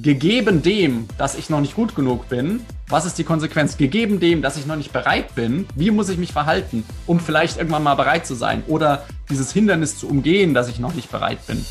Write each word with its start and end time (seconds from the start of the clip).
gegeben 0.00 0.62
dem, 0.62 1.08
dass 1.18 1.34
ich 1.34 1.50
noch 1.50 1.60
nicht 1.60 1.74
gut 1.74 1.94
genug 1.96 2.28
bin, 2.28 2.60
was 2.88 3.04
ist 3.04 3.18
die 3.18 3.24
Konsequenz? 3.24 3.76
Gegeben 3.76 4.20
dem, 4.20 4.42
dass 4.42 4.56
ich 4.56 4.64
noch 4.64 4.76
nicht 4.76 4.92
bereit 4.92 5.34
bin, 5.34 5.66
wie 5.74 5.90
muss 5.90 6.08
ich 6.08 6.18
mich 6.18 6.32
verhalten, 6.32 6.84
um 7.06 7.20
vielleicht 7.20 7.58
irgendwann 7.58 7.82
mal 7.82 7.96
bereit 7.96 8.26
zu 8.26 8.34
sein 8.34 8.62
oder 8.66 9.04
dieses 9.28 9.52
Hindernis 9.52 9.98
zu 9.98 10.08
umgehen, 10.08 10.54
dass 10.54 10.68
ich 10.68 10.78
noch 10.78 10.94
nicht 10.94 11.10
bereit 11.10 11.44
bin? 11.46 11.64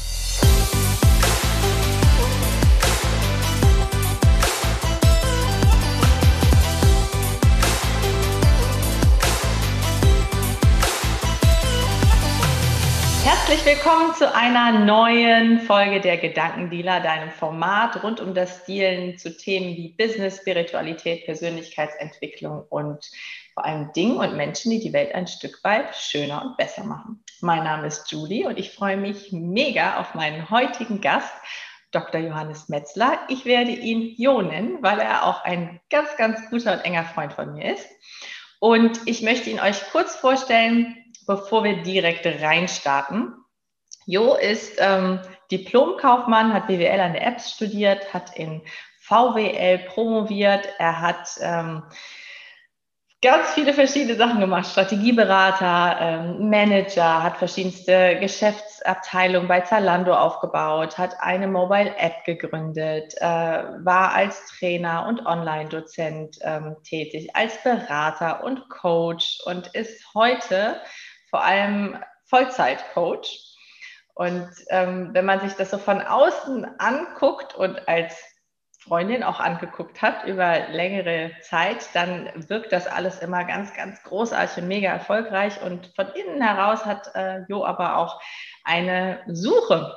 Willkommen 13.68 14.16
zu 14.16 14.34
einer 14.34 14.80
neuen 14.80 15.60
Folge 15.60 16.00
der 16.00 16.16
Gedankendealer, 16.16 17.02
deinem 17.02 17.32
Format 17.32 18.02
rund 18.02 18.22
um 18.22 18.34
das 18.34 18.64
Dealen 18.64 19.18
zu 19.18 19.36
Themen 19.36 19.76
wie 19.76 19.90
Business, 19.90 20.38
Spiritualität, 20.38 21.26
Persönlichkeitsentwicklung 21.26 22.64
und 22.70 23.12
vor 23.54 23.66
allem 23.66 23.92
Dingen 23.92 24.16
und 24.16 24.38
Menschen, 24.38 24.72
die 24.72 24.80
die 24.80 24.94
Welt 24.94 25.14
ein 25.14 25.28
Stück 25.28 25.62
weit 25.66 25.94
schöner 25.94 26.44
und 26.46 26.56
besser 26.56 26.86
machen. 26.86 27.22
Mein 27.42 27.66
Name 27.66 27.88
ist 27.88 28.10
Julie 28.10 28.48
und 28.48 28.58
ich 28.58 28.72
freue 28.72 28.96
mich 28.96 29.34
mega 29.34 30.00
auf 30.00 30.16
meinen 30.16 30.50
heutigen 30.50 31.02
Gast, 31.02 31.34
Dr. 31.92 32.22
Johannes 32.22 32.70
Metzler. 32.70 33.20
Ich 33.28 33.44
werde 33.44 33.72
ihn 33.72 34.14
Jo 34.16 34.42
nennen, 34.42 34.78
weil 34.80 35.00
er 35.00 35.26
auch 35.26 35.44
ein 35.44 35.82
ganz, 35.90 36.16
ganz 36.16 36.40
guter 36.50 36.72
und 36.72 36.86
enger 36.86 37.04
Freund 37.04 37.34
von 37.34 37.54
mir 37.54 37.74
ist. 37.74 37.90
Und 38.60 39.02
ich 39.08 39.24
möchte 39.24 39.50
ihn 39.50 39.60
euch 39.60 39.82
kurz 39.92 40.16
vorstellen, 40.16 40.96
bevor 41.26 41.66
wir 41.66 41.84
direkt 41.84 42.26
reinstarten. 42.26 43.34
Jo 44.08 44.36
ist 44.36 44.78
ähm, 44.80 45.20
Diplomkaufmann, 45.52 46.54
hat 46.54 46.68
BWL 46.68 47.02
an 47.02 47.12
der 47.14 47.28
EBS 47.28 47.52
studiert, 47.52 48.14
hat 48.14 48.38
in 48.38 48.62
VWL 49.02 49.80
promoviert. 49.80 50.66
Er 50.80 51.02
hat 51.02 51.28
ähm, 51.42 51.84
ganz 53.22 53.50
viele 53.50 53.74
verschiedene 53.74 54.16
Sachen 54.16 54.40
gemacht. 54.40 54.66
Strategieberater, 54.66 55.98
ähm, 56.00 56.50
Manager, 56.50 57.22
hat 57.22 57.36
verschiedenste 57.36 58.18
Geschäftsabteilungen 58.22 59.50
bei 59.50 59.60
Zalando 59.60 60.14
aufgebaut, 60.14 60.98
hat 60.98 61.18
eine 61.20 61.50
Mobile-App 61.50 62.24
gegründet, 62.26 63.14
äh, 63.20 63.26
war 63.26 64.14
als 64.14 64.48
Trainer 64.58 65.06
und 65.06 65.26
Online-Dozent 65.26 66.38
ähm, 66.44 66.78
tätig, 66.86 67.36
als 67.36 67.62
Berater 67.62 68.42
und 68.42 68.70
Coach 68.70 69.42
und 69.44 69.68
ist 69.76 70.02
heute 70.14 70.80
vor 71.30 71.44
allem 71.44 71.98
Vollzeit-Coach. 72.30 73.57
Und 74.18 74.50
ähm, 74.70 75.10
wenn 75.14 75.26
man 75.26 75.42
sich 75.42 75.54
das 75.54 75.70
so 75.70 75.78
von 75.78 76.02
außen 76.02 76.66
anguckt 76.80 77.54
und 77.54 77.88
als 77.88 78.20
Freundin 78.80 79.22
auch 79.22 79.40
angeguckt 79.40 80.02
hat 80.02 80.26
über 80.26 80.70
längere 80.70 81.34
Zeit, 81.42 81.90
dann 81.94 82.28
wirkt 82.50 82.72
das 82.72 82.88
alles 82.88 83.20
immer 83.20 83.44
ganz, 83.44 83.76
ganz 83.76 84.02
großartig 84.02 84.64
und 84.64 84.70
mega 84.70 84.90
erfolgreich. 84.90 85.62
Und 85.62 85.92
von 85.96 86.08
innen 86.16 86.42
heraus 86.42 86.84
hat 86.84 87.14
äh, 87.14 87.42
Jo 87.48 87.64
aber 87.64 87.98
auch 87.98 88.20
eine 88.64 89.20
Suche 89.28 89.96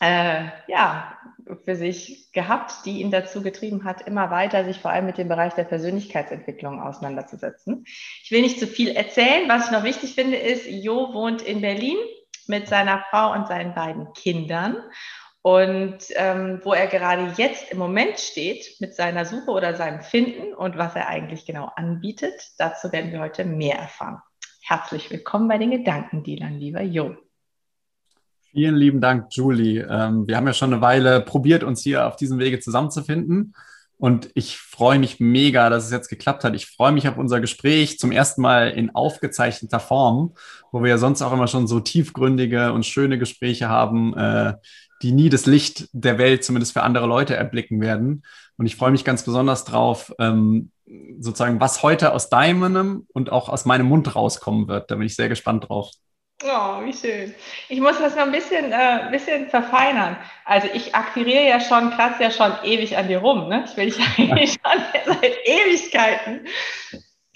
äh, 0.00 0.44
ja, 0.66 1.18
für 1.66 1.76
sich 1.76 2.32
gehabt, 2.32 2.86
die 2.86 3.02
ihn 3.02 3.10
dazu 3.10 3.42
getrieben 3.42 3.84
hat, 3.84 4.00
immer 4.00 4.30
weiter 4.30 4.64
sich 4.64 4.78
vor 4.78 4.92
allem 4.92 5.04
mit 5.04 5.18
dem 5.18 5.28
Bereich 5.28 5.52
der 5.52 5.64
Persönlichkeitsentwicklung 5.64 6.80
auseinanderzusetzen. 6.80 7.84
Ich 8.22 8.30
will 8.30 8.40
nicht 8.40 8.58
zu 8.58 8.66
viel 8.66 8.88
erzählen. 8.88 9.46
Was 9.48 9.66
ich 9.66 9.72
noch 9.72 9.84
wichtig 9.84 10.14
finde, 10.14 10.38
ist, 10.38 10.66
Jo 10.66 11.12
wohnt 11.12 11.42
in 11.42 11.60
Berlin 11.60 11.98
mit 12.48 12.68
seiner 12.68 13.04
Frau 13.10 13.32
und 13.32 13.48
seinen 13.48 13.74
beiden 13.74 14.12
Kindern. 14.12 14.76
Und 15.42 15.98
ähm, 16.16 16.60
wo 16.64 16.72
er 16.72 16.88
gerade 16.88 17.32
jetzt 17.36 17.70
im 17.70 17.78
Moment 17.78 18.18
steht 18.18 18.80
mit 18.80 18.94
seiner 18.94 19.24
Suche 19.24 19.52
oder 19.52 19.76
seinem 19.76 20.02
Finden 20.02 20.52
und 20.54 20.76
was 20.76 20.96
er 20.96 21.08
eigentlich 21.08 21.46
genau 21.46 21.70
anbietet, 21.76 22.34
dazu 22.58 22.90
werden 22.90 23.12
wir 23.12 23.20
heute 23.20 23.44
mehr 23.44 23.78
erfahren. 23.78 24.20
Herzlich 24.62 25.08
willkommen 25.10 25.46
bei 25.46 25.58
den 25.58 25.70
Gedankendealern, 25.70 26.54
lieber 26.58 26.82
Jo. 26.82 27.14
Vielen 28.50 28.74
lieben 28.74 29.00
Dank, 29.00 29.26
Julie. 29.30 29.86
Ähm, 29.88 30.26
wir 30.26 30.36
haben 30.36 30.46
ja 30.46 30.52
schon 30.52 30.72
eine 30.72 30.82
Weile 30.82 31.20
probiert, 31.20 31.62
uns 31.62 31.82
hier 31.82 32.08
auf 32.08 32.16
diesem 32.16 32.40
Wege 32.40 32.58
zusammenzufinden. 32.58 33.54
Und 33.98 34.28
ich 34.34 34.58
freue 34.58 34.98
mich 34.98 35.20
mega, 35.20 35.70
dass 35.70 35.86
es 35.86 35.90
jetzt 35.90 36.08
geklappt 36.08 36.44
hat. 36.44 36.54
Ich 36.54 36.66
freue 36.66 36.92
mich 36.92 37.08
auf 37.08 37.16
unser 37.16 37.40
Gespräch 37.40 37.98
zum 37.98 38.12
ersten 38.12 38.42
Mal 38.42 38.70
in 38.70 38.94
aufgezeichneter 38.94 39.80
Form, 39.80 40.34
wo 40.70 40.82
wir 40.82 40.90
ja 40.90 40.98
sonst 40.98 41.22
auch 41.22 41.32
immer 41.32 41.48
schon 41.48 41.66
so 41.66 41.80
tiefgründige 41.80 42.72
und 42.72 42.84
schöne 42.84 43.18
Gespräche 43.18 43.68
haben, 43.68 44.14
äh, 44.14 44.54
die 45.02 45.12
nie 45.12 45.30
das 45.30 45.46
Licht 45.46 45.88
der 45.92 46.18
Welt, 46.18 46.44
zumindest 46.44 46.74
für 46.74 46.82
andere 46.82 47.06
Leute, 47.06 47.36
erblicken 47.36 47.80
werden. 47.80 48.22
Und 48.58 48.66
ich 48.66 48.76
freue 48.76 48.90
mich 48.90 49.04
ganz 49.04 49.24
besonders 49.24 49.64
drauf, 49.64 50.12
ähm, 50.18 50.70
sozusagen, 51.18 51.60
was 51.60 51.82
heute 51.82 52.12
aus 52.12 52.28
deinem 52.28 53.06
und 53.12 53.32
auch 53.32 53.48
aus 53.48 53.64
meinem 53.64 53.86
Mund 53.86 54.14
rauskommen 54.14 54.68
wird. 54.68 54.90
Da 54.90 54.96
bin 54.96 55.06
ich 55.06 55.16
sehr 55.16 55.28
gespannt 55.28 55.68
drauf. 55.68 55.90
Oh, 56.44 56.84
wie 56.84 56.92
schön. 56.92 57.34
Ich 57.68 57.80
muss 57.80 57.98
das 57.98 58.14
noch 58.14 58.24
ein 58.24 58.32
bisschen, 58.32 58.70
äh, 58.70 59.08
bisschen 59.10 59.48
verfeinern. 59.48 60.18
Also 60.44 60.68
ich 60.74 60.94
akquiriere 60.94 61.48
ja 61.48 61.60
schon, 61.60 61.90
kratze 61.90 62.24
ja 62.24 62.30
schon 62.30 62.52
ewig 62.62 62.96
an 62.96 63.08
dir 63.08 63.18
rum. 63.18 63.48
Ne? 63.48 63.64
Ich 63.66 63.76
will 63.76 63.86
dich 63.86 63.98
eigentlich 64.18 64.52
schon 64.52 64.82
seit 65.06 65.36
Ewigkeiten 65.46 66.46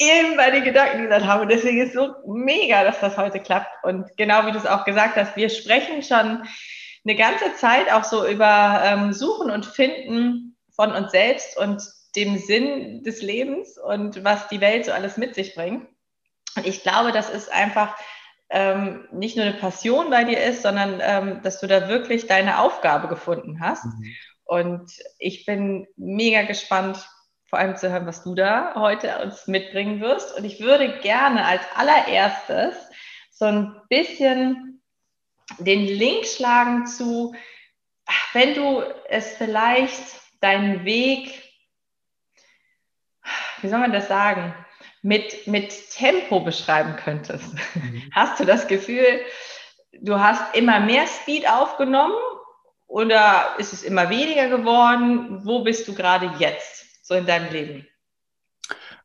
eben 0.00 0.36
bei 0.36 0.50
den 0.50 0.64
Gedanken 0.64 1.02
gesagt 1.04 1.24
habe. 1.24 1.46
Deswegen 1.46 1.80
ist 1.80 1.88
es 1.88 1.94
so 1.94 2.14
mega, 2.26 2.84
dass 2.84 3.00
das 3.00 3.16
heute 3.16 3.40
klappt. 3.40 3.84
Und 3.84 4.06
genau 4.16 4.46
wie 4.46 4.52
du 4.52 4.58
es 4.58 4.66
auch 4.66 4.84
gesagt 4.84 5.16
hast, 5.16 5.36
wir 5.36 5.48
sprechen 5.48 6.02
schon 6.02 6.42
eine 7.04 7.16
ganze 7.16 7.54
Zeit 7.54 7.90
auch 7.92 8.04
so 8.04 8.26
über 8.26 8.82
ähm, 8.84 9.12
Suchen 9.12 9.50
und 9.50 9.64
Finden 9.64 10.56
von 10.74 10.92
uns 10.92 11.10
selbst 11.10 11.56
und 11.56 11.82
dem 12.16 12.38
Sinn 12.38 13.02
des 13.02 13.22
Lebens 13.22 13.78
und 13.78 14.24
was 14.24 14.48
die 14.48 14.60
Welt 14.60 14.84
so 14.84 14.92
alles 14.92 15.16
mit 15.16 15.34
sich 15.34 15.54
bringt. 15.54 15.86
Und 16.56 16.66
ich 16.66 16.82
glaube, 16.82 17.12
das 17.12 17.30
ist 17.30 17.52
einfach 17.52 17.96
ähm, 18.50 19.06
nicht 19.12 19.36
nur 19.36 19.46
eine 19.46 19.54
Passion 19.54 20.10
bei 20.10 20.24
dir 20.24 20.42
ist, 20.42 20.62
sondern 20.62 21.00
ähm, 21.00 21.40
dass 21.42 21.60
du 21.60 21.66
da 21.66 21.88
wirklich 21.88 22.26
deine 22.26 22.58
Aufgabe 22.58 23.08
gefunden 23.08 23.60
hast. 23.60 23.84
Mhm. 23.84 24.14
Und 24.44 24.90
ich 25.18 25.46
bin 25.46 25.86
mega 25.96 26.42
gespannt, 26.42 27.08
vor 27.46 27.58
allem 27.58 27.76
zu 27.76 27.90
hören, 27.90 28.06
was 28.06 28.24
du 28.24 28.34
da 28.34 28.74
heute 28.74 29.18
uns 29.18 29.46
mitbringen 29.46 30.00
wirst. 30.00 30.36
Und 30.36 30.44
ich 30.44 30.60
würde 30.60 30.98
gerne 31.00 31.44
als 31.44 31.62
allererstes 31.76 32.74
so 33.30 33.44
ein 33.44 33.80
bisschen 33.88 34.82
den 35.58 35.84
Link 35.84 36.26
schlagen 36.26 36.86
zu, 36.86 37.34
wenn 38.32 38.54
du 38.54 38.82
es 39.08 39.36
vielleicht 39.36 40.02
deinen 40.40 40.84
Weg, 40.84 41.42
wie 43.60 43.68
soll 43.68 43.78
man 43.78 43.92
das 43.92 44.08
sagen, 44.08 44.54
mit, 45.02 45.46
mit 45.46 45.72
Tempo 45.90 46.40
beschreiben 46.40 46.96
könntest. 46.96 47.54
Mhm. 47.74 48.02
Hast 48.12 48.40
du 48.40 48.44
das 48.44 48.66
Gefühl, 48.68 49.20
du 50.00 50.18
hast 50.18 50.54
immer 50.54 50.80
mehr 50.80 51.06
Speed 51.06 51.48
aufgenommen 51.48 52.14
oder 52.86 53.54
ist 53.58 53.72
es 53.72 53.82
immer 53.82 54.10
weniger 54.10 54.48
geworden? 54.48 55.40
Wo 55.44 55.62
bist 55.62 55.88
du 55.88 55.94
gerade 55.94 56.30
jetzt, 56.38 57.06
so 57.06 57.14
in 57.14 57.26
deinem 57.26 57.50
Leben? 57.52 57.86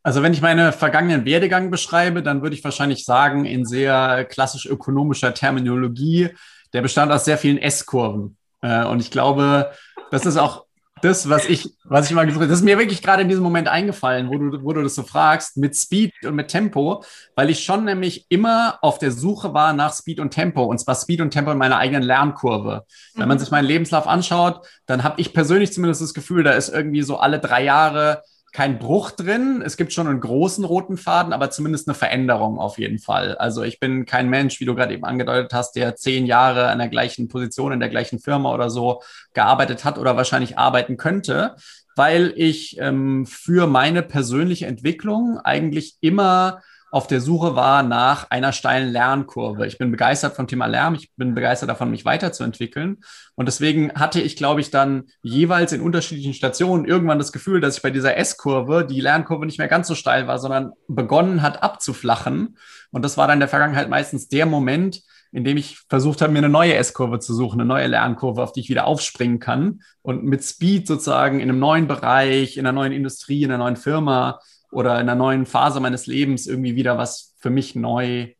Also 0.03 0.21
wenn 0.21 0.33
ich 0.33 0.41
meine 0.41 0.71
vergangenen 0.71 1.25
Werdegang 1.25 1.71
beschreibe, 1.71 2.21
dann 2.21 2.43
würde 2.43 2.55
ich 2.55 2.63
wahrscheinlich 2.63 3.05
sagen, 3.05 3.45
in 3.45 3.65
sehr 3.65 4.25
klassisch 4.25 4.67
ökonomischer 4.67 5.33
Terminologie, 5.33 6.29
der 6.73 6.81
bestand 6.83 7.11
aus 7.11 7.25
sehr 7.25 7.39
vielen 7.39 7.57
S-Kurven. 7.57 8.37
Äh, 8.61 8.85
und 8.85 8.99
ich 8.99 9.09
glaube, 9.09 9.71
das 10.11 10.25
ist 10.25 10.37
auch 10.37 10.64
das, 11.05 11.29
was 11.29 11.45
ich, 11.45 11.73
was 11.83 12.09
ich 12.09 12.15
mal 12.15 12.25
gesucht 12.25 12.41
habe, 12.41 12.49
das 12.49 12.59
ist 12.59 12.65
mir 12.65 12.77
wirklich 12.77 13.01
gerade 13.01 13.21
in 13.21 13.29
diesem 13.29 13.43
Moment 13.43 13.67
eingefallen, 13.67 14.29
wo 14.29 14.37
du, 14.37 14.63
wo 14.63 14.73
du 14.73 14.81
das 14.81 14.95
so 14.95 15.03
fragst, 15.03 15.57
mit 15.57 15.75
Speed 15.75 16.13
und 16.25 16.35
mit 16.35 16.49
Tempo, 16.49 17.03
weil 17.35 17.49
ich 17.49 17.63
schon 17.63 17.85
nämlich 17.85 18.25
immer 18.29 18.79
auf 18.81 18.99
der 18.99 19.11
Suche 19.11 19.53
war 19.53 19.73
nach 19.73 19.93
Speed 19.93 20.19
und 20.19 20.31
Tempo, 20.31 20.63
und 20.63 20.79
zwar 20.79 20.95
Speed 20.95 21.21
und 21.21 21.31
Tempo 21.31 21.51
in 21.51 21.57
meiner 21.57 21.77
eigenen 21.77 22.03
Lernkurve. 22.03 22.83
Mhm. 23.13 23.19
Wenn 23.19 23.27
man 23.27 23.37
mhm. 23.37 23.39
sich 23.39 23.51
meinen 23.51 23.65
Lebenslauf 23.65 24.07
anschaut, 24.07 24.67
dann 24.85 25.03
habe 25.03 25.21
ich 25.21 25.33
persönlich 25.33 25.71
zumindest 25.71 26.01
das 26.01 26.13
Gefühl, 26.13 26.43
da 26.43 26.51
ist 26.51 26.69
irgendwie 26.69 27.03
so 27.03 27.17
alle 27.17 27.39
drei 27.39 27.63
Jahre 27.63 28.23
kein 28.55 28.79
Bruch 28.79 29.11
drin. 29.11 29.61
Es 29.65 29.75
gibt 29.75 29.91
schon 29.91 30.07
einen 30.07 30.21
großen 30.21 30.63
roten 30.63 30.95
Faden, 30.95 31.33
aber 31.33 31.49
zumindest 31.49 31.89
eine 31.89 31.93
Veränderung 31.93 32.57
auf 32.57 32.77
jeden 32.77 32.99
Fall. 32.99 33.35
Also 33.35 33.63
ich 33.63 33.81
bin 33.81 34.05
kein 34.05 34.29
Mensch, 34.29 34.61
wie 34.61 34.65
du 34.65 34.73
gerade 34.73 34.93
eben 34.93 35.03
angedeutet 35.03 35.51
hast, 35.53 35.75
der 35.75 35.97
zehn 35.97 36.25
Jahre 36.25 36.69
an 36.69 36.77
der 36.77 36.87
gleichen 36.87 37.27
Position 37.27 37.73
in 37.73 37.81
der 37.81 37.89
gleichen 37.89 38.17
Firma 38.17 38.53
oder 38.53 38.69
so 38.69 39.01
gearbeitet 39.33 39.83
hat 39.83 39.97
oder 39.97 40.15
wahrscheinlich 40.15 40.57
arbeiten 40.57 40.95
könnte, 40.95 41.57
weil 41.97 42.31
ich 42.37 42.77
ähm, 42.79 43.25
für 43.25 43.67
meine 43.67 44.01
persönliche 44.01 44.67
Entwicklung 44.67 45.37
eigentlich 45.43 45.97
immer 45.99 46.61
auf 46.95 47.07
der 47.07 47.19
Suche 47.19 47.57
war 47.57 47.83
nach 47.83 48.29
einer 48.29 48.53
steilen 48.53 48.89
Lernkurve. 48.89 49.67
Ich 49.67 49.77
bin 49.77 49.91
begeistert 49.91 50.33
vom 50.33 50.47
Thema 50.47 50.65
Lärm, 50.67 50.95
ich 50.95 51.11
bin 51.17 51.35
begeistert 51.35 51.69
davon, 51.69 51.91
mich 51.91 52.05
weiterzuentwickeln. 52.05 53.03
Und 53.35 53.47
deswegen 53.47 53.91
hatte 53.95 54.21
ich, 54.21 54.37
glaube 54.37 54.61
ich, 54.61 54.71
dann 54.71 55.07
jeweils 55.21 55.73
in 55.73 55.81
unterschiedlichen 55.81 56.33
Stationen 56.33 56.85
irgendwann 56.85 57.17
das 57.17 57.33
Gefühl, 57.33 57.59
dass 57.59 57.75
ich 57.75 57.83
bei 57.83 57.91
dieser 57.91 58.15
S-Kurve 58.15 58.87
die 58.89 59.01
Lernkurve 59.01 59.45
nicht 59.45 59.57
mehr 59.57 59.67
ganz 59.67 59.89
so 59.89 59.93
steil 59.93 60.27
war, 60.27 60.39
sondern 60.39 60.71
begonnen 60.87 61.41
hat 61.41 61.61
abzuflachen. 61.61 62.57
Und 62.91 63.03
das 63.03 63.17
war 63.17 63.27
dann 63.27 63.35
in 63.35 63.41
der 63.41 63.49
Vergangenheit 63.49 63.89
meistens 63.89 64.29
der 64.29 64.45
Moment, 64.45 65.01
indem 65.33 65.57
ich 65.57 65.79
versucht 65.89 66.21
habe, 66.21 66.31
mir 66.31 66.39
eine 66.39 66.47
neue 66.47 66.75
S-Kurve 66.75 67.19
zu 67.19 67.33
suchen, 67.33 67.59
eine 67.59 67.67
neue 67.67 67.87
Lernkurve, 67.87 68.41
auf 68.41 68.53
die 68.53 68.61
ich 68.61 68.69
wieder 68.69 68.87
aufspringen 68.87 69.39
kann 69.39 69.81
und 70.01 70.23
mit 70.23 70.45
Speed 70.45 70.87
sozusagen 70.87 71.41
in 71.41 71.49
einem 71.49 71.59
neuen 71.59 71.89
Bereich, 71.89 72.55
in 72.55 72.65
einer 72.65 72.71
neuen 72.71 72.93
Industrie, 72.93 73.43
in 73.43 73.51
einer 73.51 73.61
neuen 73.65 73.75
Firma 73.75 74.39
oder 74.75 74.93
in 74.95 75.09
einer 75.09 75.15
neuen 75.15 75.45
Phase 75.45 75.79
meines 75.79 76.05
Lebens 76.05 76.47
irgendwie 76.47 76.75
wieder 76.75 76.97
was 76.97 77.33
für 77.39 77.49
mich 77.49 77.75
neu 77.75 78.33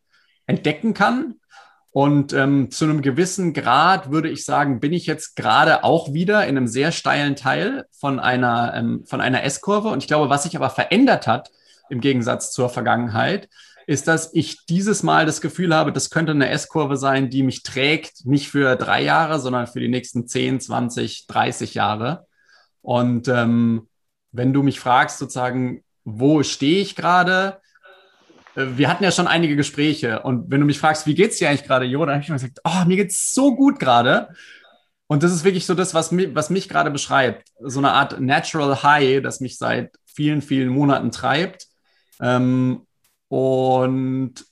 entdecken 0.46 0.94
kann. 0.94 1.36
Und 1.92 2.34
ähm, 2.34 2.72
zu 2.72 2.84
einem 2.84 3.02
gewissen 3.02 3.54
Grad 3.54 4.12
würde 4.12 4.30
ich 4.30 4.44
sagen, 4.44 4.82
bin 4.82 4.92
ich 4.92 5.06
jetzt 5.06 5.38
gerade 5.38 5.86
auch 5.86 6.14
wieder 6.14 6.46
in 6.46 6.58
einem 6.58 6.68
sehr 6.68 6.92
steilen 6.92 7.38
Teil 7.38 7.86
von 7.98 8.20
einer, 8.20 8.74
ähm, 8.76 9.06
von 9.06 9.22
einer 9.22 9.44
S-Kurve. 9.44 9.88
Und 9.88 10.04
ich 10.04 10.08
glaube, 10.08 10.30
was 10.30 10.44
sich 10.44 10.58
aber 10.58 10.70
verändert 10.70 11.26
hat 11.26 11.52
im 11.90 12.02
Gegensatz 12.02 12.52
zur 12.52 12.68
Vergangenheit, 12.68 13.48
ist, 13.88 14.10
dass 14.10 14.34
ich 14.34 14.66
dieses 14.66 15.04
Mal 15.04 15.26
das 15.26 15.40
Gefühl 15.40 15.74
habe, 15.74 15.94
das 15.94 16.10
könnte 16.10 16.34
eine 16.34 16.50
S-Kurve 16.50 16.98
sein, 16.98 17.30
die 17.30 17.44
mich 17.44 17.64
trägt, 17.64 18.26
nicht 18.26 18.50
für 18.50 18.76
drei 18.76 19.02
Jahre, 19.02 19.40
sondern 19.40 19.68
für 19.68 19.80
die 19.80 19.88
nächsten 19.88 20.28
10, 20.28 20.60
20, 20.60 21.28
30 21.28 21.76
Jahre. 21.76 22.28
Und 22.82 23.30
ähm, 23.30 23.88
wenn 24.34 24.52
du 24.52 24.64
mich 24.64 24.82
fragst, 24.82 25.18
sozusagen, 25.18 25.85
wo 26.06 26.44
stehe 26.44 26.82
ich 26.82 26.96
gerade? 26.96 27.60
Äh, 28.56 28.78
wir 28.78 28.90
hatten 28.90 29.04
ja 29.04 29.12
schon 29.12 29.28
einige 29.28 29.56
Gespräche 29.56 30.22
und 30.22 30.50
wenn 30.50 30.62
du 30.62 30.66
mich 30.66 30.80
fragst, 30.80 31.06
wie 31.08 31.16
geht's 31.16 31.38
dir 31.38 31.50
eigentlich 31.50 31.66
gerade, 31.66 31.86
Jo, 31.86 32.06
dann 32.06 32.16
habe 32.16 32.24
ich 32.24 32.30
immer 32.30 32.38
gesagt, 32.38 32.62
oh, 32.64 32.86
mir 32.88 32.96
geht's 32.96 33.34
so 33.34 33.56
gut 33.56 33.80
gerade. 33.80 34.30
Und 35.08 35.22
das 35.22 35.32
ist 35.32 35.44
wirklich 35.44 35.66
so 35.66 35.76
das, 35.76 35.94
was 35.94 36.12
mich, 36.12 36.34
was 36.34 36.50
mich 36.50 36.70
gerade 36.70 36.90
beschreibt. 36.90 37.50
So 37.60 37.80
eine 37.80 37.92
Art 37.92 38.20
Natural 38.20 38.82
High, 38.82 39.22
das 39.22 39.40
mich 39.40 39.58
seit 39.58 39.92
vielen, 40.06 40.42
vielen 40.42 40.70
Monaten 40.70 41.12
treibt. 41.12 41.68
Ähm, 42.20 42.88
und 43.28 44.46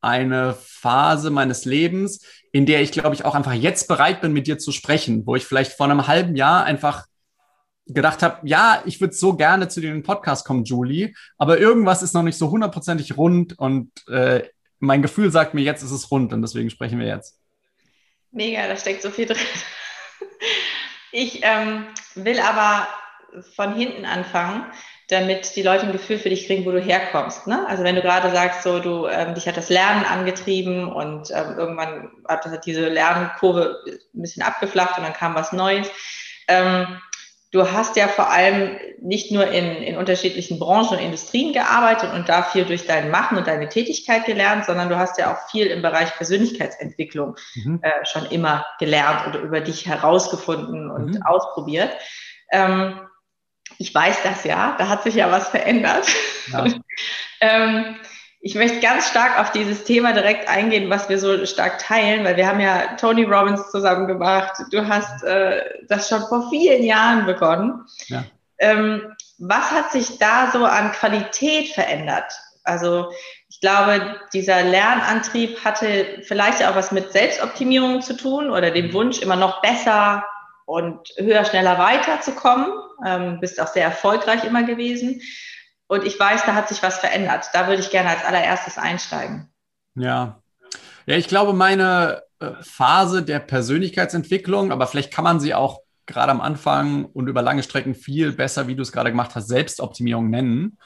eine 0.00 0.54
Phase 0.54 1.30
meines 1.30 1.64
Lebens, 1.64 2.20
in 2.52 2.66
der 2.66 2.82
ich, 2.82 2.92
glaube 2.92 3.14
ich, 3.14 3.24
auch 3.24 3.34
einfach 3.34 3.54
jetzt 3.54 3.88
bereit 3.88 4.20
bin, 4.20 4.32
mit 4.32 4.46
dir 4.46 4.58
zu 4.58 4.70
sprechen, 4.70 5.26
wo 5.26 5.34
ich 5.34 5.44
vielleicht 5.44 5.72
vor 5.72 5.86
einem 5.86 6.06
halben 6.06 6.36
Jahr 6.36 6.64
einfach 6.64 7.06
gedacht 7.86 8.22
habe, 8.22 8.46
ja, 8.46 8.82
ich 8.84 9.00
würde 9.00 9.14
so 9.14 9.36
gerne 9.36 9.68
zu 9.68 9.80
dir 9.80 9.90
in 9.90 9.98
den 9.98 10.02
Podcast 10.02 10.46
kommen, 10.46 10.64
Julie, 10.64 11.14
aber 11.38 11.58
irgendwas 11.58 12.02
ist 12.02 12.14
noch 12.14 12.22
nicht 12.22 12.38
so 12.38 12.50
hundertprozentig 12.50 13.16
rund 13.16 13.58
und 13.58 13.90
äh, 14.08 14.48
mein 14.78 15.02
Gefühl 15.02 15.30
sagt 15.30 15.54
mir, 15.54 15.62
jetzt 15.62 15.82
ist 15.82 15.92
es 15.92 16.10
rund 16.10 16.32
und 16.32 16.42
deswegen 16.42 16.70
sprechen 16.70 16.98
wir 16.98 17.06
jetzt. 17.06 17.40
Mega, 18.32 18.66
da 18.68 18.76
steckt 18.76 19.02
so 19.02 19.10
viel 19.10 19.26
drin. 19.26 19.38
Ich 21.12 21.40
ähm, 21.44 21.86
will 22.14 22.40
aber 22.40 22.88
von 23.54 23.74
hinten 23.74 24.04
anfangen 24.04 24.66
damit 25.08 25.54
die 25.54 25.62
Leute 25.62 25.86
ein 25.86 25.92
Gefühl 25.92 26.18
für 26.18 26.30
dich 26.30 26.46
kriegen, 26.46 26.64
wo 26.64 26.72
du 26.72 26.80
herkommst. 26.80 27.46
Ne? 27.46 27.64
Also 27.68 27.84
wenn 27.84 27.94
du 27.94 28.02
gerade 28.02 28.30
sagst, 28.30 28.64
so 28.64 28.80
du 28.80 29.06
ähm, 29.06 29.34
dich 29.34 29.46
hat 29.46 29.56
das 29.56 29.68
Lernen 29.68 30.04
angetrieben 30.04 30.92
und 30.92 31.30
ähm, 31.30 31.54
irgendwann 31.56 32.10
hat, 32.26 32.44
hat 32.44 32.66
diese 32.66 32.88
Lernkurve 32.88 33.78
ein 33.86 34.22
bisschen 34.22 34.42
abgeflacht 34.42 34.98
und 34.98 35.04
dann 35.04 35.12
kam 35.12 35.36
was 35.36 35.52
Neues. 35.52 35.88
Ähm, 36.48 37.00
du 37.52 37.70
hast 37.70 37.96
ja 37.96 38.08
vor 38.08 38.30
allem 38.30 38.76
nicht 39.00 39.30
nur 39.30 39.46
in, 39.48 39.64
in 39.82 39.96
unterschiedlichen 39.96 40.58
Branchen 40.58 40.98
und 40.98 41.04
Industrien 41.04 41.52
gearbeitet 41.52 42.12
und 42.12 42.28
da 42.28 42.42
viel 42.42 42.64
durch 42.64 42.86
dein 42.86 43.10
Machen 43.10 43.38
und 43.38 43.46
deine 43.46 43.68
Tätigkeit 43.68 44.24
gelernt, 44.24 44.64
sondern 44.64 44.88
du 44.88 44.98
hast 44.98 45.18
ja 45.18 45.32
auch 45.32 45.50
viel 45.50 45.66
im 45.66 45.82
Bereich 45.82 46.14
Persönlichkeitsentwicklung 46.16 47.36
mhm. 47.54 47.80
äh, 47.82 48.04
schon 48.04 48.26
immer 48.26 48.66
gelernt 48.78 49.26
oder 49.28 49.40
über 49.40 49.60
dich 49.60 49.86
herausgefunden 49.86 50.90
und 50.90 51.14
mhm. 51.14 51.22
ausprobiert. 51.22 51.90
Ähm, 52.50 53.00
ich 53.78 53.94
weiß 53.94 54.22
das 54.22 54.44
ja, 54.44 54.74
da 54.78 54.88
hat 54.88 55.02
sich 55.02 55.14
ja 55.14 55.30
was 55.30 55.48
verändert. 55.48 56.06
Ja. 56.52 56.64
ähm, 57.40 57.96
ich 58.46 58.54
möchte 58.54 58.78
ganz 58.78 59.08
stark 59.08 59.40
auf 59.40 59.50
dieses 59.50 59.82
Thema 59.82 60.12
direkt 60.12 60.48
eingehen, 60.48 60.88
was 60.88 61.08
wir 61.08 61.18
so 61.18 61.44
stark 61.46 61.80
teilen, 61.80 62.24
weil 62.24 62.36
wir 62.36 62.46
haben 62.46 62.60
ja 62.60 62.94
Tony 62.94 63.24
Robbins 63.24 63.72
zusammen 63.72 64.06
gemacht. 64.06 64.52
Du 64.70 64.86
hast 64.86 65.24
äh, 65.24 65.64
das 65.88 66.08
schon 66.08 66.22
vor 66.28 66.48
vielen 66.48 66.84
Jahren 66.84 67.26
begonnen. 67.26 67.84
Ja. 68.06 68.22
Ähm, 68.58 69.12
was 69.38 69.72
hat 69.72 69.90
sich 69.90 70.18
da 70.18 70.52
so 70.52 70.64
an 70.64 70.92
Qualität 70.92 71.70
verändert? 71.70 72.32
Also 72.62 73.10
ich 73.48 73.60
glaube, 73.60 74.14
dieser 74.32 74.62
Lernantrieb 74.62 75.64
hatte 75.64 76.22
vielleicht 76.22 76.64
auch 76.64 76.76
was 76.76 76.92
mit 76.92 77.10
Selbstoptimierung 77.10 78.00
zu 78.00 78.16
tun 78.16 78.50
oder 78.50 78.70
dem. 78.70 78.92
Wunsch, 78.92 79.18
immer 79.22 79.36
noch 79.36 79.60
besser 79.60 80.24
und 80.66 81.00
höher, 81.16 81.44
schneller 81.44 81.80
weiterzukommen. 81.80 82.68
Ähm, 83.04 83.40
bist 83.40 83.60
auch 83.60 83.66
sehr 83.66 83.84
erfolgreich 83.84 84.44
immer 84.44 84.62
gewesen. 84.62 85.20
Und 85.88 86.04
ich 86.04 86.18
weiß, 86.18 86.44
da 86.44 86.54
hat 86.54 86.68
sich 86.68 86.82
was 86.82 86.98
verändert. 86.98 87.46
Da 87.52 87.68
würde 87.68 87.80
ich 87.80 87.90
gerne 87.90 88.10
als 88.10 88.24
allererstes 88.24 88.78
einsteigen. 88.78 89.48
Ja. 89.94 90.42
Ja, 91.06 91.16
ich 91.16 91.28
glaube, 91.28 91.52
meine 91.52 92.22
äh, 92.40 92.50
Phase 92.60 93.22
der 93.22 93.38
Persönlichkeitsentwicklung, 93.38 94.72
aber 94.72 94.86
vielleicht 94.86 95.12
kann 95.12 95.24
man 95.24 95.38
sie 95.38 95.54
auch 95.54 95.80
gerade 96.06 96.32
am 96.32 96.40
Anfang 96.40 97.04
und 97.04 97.28
über 97.28 97.42
lange 97.42 97.62
Strecken 97.62 97.94
viel 97.94 98.32
besser, 98.32 98.68
wie 98.68 98.76
du 98.76 98.82
es 98.82 98.92
gerade 98.92 99.10
gemacht 99.10 99.34
hast, 99.34 99.48
Selbstoptimierung 99.48 100.30
nennen, 100.30 100.78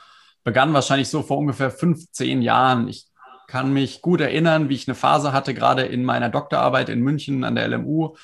begann 0.44 0.72
wahrscheinlich 0.72 1.08
so 1.08 1.22
vor 1.22 1.38
ungefähr 1.38 1.70
15 1.70 2.42
Jahren. 2.42 2.88
Ich 2.88 3.06
kann 3.46 3.72
mich 3.72 4.00
gut 4.00 4.20
erinnern, 4.20 4.68
wie 4.68 4.74
ich 4.74 4.88
eine 4.88 4.94
Phase 4.94 5.32
hatte, 5.32 5.54
gerade 5.54 5.82
in 5.82 6.04
meiner 6.04 6.28
Doktorarbeit 6.28 6.88
in 6.88 7.00
München 7.00 7.44
an 7.44 7.54
der 7.54 7.68
LMU, 7.68 8.14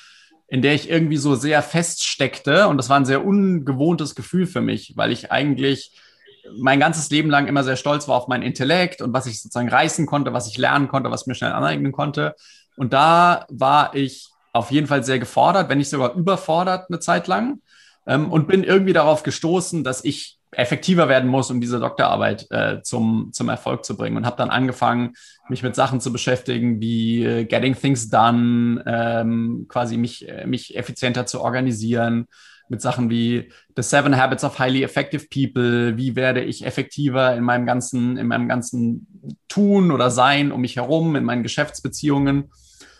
in 0.47 0.61
der 0.61 0.73
ich 0.73 0.89
irgendwie 0.89 1.17
so 1.17 1.35
sehr 1.35 1.61
feststeckte. 1.61 2.67
Und 2.67 2.77
das 2.77 2.89
war 2.89 2.97
ein 2.97 3.05
sehr 3.05 3.25
ungewohntes 3.25 4.15
Gefühl 4.15 4.47
für 4.47 4.61
mich, 4.61 4.93
weil 4.95 5.11
ich 5.11 5.31
eigentlich 5.31 5.99
mein 6.57 6.79
ganzes 6.79 7.09
Leben 7.09 7.29
lang 7.29 7.47
immer 7.47 7.63
sehr 7.63 7.75
stolz 7.75 8.07
war 8.07 8.15
auf 8.15 8.27
mein 8.27 8.41
Intellekt 8.41 9.01
und 9.01 9.13
was 9.13 9.25
ich 9.25 9.41
sozusagen 9.41 9.69
reißen 9.69 10.05
konnte, 10.05 10.33
was 10.33 10.47
ich 10.47 10.57
lernen 10.57 10.87
konnte, 10.87 11.11
was 11.11 11.27
mir 11.27 11.35
schnell 11.35 11.51
aneignen 11.51 11.91
konnte. 11.91 12.35
Und 12.75 12.93
da 12.93 13.45
war 13.49 13.95
ich 13.95 14.29
auf 14.53 14.71
jeden 14.71 14.87
Fall 14.87 15.03
sehr 15.03 15.19
gefordert, 15.19 15.69
wenn 15.69 15.77
nicht 15.77 15.89
sogar 15.89 16.15
überfordert 16.15 16.89
eine 16.89 16.99
Zeit 16.99 17.27
lang. 17.27 17.61
Ähm, 18.05 18.31
und 18.31 18.47
bin 18.47 18.63
irgendwie 18.63 18.93
darauf 18.93 19.23
gestoßen, 19.23 19.83
dass 19.83 20.03
ich 20.03 20.37
effektiver 20.51 21.09
werden 21.09 21.29
muss, 21.29 21.51
um 21.51 21.59
diese 21.59 21.79
Doktorarbeit 21.79 22.47
äh, 22.51 22.81
zum, 22.81 23.31
zum 23.33 23.49
Erfolg 23.49 23.83
zu 23.83 23.97
bringen. 23.97 24.15
Und 24.15 24.25
habe 24.25 24.37
dann 24.37 24.49
angefangen, 24.49 25.13
mich 25.49 25.61
mit 25.61 25.75
Sachen 25.75 25.99
zu 25.99 26.11
beschäftigen, 26.11 26.79
wie 26.79 27.23
äh, 27.23 27.45
Getting 27.45 27.75
Things 27.75 28.09
Done, 28.09 28.83
ähm, 28.87 29.65
quasi 29.67 29.97
mich, 29.97 30.27
äh, 30.27 30.47
mich 30.47 30.77
effizienter 30.77 31.25
zu 31.25 31.41
organisieren, 31.41 32.27
mit 32.69 32.81
Sachen 32.81 33.09
wie 33.09 33.49
The 33.75 33.83
Seven 33.83 34.17
Habits 34.17 34.43
of 34.43 34.59
Highly 34.59 34.83
Effective 34.83 35.27
People, 35.31 35.97
wie 35.97 36.15
werde 36.15 36.43
ich 36.43 36.65
effektiver 36.65 37.35
in 37.35 37.43
meinem 37.43 37.65
ganzen, 37.65 38.17
in 38.17 38.27
meinem 38.27 38.47
ganzen 38.47 39.35
Tun 39.47 39.91
oder 39.91 40.11
Sein 40.11 40.51
um 40.51 40.61
mich 40.61 40.75
herum, 40.75 41.15
in 41.15 41.23
meinen 41.23 41.43
Geschäftsbeziehungen. 41.43 42.51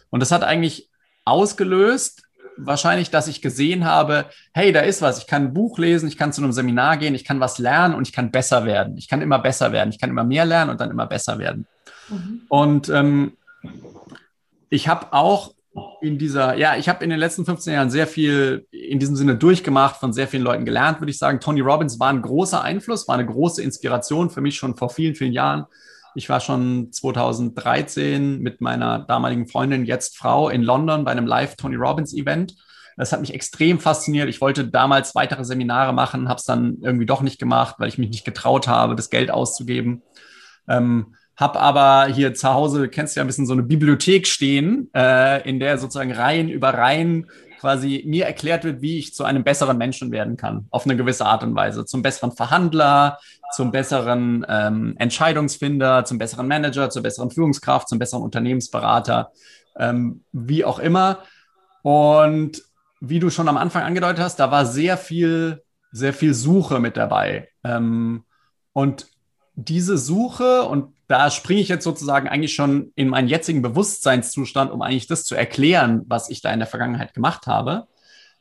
Und 0.09 0.19
das 0.21 0.31
hat 0.31 0.43
eigentlich 0.43 0.89
ausgelöst, 1.25 2.23
wahrscheinlich, 2.57 3.09
dass 3.09 3.27
ich 3.27 3.41
gesehen 3.41 3.85
habe, 3.85 4.25
hey, 4.53 4.71
da 4.71 4.81
ist 4.81 5.01
was, 5.01 5.19
ich 5.19 5.27
kann 5.27 5.43
ein 5.43 5.53
Buch 5.53 5.77
lesen, 5.77 6.07
ich 6.07 6.17
kann 6.17 6.33
zu 6.33 6.41
einem 6.41 6.51
Seminar 6.51 6.97
gehen, 6.97 7.15
ich 7.15 7.23
kann 7.23 7.39
was 7.39 7.59
lernen 7.59 7.93
und 7.93 8.07
ich 8.07 8.13
kann 8.13 8.31
besser 8.31 8.65
werden. 8.65 8.97
Ich 8.97 9.07
kann 9.07 9.21
immer 9.21 9.39
besser 9.39 9.71
werden. 9.71 9.89
Ich 9.89 9.99
kann 9.99 10.09
immer 10.09 10.23
mehr 10.23 10.45
lernen 10.45 10.71
und 10.71 10.81
dann 10.81 10.91
immer 10.91 11.05
besser 11.05 11.37
werden. 11.39 11.67
Mhm. 12.09 12.41
Und 12.49 12.89
ähm, 12.89 13.37
ich 14.69 14.87
habe 14.87 15.13
auch 15.13 15.53
in 16.01 16.17
dieser, 16.17 16.55
ja, 16.55 16.75
ich 16.75 16.89
habe 16.89 17.03
in 17.03 17.09
den 17.09 17.19
letzten 17.19 17.45
15 17.45 17.73
Jahren 17.73 17.89
sehr 17.89 18.07
viel 18.07 18.67
in 18.71 18.99
diesem 18.99 19.15
Sinne 19.15 19.35
durchgemacht, 19.35 19.97
von 19.97 20.13
sehr 20.13 20.27
vielen 20.27 20.43
Leuten 20.43 20.65
gelernt, 20.65 20.99
würde 21.01 21.11
ich 21.11 21.17
sagen. 21.17 21.39
Tony 21.39 21.61
Robbins 21.61 21.99
war 21.99 22.09
ein 22.09 22.21
großer 22.21 22.61
Einfluss, 22.61 23.07
war 23.07 23.15
eine 23.15 23.25
große 23.25 23.61
Inspiration 23.61 24.29
für 24.29 24.41
mich 24.41 24.55
schon 24.55 24.75
vor 24.75 24.89
vielen, 24.89 25.15
vielen 25.15 25.33
Jahren. 25.33 25.65
Ich 26.15 26.29
war 26.29 26.39
schon 26.39 26.91
2013 26.91 28.39
mit 28.39 28.61
meiner 28.61 28.99
damaligen 28.99 29.47
Freundin, 29.47 29.85
jetzt 29.85 30.17
Frau, 30.17 30.49
in 30.49 30.63
London 30.63 31.05
bei 31.05 31.11
einem 31.11 31.27
Live 31.27 31.55
Tony 31.55 31.75
Robbins 31.75 32.13
Event. 32.13 32.55
Das 32.95 33.11
hat 33.11 33.21
mich 33.21 33.33
extrem 33.33 33.79
fasziniert. 33.79 34.27
Ich 34.27 34.41
wollte 34.41 34.67
damals 34.67 35.13
weitere 35.13 35.45
Seminare 35.45 35.93
machen, 35.93 36.27
habe 36.27 36.39
es 36.39 36.45
dann 36.45 36.77
irgendwie 36.81 37.05
doch 37.05 37.21
nicht 37.21 37.39
gemacht, 37.39 37.75
weil 37.77 37.89
ich 37.89 37.99
mich 37.99 38.09
nicht 38.09 38.25
getraut 38.25 38.67
habe, 38.67 38.95
das 38.95 39.11
Geld 39.11 39.29
auszugeben. 39.29 40.01
Ähm, 40.67 41.13
hab 41.37 41.55
aber 41.55 42.11
hier 42.11 42.33
zu 42.33 42.51
Hause, 42.51 42.89
kennst 42.89 43.15
du 43.15 43.19
ja 43.19 43.23
ein 43.23 43.27
bisschen 43.27 43.45
so 43.45 43.53
eine 43.53 43.63
Bibliothek 43.63 44.27
stehen, 44.27 44.89
äh, 44.95 45.47
in 45.47 45.59
der 45.59 45.77
sozusagen 45.77 46.11
Reihen 46.11 46.49
über 46.49 46.69
Reihen 46.69 47.27
quasi 47.59 48.03
mir 48.05 48.25
erklärt 48.25 48.63
wird, 48.63 48.81
wie 48.81 48.97
ich 48.97 49.13
zu 49.13 49.23
einem 49.23 49.43
besseren 49.43 49.77
Menschen 49.77 50.11
werden 50.11 50.35
kann, 50.35 50.67
auf 50.71 50.85
eine 50.85 50.97
gewisse 50.97 51.25
Art 51.25 51.43
und 51.43 51.55
Weise. 51.55 51.85
Zum 51.85 52.01
besseren 52.01 52.31
Verhandler, 52.31 53.19
zum 53.55 53.71
besseren 53.71 54.45
ähm, 54.49 54.95
Entscheidungsfinder, 54.97 56.05
zum 56.05 56.17
besseren 56.17 56.47
Manager, 56.47 56.89
zur 56.89 57.03
besseren 57.03 57.31
Führungskraft, 57.31 57.87
zum 57.87 57.99
besseren 57.99 58.23
Unternehmensberater, 58.23 59.31
ähm, 59.77 60.23
wie 60.31 60.65
auch 60.65 60.79
immer. 60.79 61.19
Und 61.83 62.63
wie 62.99 63.19
du 63.19 63.29
schon 63.29 63.47
am 63.47 63.57
Anfang 63.57 63.83
angedeutet 63.83 64.23
hast, 64.23 64.39
da 64.39 64.51
war 64.51 64.65
sehr 64.65 64.97
viel, 64.97 65.63
sehr 65.91 66.13
viel 66.13 66.33
Suche 66.33 66.79
mit 66.79 66.97
dabei. 66.97 67.49
Ähm, 67.63 68.23
und 68.73 69.07
diese 69.55 69.97
Suche 69.97 70.63
und 70.63 70.93
da 71.07 71.31
springe 71.31 71.61
ich 71.61 71.69
jetzt 71.69 71.83
sozusagen 71.83 72.27
eigentlich 72.27 72.53
schon 72.53 72.91
in 72.95 73.07
meinen 73.07 73.27
jetzigen 73.27 73.61
Bewusstseinszustand, 73.61 74.71
um 74.71 74.81
eigentlich 74.81 75.07
das 75.07 75.23
zu 75.23 75.35
erklären, 75.35 76.03
was 76.07 76.29
ich 76.29 76.41
da 76.41 76.51
in 76.51 76.59
der 76.59 76.67
Vergangenheit 76.67 77.13
gemacht 77.13 77.47
habe. 77.47 77.87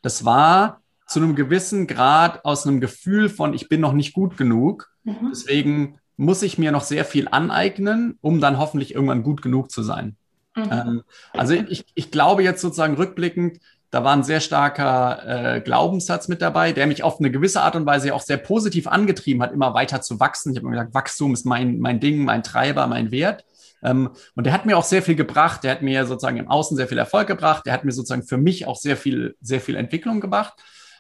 Das 0.03 0.25
war 0.25 0.81
zu 1.07 1.21
einem 1.21 1.37
gewissen 1.37 1.87
Grad 1.87 2.45
aus 2.45 2.67
einem 2.67 2.81
Gefühl 2.81 3.29
von, 3.29 3.55
ich 3.55 3.69
bin 3.69 3.81
noch 3.81 3.93
nicht 3.93 4.13
gut 4.13 4.37
genug. 4.37 4.91
Mhm. 5.05 5.29
Deswegen 5.31 5.99
muss 6.17 6.43
ich 6.43 6.59
mir 6.59 6.73
noch 6.73 6.83
sehr 6.83 7.05
viel 7.05 7.29
aneignen, 7.29 8.19
um 8.21 8.41
dann 8.41 8.59
hoffentlich 8.59 8.95
irgendwann 8.95 9.23
gut 9.23 9.43
genug 9.43 9.71
zu 9.71 9.83
sein. 9.83 10.17
Mhm. 10.57 10.69
Ähm, 10.71 11.03
also 11.33 11.55
ich, 11.55 11.85
ich 11.95 12.11
glaube 12.11 12.43
jetzt 12.43 12.63
sozusagen 12.63 12.95
rückblickend, 12.95 13.61
da 13.97 14.05
war 14.05 14.15
ein 14.15 14.25
sehr 14.25 14.41
starker 14.41 15.55
äh, 15.57 15.61
Glaubenssatz 15.63 16.29
mit 16.29 16.43
dabei, 16.43 16.73
der 16.73 16.87
mich 16.87 17.03
auf 17.03 17.19
eine 17.19 17.31
gewisse 17.31 17.63
Art 17.63 17.77
und 17.77 17.87
Weise 17.87 18.15
auch 18.15 18.21
sehr 18.21 18.37
positiv 18.37 18.87
angetrieben 18.87 19.43
hat, 19.43 19.55
immer 19.55 19.73
weiter 19.73 20.03
zu 20.03 20.21
wachsen. 20.21 20.53
Ich 20.53 20.59
habe 20.59 20.67
mir 20.67 20.73
gesagt, 20.73 20.93
Wachstum 20.93 21.33
ist 21.33 21.47
mein, 21.47 21.79
mein 21.79 21.99
Ding, 21.99 22.23
mein 22.23 22.43
Treiber, 22.43 22.87
mein 22.89 23.11
Wert. 23.11 23.47
Ähm, 23.83 24.11
und 24.35 24.45
der 24.45 24.53
hat 24.53 24.67
mir 24.67 24.77
auch 24.77 24.85
sehr 24.85 25.01
viel 25.01 25.15
gebracht. 25.15 25.65
Der 25.65 25.71
hat 25.71 25.81
mir 25.81 26.05
sozusagen 26.05 26.37
im 26.37 26.49
Außen 26.49 26.77
sehr 26.77 26.89
viel 26.89 26.99
Erfolg 26.99 27.27
gebracht. 27.27 27.65
Der 27.65 27.73
hat 27.73 27.87
mir 27.87 27.93
sozusagen 27.93 28.23
für 28.23 28.37
mich 28.37 28.67
auch 28.67 28.77
sehr 28.77 28.99
viel, 28.99 29.35
sehr 29.41 29.63
viel 29.63 29.77
Entwicklung 29.77 30.21
gebracht. 30.21 30.53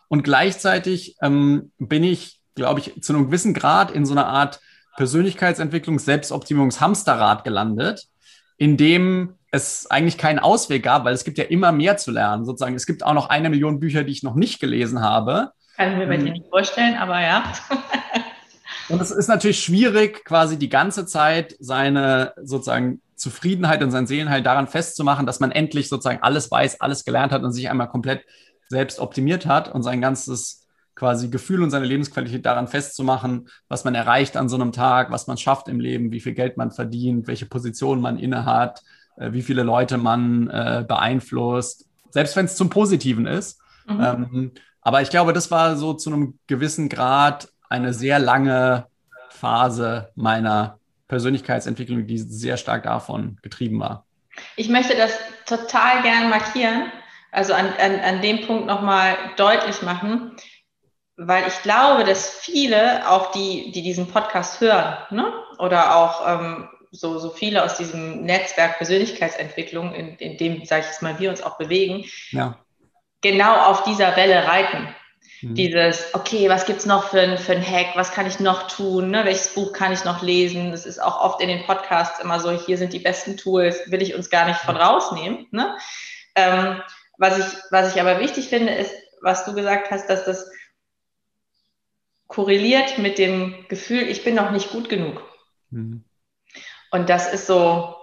Und 0.08 0.22
gleichzeitig 0.22 1.16
ähm, 1.20 1.72
bin 1.76 2.02
ich, 2.02 2.40
glaube 2.54 2.80
ich, 2.80 3.02
zu 3.02 3.12
einem 3.12 3.26
gewissen 3.26 3.52
Grad 3.52 3.90
in 3.90 4.06
so 4.06 4.12
einer 4.12 4.26
Art 4.26 4.58
Persönlichkeitsentwicklung, 4.96 5.98
Selbstoptimierungshamsterrad 5.98 7.44
gelandet, 7.44 8.06
in 8.56 8.78
dem 8.78 9.34
es 9.50 9.90
eigentlich 9.90 10.18
keinen 10.18 10.38
Ausweg 10.38 10.82
gab, 10.82 11.04
weil 11.04 11.14
es 11.14 11.24
gibt 11.24 11.38
ja 11.38 11.44
immer 11.44 11.72
mehr 11.72 11.96
zu 11.96 12.10
lernen. 12.10 12.44
Sozusagen, 12.44 12.74
es 12.74 12.86
gibt 12.86 13.04
auch 13.04 13.14
noch 13.14 13.28
eine 13.28 13.50
Million 13.50 13.80
Bücher, 13.80 14.04
die 14.04 14.12
ich 14.12 14.22
noch 14.22 14.34
nicht 14.34 14.60
gelesen 14.60 15.00
habe. 15.02 15.52
Kann 15.76 15.92
ich 15.92 15.98
mir 15.98 16.06
bei 16.06 16.16
dir 16.16 16.32
nicht 16.32 16.48
vorstellen, 16.48 16.96
aber 16.96 17.20
ja. 17.20 17.52
Und 18.88 19.00
es 19.02 19.10
ist 19.10 19.28
natürlich 19.28 19.62
schwierig, 19.62 20.24
quasi 20.24 20.58
die 20.58 20.68
ganze 20.68 21.06
Zeit 21.06 21.56
seine 21.58 22.34
sozusagen 22.42 23.00
Zufriedenheit 23.16 23.82
und 23.82 23.90
sein 23.90 24.06
Seelenheil 24.06 24.42
daran 24.42 24.68
festzumachen, 24.68 25.26
dass 25.26 25.40
man 25.40 25.50
endlich 25.50 25.88
sozusagen 25.88 26.22
alles 26.22 26.50
weiß, 26.50 26.80
alles 26.80 27.04
gelernt 27.04 27.32
hat 27.32 27.42
und 27.42 27.52
sich 27.52 27.68
einmal 27.68 27.88
komplett 27.88 28.24
selbst 28.68 29.00
optimiert 29.00 29.46
hat 29.46 29.74
und 29.74 29.82
sein 29.82 30.00
ganzes 30.00 30.66
quasi 30.94 31.28
Gefühl 31.28 31.62
und 31.62 31.70
seine 31.70 31.86
Lebensqualität 31.86 32.46
daran 32.46 32.68
festzumachen, 32.68 33.48
was 33.68 33.84
man 33.84 33.94
erreicht 33.94 34.36
an 34.36 34.48
so 34.48 34.56
einem 34.56 34.72
Tag, 34.72 35.10
was 35.10 35.26
man 35.26 35.36
schafft 35.36 35.68
im 35.68 35.80
Leben, 35.80 36.10
wie 36.10 36.20
viel 36.20 36.34
Geld 36.34 36.56
man 36.56 36.70
verdient, 36.70 37.26
welche 37.26 37.46
Position 37.46 38.00
man 38.00 38.18
innehat, 38.18 38.82
wie 39.16 39.42
viele 39.42 39.62
Leute 39.62 39.98
man 39.98 40.48
äh, 40.48 40.84
beeinflusst, 40.86 41.86
selbst 42.10 42.36
wenn 42.36 42.46
es 42.46 42.56
zum 42.56 42.70
Positiven 42.70 43.26
ist. 43.26 43.60
Mhm. 43.86 44.00
Ähm, 44.00 44.52
aber 44.80 45.02
ich 45.02 45.10
glaube, 45.10 45.32
das 45.32 45.50
war 45.50 45.76
so 45.76 45.94
zu 45.94 46.12
einem 46.12 46.38
gewissen 46.46 46.88
Grad 46.88 47.48
eine 47.68 47.92
sehr 47.92 48.18
lange 48.18 48.86
Phase 49.30 50.10
meiner 50.14 50.78
Persönlichkeitsentwicklung, 51.08 52.06
die 52.06 52.18
sehr 52.18 52.56
stark 52.56 52.84
davon 52.84 53.38
getrieben 53.42 53.80
war. 53.80 54.06
Ich 54.56 54.68
möchte 54.68 54.96
das 54.96 55.12
total 55.46 56.02
gern 56.02 56.30
markieren, 56.30 56.92
also 57.32 57.54
an, 57.54 57.66
an, 57.80 58.00
an 58.00 58.22
dem 58.22 58.46
Punkt 58.46 58.66
nochmal 58.66 59.16
deutlich 59.36 59.82
machen, 59.82 60.36
weil 61.16 61.46
ich 61.46 61.62
glaube, 61.62 62.04
dass 62.04 62.28
viele, 62.30 63.08
auch 63.08 63.30
die, 63.32 63.72
die 63.72 63.82
diesen 63.82 64.08
Podcast 64.08 64.60
hören, 64.60 64.96
ne? 65.10 65.32
oder 65.58 65.96
auch 65.96 66.26
ähm, 66.26 66.68
so, 67.00 67.18
so 67.18 67.30
viele 67.30 67.64
aus 67.64 67.76
diesem 67.76 68.24
Netzwerk 68.24 68.78
Persönlichkeitsentwicklung, 68.78 69.94
in, 69.94 70.16
in 70.16 70.36
dem, 70.36 70.64
sage 70.64 70.84
ich 70.84 70.90
es 70.90 71.02
mal, 71.02 71.18
wir 71.18 71.30
uns 71.30 71.42
auch 71.42 71.58
bewegen, 71.58 72.04
ja. 72.30 72.58
genau 73.20 73.54
auf 73.54 73.84
dieser 73.84 74.16
Welle 74.16 74.46
reiten. 74.46 74.88
Mhm. 75.42 75.54
Dieses, 75.54 76.14
okay, 76.14 76.48
was 76.48 76.66
gibt 76.66 76.80
es 76.80 76.86
noch 76.86 77.08
für 77.10 77.20
ein, 77.20 77.38
für 77.38 77.52
ein 77.52 77.66
Hack? 77.66 77.94
Was 77.94 78.12
kann 78.12 78.26
ich 78.26 78.40
noch 78.40 78.68
tun? 78.68 79.10
Ne? 79.10 79.24
Welches 79.24 79.54
Buch 79.54 79.72
kann 79.72 79.92
ich 79.92 80.04
noch 80.04 80.22
lesen? 80.22 80.70
Das 80.70 80.86
ist 80.86 81.02
auch 81.02 81.20
oft 81.20 81.40
in 81.40 81.48
den 81.48 81.64
Podcasts 81.64 82.20
immer 82.20 82.40
so, 82.40 82.50
hier 82.52 82.78
sind 82.78 82.92
die 82.92 82.98
besten 82.98 83.36
Tools, 83.36 83.90
will 83.90 84.02
ich 84.02 84.14
uns 84.14 84.30
gar 84.30 84.46
nicht 84.46 84.60
von 84.60 84.76
rausnehmen. 84.76 85.46
Ne? 85.50 85.76
Ähm, 86.34 86.80
was, 87.18 87.38
ich, 87.38 87.58
was 87.70 87.94
ich 87.94 88.00
aber 88.00 88.20
wichtig 88.20 88.48
finde, 88.48 88.72
ist, 88.74 88.92
was 89.22 89.44
du 89.44 89.54
gesagt 89.54 89.90
hast, 89.90 90.08
dass 90.08 90.24
das 90.24 90.50
korreliert 92.26 92.98
mit 92.98 93.18
dem 93.18 93.66
Gefühl, 93.68 94.02
ich 94.02 94.24
bin 94.24 94.34
noch 94.34 94.50
nicht 94.50 94.70
gut 94.70 94.88
genug. 94.88 95.22
Mhm. 95.70 96.04
Und 96.90 97.08
das 97.08 97.32
ist 97.32 97.46
so, 97.46 97.94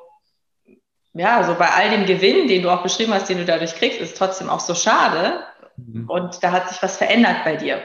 ja, 1.13 1.43
so 1.43 1.55
bei 1.55 1.69
all 1.69 1.89
dem 1.89 2.05
Gewinn, 2.05 2.47
den 2.47 2.61
du 2.61 2.69
auch 2.69 2.83
beschrieben 2.83 3.13
hast, 3.13 3.29
den 3.29 3.37
du 3.37 3.45
dadurch 3.45 3.75
kriegst, 3.75 3.99
ist 3.99 4.17
trotzdem 4.17 4.49
auch 4.49 4.59
so 4.59 4.75
schade, 4.75 5.43
Mhm. 5.77 6.09
Und 6.09 6.43
da 6.43 6.51
hat 6.51 6.69
sich 6.69 6.81
was 6.81 6.97
verändert 6.97 7.43
bei 7.43 7.55
dir. 7.55 7.81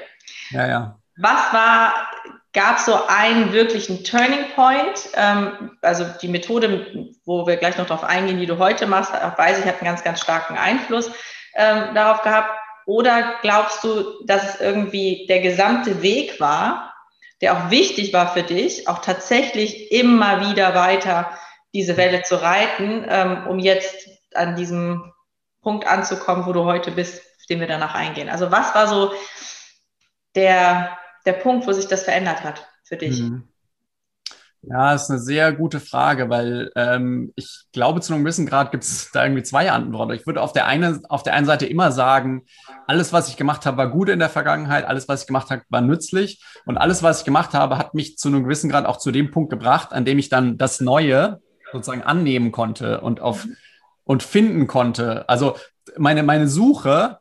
Ja, 0.51 0.67
ja. 0.67 0.99
Was 1.17 1.53
war, 1.53 1.95
gab 2.53 2.79
so 2.79 2.99
einen 3.07 3.53
wirklichen 3.53 4.05
Turning 4.05 4.51
Point? 4.55 5.09
Ähm, 5.15 5.77
also 5.83 6.05
die 6.23 6.29
Methode, 6.29 7.11
wo 7.25 7.47
wir 7.47 7.57
gleich 7.57 7.77
noch 7.77 7.87
darauf 7.87 8.05
eingehen, 8.05 8.39
die 8.39 8.47
du 8.47 8.59
heute 8.59 8.87
machst, 8.87 9.13
weiß 9.13 9.59
ich, 9.59 9.65
hat 9.65 9.77
einen 9.77 9.87
ganz, 9.87 10.05
ganz 10.05 10.21
starken 10.21 10.57
Einfluss 10.57 11.11
ähm, 11.55 11.95
darauf 11.95 12.23
gehabt. 12.23 12.51
Oder 12.87 13.35
glaubst 13.43 13.85
du, 13.85 14.25
dass 14.25 14.55
es 14.55 14.61
irgendwie 14.61 15.27
der 15.29 15.41
gesamte 15.41 16.01
Weg 16.01 16.41
war, 16.41 16.88
der 17.41 17.57
auch 17.57 17.71
wichtig 17.71 18.13
war 18.13 18.33
für 18.33 18.43
dich, 18.43 18.89
auch 18.89 18.99
tatsächlich 18.99 19.93
immer 19.93 20.49
wieder 20.49 20.75
weiter 20.75 21.39
diese 21.75 21.97
Welle 21.97 22.23
zu 22.23 22.41
reiten, 22.43 23.05
ähm, 23.09 23.47
um 23.47 23.59
jetzt 23.59 24.09
an 24.35 24.57
diesem 24.57 25.13
Punkt 25.63 25.87
anzukommen, 25.87 26.47
wo 26.47 26.53
du 26.53 26.65
heute 26.65 26.91
bist? 26.91 27.23
den 27.49 27.61
wir 27.61 27.67
danach 27.67 27.95
eingehen. 27.95 28.29
Also 28.29 28.51
was 28.51 28.75
war 28.75 28.87
so 28.87 29.13
der, 30.35 30.99
der 31.25 31.33
Punkt, 31.33 31.67
wo 31.67 31.73
sich 31.73 31.87
das 31.87 32.05
verändert 32.05 32.45
hat 32.45 32.69
für 32.85 32.97
dich? 32.97 33.21
Mhm. 33.21 33.49
Ja, 34.63 34.93
ist 34.93 35.09
eine 35.09 35.21
sehr 35.21 35.53
gute 35.53 35.79
Frage, 35.79 36.29
weil 36.31 36.71
ähm, 36.75 37.33
ich 37.37 37.67
glaube, 37.73 38.01
zu 38.01 38.13
einem 38.13 38.25
gewissen 38.25 38.45
Grad 38.45 38.73
gibt 38.73 38.83
es 38.83 39.11
da 39.13 39.25
irgendwie 39.25 39.45
zwei 39.45 39.71
Antworten. 39.71 40.13
Ich 40.13 40.27
würde 40.27 40.43
auf 40.43 40.53
der, 40.53 40.67
eine, 40.67 41.01
auf 41.09 41.23
der 41.23 41.35
einen 41.35 41.47
Seite 41.47 41.67
immer 41.67 41.93
sagen, 41.93 42.43
alles, 42.87 43.13
was 43.13 43.29
ich 43.29 43.37
gemacht 43.37 43.67
habe, 43.67 43.77
war 43.77 43.89
gut 43.89 44.09
in 44.09 44.19
der 44.19 44.29
Vergangenheit, 44.29 44.85
alles, 44.85 45.07
was 45.07 45.23
ich 45.23 45.27
gemacht 45.29 45.51
habe, 45.51 45.63
war 45.69 45.81
nützlich 45.81 46.43
und 46.67 46.77
alles, 46.77 47.05
was 47.05 47.21
ich 47.21 47.25
gemacht 47.25 47.55
habe, 47.55 47.79
hat 47.79 47.95
mich 47.95 48.19
zu 48.19 48.29
einem 48.29 48.43
gewissen 48.43 48.69
Grad 48.69 48.85
auch 48.85 48.97
zu 48.97 49.13
dem 49.13 49.31
Punkt 49.31 49.51
gebracht, 49.51 49.93
an 49.93 50.05
dem 50.05 50.19
ich 50.19 50.29
dann 50.29 50.59
das 50.59 50.81
Neue 50.81 51.41
sozusagen 51.73 52.03
annehmen 52.03 52.51
konnte 52.51 53.01
und 53.01 53.21
auf 53.21 53.47
und 54.05 54.23
finden 54.23 54.67
konnte. 54.67 55.29
Also 55.29 55.57
meine, 55.97 56.23
meine 56.23 56.49
Suche 56.49 57.19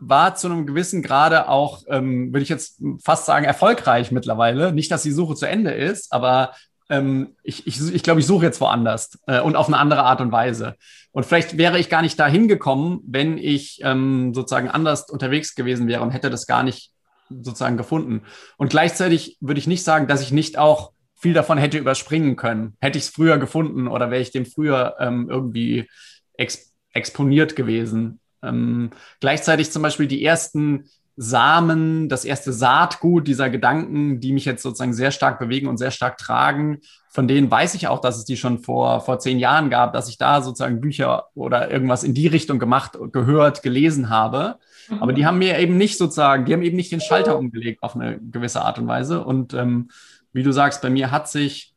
war 0.00 0.34
zu 0.34 0.48
einem 0.48 0.66
gewissen 0.66 1.02
Grade 1.02 1.48
auch, 1.48 1.82
ähm, 1.88 2.32
würde 2.32 2.42
ich 2.42 2.48
jetzt 2.48 2.82
fast 3.04 3.26
sagen, 3.26 3.44
erfolgreich 3.44 4.10
mittlerweile. 4.10 4.72
Nicht, 4.72 4.90
dass 4.90 5.02
die 5.02 5.12
Suche 5.12 5.36
zu 5.36 5.46
Ende 5.46 5.70
ist, 5.72 6.12
aber 6.12 6.52
ähm, 6.88 7.36
ich, 7.42 7.66
ich, 7.66 7.94
ich 7.94 8.02
glaube, 8.02 8.20
ich 8.20 8.26
suche 8.26 8.44
jetzt 8.44 8.60
woanders 8.60 9.18
äh, 9.26 9.40
und 9.40 9.56
auf 9.56 9.68
eine 9.68 9.78
andere 9.78 10.02
Art 10.02 10.20
und 10.20 10.32
Weise. 10.32 10.76
Und 11.12 11.26
vielleicht 11.26 11.58
wäre 11.58 11.78
ich 11.78 11.88
gar 11.88 12.02
nicht 12.02 12.18
dahin 12.18 12.48
gekommen, 12.48 13.00
wenn 13.06 13.38
ich 13.38 13.80
ähm, 13.82 14.32
sozusagen 14.34 14.68
anders 14.68 15.10
unterwegs 15.10 15.54
gewesen 15.54 15.86
wäre 15.88 16.02
und 16.02 16.10
hätte 16.10 16.30
das 16.30 16.46
gar 16.46 16.62
nicht 16.62 16.92
sozusagen 17.28 17.76
gefunden. 17.76 18.22
Und 18.56 18.70
gleichzeitig 18.70 19.36
würde 19.40 19.58
ich 19.58 19.66
nicht 19.66 19.84
sagen, 19.84 20.06
dass 20.06 20.22
ich 20.22 20.32
nicht 20.32 20.58
auch 20.58 20.92
viel 21.14 21.34
davon 21.34 21.58
hätte 21.58 21.78
überspringen 21.78 22.36
können. 22.36 22.76
Hätte 22.80 22.98
ich 22.98 23.04
es 23.04 23.10
früher 23.10 23.38
gefunden 23.38 23.88
oder 23.88 24.10
wäre 24.10 24.20
ich 24.20 24.32
dem 24.32 24.46
früher 24.46 24.96
ähm, 24.98 25.28
irgendwie 25.30 25.88
ex 26.34 26.72
exponiert 26.94 27.56
gewesen. 27.56 28.20
Ähm, 28.42 28.90
gleichzeitig 29.20 29.70
zum 29.70 29.82
Beispiel 29.82 30.06
die 30.06 30.24
ersten 30.24 30.90
Samen, 31.16 32.08
das 32.08 32.24
erste 32.24 32.52
Saatgut 32.52 33.28
dieser 33.28 33.50
Gedanken, 33.50 34.20
die 34.20 34.32
mich 34.32 34.44
jetzt 34.44 34.62
sozusagen 34.62 34.94
sehr 34.94 35.10
stark 35.10 35.38
bewegen 35.38 35.66
und 35.68 35.76
sehr 35.76 35.90
stark 35.90 36.16
tragen, 36.16 36.80
von 37.10 37.28
denen 37.28 37.50
weiß 37.50 37.74
ich 37.74 37.88
auch, 37.88 38.00
dass 38.00 38.16
es 38.16 38.24
die 38.24 38.38
schon 38.38 38.60
vor, 38.60 39.00
vor 39.02 39.18
zehn 39.18 39.38
Jahren 39.38 39.68
gab, 39.68 39.92
dass 39.92 40.08
ich 40.08 40.16
da 40.16 40.40
sozusagen 40.40 40.80
Bücher 40.80 41.26
oder 41.34 41.70
irgendwas 41.70 42.04
in 42.04 42.14
die 42.14 42.26
Richtung 42.26 42.58
gemacht, 42.58 42.98
gehört, 43.12 43.62
gelesen 43.62 44.08
habe. 44.08 44.56
Mhm. 44.88 45.02
Aber 45.02 45.12
die 45.12 45.26
haben 45.26 45.38
mir 45.38 45.58
eben 45.58 45.76
nicht 45.76 45.98
sozusagen, 45.98 46.46
die 46.46 46.54
haben 46.54 46.62
eben 46.62 46.76
nicht 46.76 46.90
den 46.90 47.02
Schalter 47.02 47.36
umgelegt 47.36 47.82
auf 47.82 47.94
eine 47.94 48.18
gewisse 48.18 48.62
Art 48.62 48.78
und 48.78 48.86
Weise. 48.86 49.22
Und 49.22 49.52
ähm, 49.52 49.90
wie 50.32 50.42
du 50.42 50.52
sagst, 50.52 50.80
bei 50.80 50.88
mir 50.88 51.10
hat 51.10 51.28
sich 51.28 51.74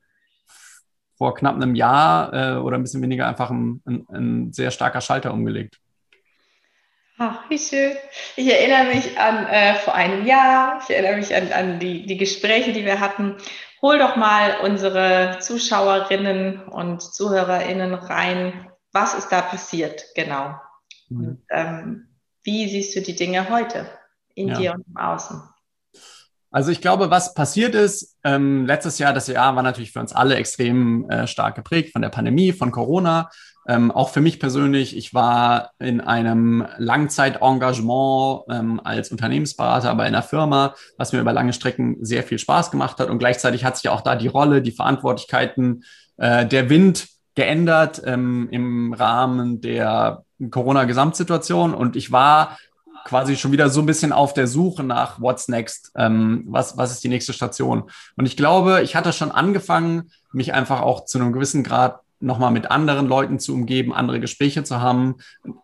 vor 1.17 1.35
knapp 1.35 1.55
einem 1.55 1.75
Jahr 1.75 2.33
äh, 2.33 2.57
oder 2.57 2.77
ein 2.77 2.83
bisschen 2.83 3.01
weniger 3.01 3.27
einfach 3.27 3.49
ein, 3.49 3.81
ein, 3.85 4.05
ein 4.09 4.53
sehr 4.53 4.71
starker 4.71 5.01
Schalter 5.01 5.33
umgelegt. 5.33 5.79
Ach, 7.17 7.49
wie 7.49 7.57
schön. 7.57 7.93
Ich 8.35 8.51
erinnere 8.51 8.93
mich 8.93 9.17
an 9.17 9.47
äh, 9.47 9.75
vor 9.75 9.95
einem 9.95 10.25
Jahr, 10.25 10.81
ich 10.83 10.93
erinnere 10.93 11.17
mich 11.17 11.33
an, 11.33 11.51
an 11.53 11.79
die, 11.79 12.05
die 12.05 12.17
Gespräche, 12.17 12.73
die 12.73 12.83
wir 12.83 12.99
hatten. 12.99 13.37
Hol 13.81 13.99
doch 13.99 14.17
mal 14.17 14.57
unsere 14.63 15.37
Zuschauerinnen 15.39 16.63
und 16.63 17.01
Zuhörerinnen 17.01 17.93
rein. 17.93 18.69
Was 18.91 19.13
ist 19.13 19.29
da 19.29 19.41
passiert? 19.41 20.03
Genau. 20.15 20.55
Mhm. 21.09 21.25
Und, 21.25 21.41
ähm, 21.51 22.07
wie 22.43 22.67
siehst 22.67 22.95
du 22.95 23.01
die 23.01 23.15
Dinge 23.15 23.49
heute 23.49 23.87
in 24.33 24.49
ja. 24.49 24.57
dir 24.57 24.73
und 24.73 24.85
im 24.87 24.97
Außen? 24.97 25.41
Also 26.51 26.71
ich 26.71 26.81
glaube, 26.81 27.11
was 27.11 27.33
passiert 27.33 27.75
ist, 27.75 28.17
ähm, 28.23 28.65
letztes 28.65 28.97
Jahr, 28.99 29.13
das 29.13 29.27
Jahr 29.27 29.55
war 29.55 29.63
natürlich 29.63 29.91
für 29.91 29.99
uns 29.99 30.13
alle 30.13 30.35
extrem 30.35 31.09
äh, 31.09 31.27
stark 31.27 31.55
geprägt 31.55 31.91
von 31.91 32.01
der 32.01 32.09
Pandemie, 32.09 32.53
von 32.53 32.71
Corona. 32.71 33.29
Ähm, 33.67 33.91
auch 33.91 34.09
für 34.09 34.21
mich 34.21 34.39
persönlich, 34.39 34.95
ich 34.95 35.13
war 35.13 35.71
in 35.79 35.99
einem 36.01 36.67
Langzeitengagement 36.77 38.43
ähm, 38.49 38.81
als 38.83 39.11
Unternehmensberater 39.11 39.93
bei 39.95 40.03
einer 40.03 40.21
Firma, 40.21 40.75
was 40.97 41.13
mir 41.13 41.19
über 41.19 41.33
lange 41.33 41.53
Strecken 41.53 41.97
sehr 42.01 42.23
viel 42.23 42.37
Spaß 42.37 42.69
gemacht 42.71 42.99
hat. 42.99 43.09
Und 43.09 43.19
gleichzeitig 43.19 43.65
hat 43.65 43.77
sich 43.77 43.89
auch 43.89 44.01
da 44.01 44.15
die 44.15 44.27
Rolle, 44.27 44.61
die 44.61 44.71
Verantwortlichkeiten, 44.71 45.83
äh, 46.17 46.45
der 46.45 46.69
Wind 46.69 47.07
geändert 47.33 48.01
ähm, 48.05 48.47
im 48.51 48.93
Rahmen 48.93 49.61
der 49.61 50.23
Corona-Gesamtsituation. 50.51 51.73
Und 51.73 51.95
ich 51.95 52.11
war 52.11 52.57
quasi 53.05 53.35
schon 53.35 53.51
wieder 53.51 53.69
so 53.69 53.81
ein 53.81 53.85
bisschen 53.85 54.11
auf 54.11 54.33
der 54.33 54.47
Suche 54.47 54.83
nach 54.83 55.21
What's 55.21 55.47
Next, 55.47 55.91
ähm, 55.95 56.43
was, 56.47 56.77
was 56.77 56.91
ist 56.91 57.03
die 57.03 57.09
nächste 57.09 57.33
Station. 57.33 57.89
Und 58.15 58.25
ich 58.25 58.35
glaube, 58.35 58.81
ich 58.81 58.95
hatte 58.95 59.13
schon 59.13 59.31
angefangen, 59.31 60.11
mich 60.33 60.53
einfach 60.53 60.81
auch 60.81 61.05
zu 61.05 61.19
einem 61.19 61.31
gewissen 61.31 61.63
Grad 61.63 61.99
nochmal 62.19 62.51
mit 62.51 62.71
anderen 62.71 63.07
Leuten 63.07 63.39
zu 63.39 63.53
umgeben, 63.53 63.93
andere 63.93 64.19
Gespräche 64.19 64.63
zu 64.63 64.81
haben, 64.81 65.15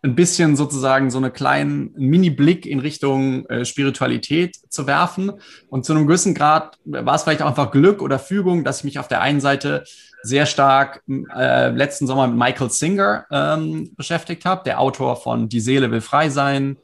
ein 0.02 0.14
bisschen 0.14 0.56
sozusagen 0.56 1.10
so 1.10 1.18
eine 1.18 1.30
kleinen 1.30 1.92
Mini-Blick 1.96 2.66
in 2.66 2.78
Richtung 2.78 3.46
äh, 3.46 3.64
Spiritualität 3.64 4.56
zu 4.68 4.86
werfen. 4.86 5.32
Und 5.68 5.84
zu 5.84 5.92
einem 5.92 6.06
gewissen 6.06 6.34
Grad 6.34 6.78
war 6.84 7.14
es 7.14 7.22
vielleicht 7.22 7.42
auch 7.42 7.48
einfach 7.48 7.70
Glück 7.70 8.02
oder 8.02 8.18
Fügung, 8.18 8.64
dass 8.64 8.78
ich 8.78 8.84
mich 8.84 8.98
auf 8.98 9.08
der 9.08 9.20
einen 9.20 9.40
Seite 9.40 9.84
sehr 10.22 10.46
stark 10.46 11.02
äh, 11.34 11.70
letzten 11.70 12.06
Sommer 12.06 12.26
mit 12.28 12.36
Michael 12.36 12.70
Singer 12.70 13.26
ähm, 13.30 13.92
beschäftigt 13.96 14.44
habe, 14.44 14.62
der 14.64 14.80
Autor 14.80 15.16
von 15.16 15.48
Die 15.48 15.60
Seele 15.60 15.90
will 15.90 16.00
frei 16.00 16.28
sein, 16.28 16.76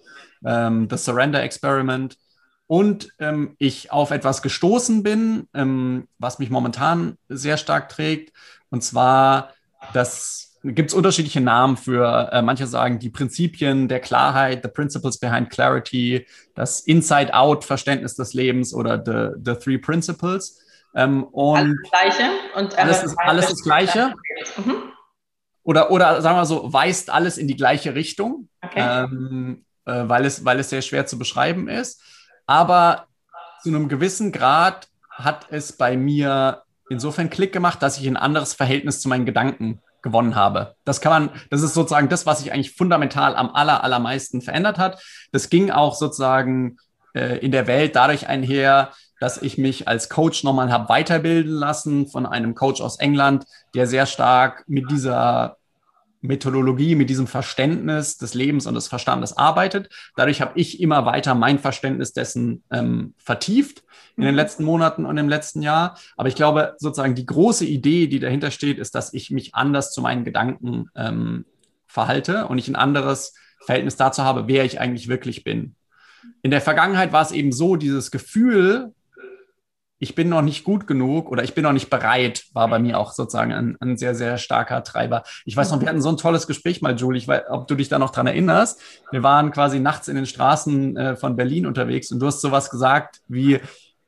ähm, 0.44 0.88
The 0.90 0.96
Surrender 0.96 1.42
Experiment. 1.42 2.16
Und 2.66 3.08
ähm, 3.18 3.54
ich 3.58 3.92
auf 3.92 4.10
etwas 4.10 4.42
gestoßen 4.42 5.02
bin, 5.02 5.48
ähm, 5.54 6.06
was 6.18 6.38
mich 6.38 6.50
momentan 6.50 7.16
sehr 7.28 7.56
stark 7.56 7.88
trägt. 7.88 8.36
Und 8.68 8.84
zwar, 8.84 9.54
das 9.92 10.48
gibt 10.64 10.90
es 10.90 10.94
unterschiedliche 10.94 11.40
Namen 11.40 11.76
für, 11.76 12.30
äh, 12.32 12.42
manche 12.42 12.66
sagen 12.66 12.98
die 12.98 13.10
Prinzipien 13.10 13.88
der 13.88 14.00
Klarheit, 14.00 14.62
the 14.62 14.68
principles 14.68 15.18
behind 15.18 15.50
clarity, 15.50 16.26
das 16.54 16.80
Inside-Out-Verständnis 16.80 18.16
des 18.16 18.34
Lebens 18.34 18.74
oder 18.74 19.02
the, 19.04 19.40
the 19.44 19.54
three 19.58 19.78
principles. 19.78 20.60
Ähm, 20.94 21.24
und 21.24 21.58
alles 21.58 21.76
das 21.82 21.90
Gleiche. 21.90 22.30
Und 22.56 22.78
alles, 22.78 23.02
ist, 23.04 23.16
alles 23.18 23.46
das 23.48 23.62
Gleiche. 23.62 24.14
Mhm. 24.56 24.92
Oder, 25.62 25.90
oder 25.90 26.22
sagen 26.22 26.38
wir 26.38 26.46
so, 26.46 26.72
weist 26.72 27.10
alles 27.10 27.38
in 27.38 27.46
die 27.46 27.56
gleiche 27.56 27.94
Richtung, 27.94 28.48
okay. 28.62 29.04
ähm, 29.04 29.64
äh, 29.84 30.08
weil, 30.08 30.24
es, 30.24 30.44
weil 30.44 30.58
es 30.58 30.70
sehr 30.70 30.82
schwer 30.82 31.06
zu 31.06 31.18
beschreiben 31.18 31.68
ist. 31.68 32.02
Aber 32.46 33.06
zu 33.62 33.68
einem 33.68 33.88
gewissen 33.88 34.32
Grad 34.32 34.88
hat 35.10 35.46
es 35.50 35.72
bei 35.72 35.96
mir 35.96 36.62
insofern 36.90 37.30
Klick 37.30 37.52
gemacht, 37.52 37.82
dass 37.82 37.98
ich 37.98 38.06
ein 38.06 38.16
anderes 38.16 38.54
Verhältnis 38.54 39.00
zu 39.00 39.08
meinen 39.08 39.26
Gedanken 39.26 39.80
gewonnen 40.02 40.34
habe. 40.34 40.74
Das 40.84 41.00
kann 41.00 41.12
man, 41.12 41.40
das 41.50 41.62
ist 41.62 41.74
sozusagen 41.74 42.08
das, 42.08 42.26
was 42.26 42.40
sich 42.40 42.52
eigentlich 42.52 42.72
fundamental 42.72 43.34
am 43.36 43.50
aller, 43.54 43.82
allermeisten 43.82 44.40
verändert 44.40 44.78
hat. 44.78 45.02
Das 45.32 45.50
ging 45.50 45.70
auch 45.70 45.94
sozusagen 45.94 46.78
äh, 47.14 47.38
in 47.38 47.52
der 47.52 47.66
Welt 47.66 47.96
dadurch 47.96 48.28
einher, 48.28 48.92
dass 49.20 49.42
ich 49.42 49.58
mich 49.58 49.88
als 49.88 50.08
Coach 50.08 50.44
nochmal 50.44 50.72
habe 50.72 50.88
weiterbilden 50.88 51.52
lassen 51.52 52.06
von 52.06 52.26
einem 52.26 52.54
Coach 52.54 52.80
aus 52.80 53.00
England, 53.00 53.44
der 53.74 53.86
sehr 53.86 54.06
stark 54.06 54.64
mit 54.68 54.90
dieser 54.90 55.57
Methodologie, 56.20 56.94
mit 56.94 57.10
diesem 57.10 57.26
Verständnis 57.26 58.16
des 58.16 58.34
Lebens 58.34 58.66
und 58.66 58.74
des 58.74 58.88
Verstandes 58.88 59.36
arbeitet. 59.36 59.88
Dadurch 60.16 60.40
habe 60.40 60.58
ich 60.58 60.80
immer 60.80 61.06
weiter 61.06 61.34
mein 61.34 61.58
Verständnis 61.58 62.12
dessen 62.12 62.62
ähm, 62.70 63.14
vertieft 63.18 63.84
in 64.16 64.24
den 64.24 64.32
mhm. 64.32 64.36
letzten 64.36 64.64
Monaten 64.64 65.06
und 65.06 65.16
im 65.16 65.28
letzten 65.28 65.62
Jahr. 65.62 65.96
Aber 66.16 66.28
ich 66.28 66.34
glaube, 66.34 66.74
sozusagen 66.78 67.14
die 67.14 67.26
große 67.26 67.64
Idee, 67.64 68.08
die 68.08 68.18
dahinter 68.18 68.50
steht, 68.50 68.78
ist, 68.78 68.94
dass 68.94 69.14
ich 69.14 69.30
mich 69.30 69.54
anders 69.54 69.92
zu 69.92 70.02
meinen 70.02 70.24
Gedanken 70.24 70.90
ähm, 70.96 71.44
verhalte 71.86 72.46
und 72.48 72.58
ich 72.58 72.68
ein 72.68 72.76
anderes 72.76 73.34
Verhältnis 73.64 73.96
dazu 73.96 74.22
habe, 74.22 74.48
wer 74.48 74.64
ich 74.64 74.80
eigentlich 74.80 75.08
wirklich 75.08 75.44
bin. 75.44 75.74
In 76.42 76.50
der 76.50 76.60
Vergangenheit 76.60 77.12
war 77.12 77.22
es 77.22 77.32
eben 77.32 77.52
so, 77.52 77.76
dieses 77.76 78.10
Gefühl, 78.10 78.92
ich 79.98 80.14
bin 80.14 80.28
noch 80.28 80.42
nicht 80.42 80.64
gut 80.64 80.86
genug 80.86 81.30
oder 81.30 81.42
ich 81.42 81.54
bin 81.54 81.64
noch 81.64 81.72
nicht 81.72 81.90
bereit, 81.90 82.44
war 82.52 82.68
bei 82.68 82.78
mir 82.78 82.98
auch 82.98 83.12
sozusagen 83.12 83.52
ein, 83.52 83.76
ein 83.80 83.96
sehr, 83.96 84.14
sehr 84.14 84.38
starker 84.38 84.84
Treiber. 84.84 85.24
Ich 85.44 85.56
weiß 85.56 85.70
noch, 85.70 85.80
wir 85.80 85.88
hatten 85.88 86.00
so 86.00 86.08
ein 86.08 86.16
tolles 86.16 86.46
Gespräch 86.46 86.82
mal, 86.82 86.96
Julie, 86.96 87.18
ich 87.18 87.28
weiß, 87.28 87.42
ob 87.50 87.66
du 87.66 87.74
dich 87.74 87.88
da 87.88 87.98
noch 87.98 88.10
dran 88.10 88.26
erinnerst. 88.26 88.80
Wir 89.10 89.22
waren 89.22 89.50
quasi 89.50 89.80
nachts 89.80 90.08
in 90.08 90.16
den 90.16 90.26
Straßen 90.26 90.96
äh, 90.96 91.16
von 91.16 91.36
Berlin 91.36 91.66
unterwegs 91.66 92.12
und 92.12 92.20
du 92.20 92.26
hast 92.26 92.40
sowas 92.40 92.70
gesagt 92.70 93.20
wie, 93.28 93.60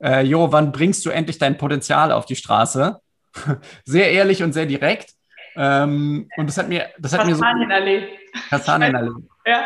äh, 0.03 0.25
Jo, 0.25 0.53
wann 0.53 0.73
bringst 0.73 1.05
du 1.07 1.11
endlich 1.11 1.39
dein 1.39 1.59
Potenzial 1.59 2.13
auf 2.13 2.25
die 2.25 2.37
Straße? 2.37 3.01
sehr 3.85 4.13
ehrlich 4.13 4.43
und 4.43 4.53
sehr 4.53 4.67
direkt. 4.67 5.11
Ähm, 5.57 6.29
und 6.37 6.47
das 6.47 6.57
hat 6.59 6.69
mir, 6.69 6.89
das 6.99 7.17
hat 7.17 7.27
mir 7.27 7.35
so. 7.35 7.43
Allee. 7.45 8.09
Allee. 8.51 9.11
Ja. 9.45 9.65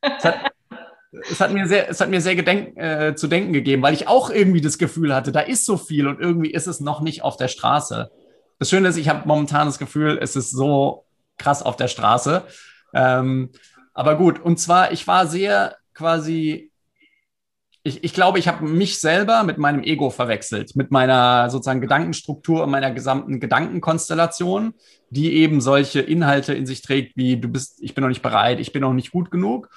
Das 0.00 0.24
hat, 0.24 0.52
es 1.12 1.40
hat 1.40 1.52
mir 1.52 1.66
sehr, 1.66 1.88
es 1.88 2.00
hat 2.00 2.08
mir 2.08 2.20
sehr 2.20 2.36
gedenk, 2.36 2.76
äh, 2.76 3.14
zu 3.14 3.26
denken 3.26 3.52
gegeben, 3.52 3.82
weil 3.82 3.94
ich 3.94 4.06
auch 4.06 4.30
irgendwie 4.30 4.60
das 4.60 4.78
Gefühl 4.78 5.14
hatte, 5.14 5.32
da 5.32 5.40
ist 5.40 5.66
so 5.66 5.76
viel 5.76 6.06
und 6.06 6.20
irgendwie 6.20 6.50
ist 6.50 6.66
es 6.66 6.80
noch 6.80 7.00
nicht 7.00 7.22
auf 7.22 7.36
der 7.36 7.48
Straße. 7.48 8.10
Das 8.58 8.70
Schöne 8.70 8.88
ist, 8.88 8.96
ich 8.96 9.08
habe 9.08 9.26
momentan 9.26 9.66
das 9.66 9.78
Gefühl, 9.78 10.18
es 10.20 10.36
ist 10.36 10.50
so 10.50 11.04
krass 11.38 11.62
auf 11.62 11.76
der 11.76 11.88
Straße. 11.88 12.44
Ähm, 12.94 13.50
aber 13.92 14.16
gut, 14.16 14.38
und 14.38 14.58
zwar, 14.58 14.92
ich 14.92 15.06
war 15.08 15.26
sehr 15.26 15.76
quasi, 15.94 16.70
ich, 17.82 18.04
ich 18.04 18.14
glaube, 18.14 18.38
ich 18.38 18.46
habe 18.46 18.64
mich 18.64 19.00
selber 19.00 19.42
mit 19.42 19.58
meinem 19.58 19.82
Ego 19.82 20.10
verwechselt, 20.10 20.76
mit 20.76 20.90
meiner 20.90 21.50
sozusagen 21.50 21.80
Gedankenstruktur 21.80 22.62
und 22.62 22.70
meiner 22.70 22.92
gesamten 22.92 23.40
Gedankenkonstellation, 23.40 24.74
die 25.08 25.34
eben 25.36 25.60
solche 25.60 26.00
Inhalte 26.00 26.54
in 26.54 26.66
sich 26.66 26.82
trägt, 26.82 27.16
wie 27.16 27.40
du 27.40 27.48
bist, 27.48 27.82
ich 27.82 27.94
bin 27.94 28.02
noch 28.02 28.08
nicht 28.10 28.22
bereit, 28.22 28.60
ich 28.60 28.72
bin 28.72 28.82
noch 28.82 28.92
nicht 28.92 29.10
gut 29.10 29.30
genug. 29.30 29.70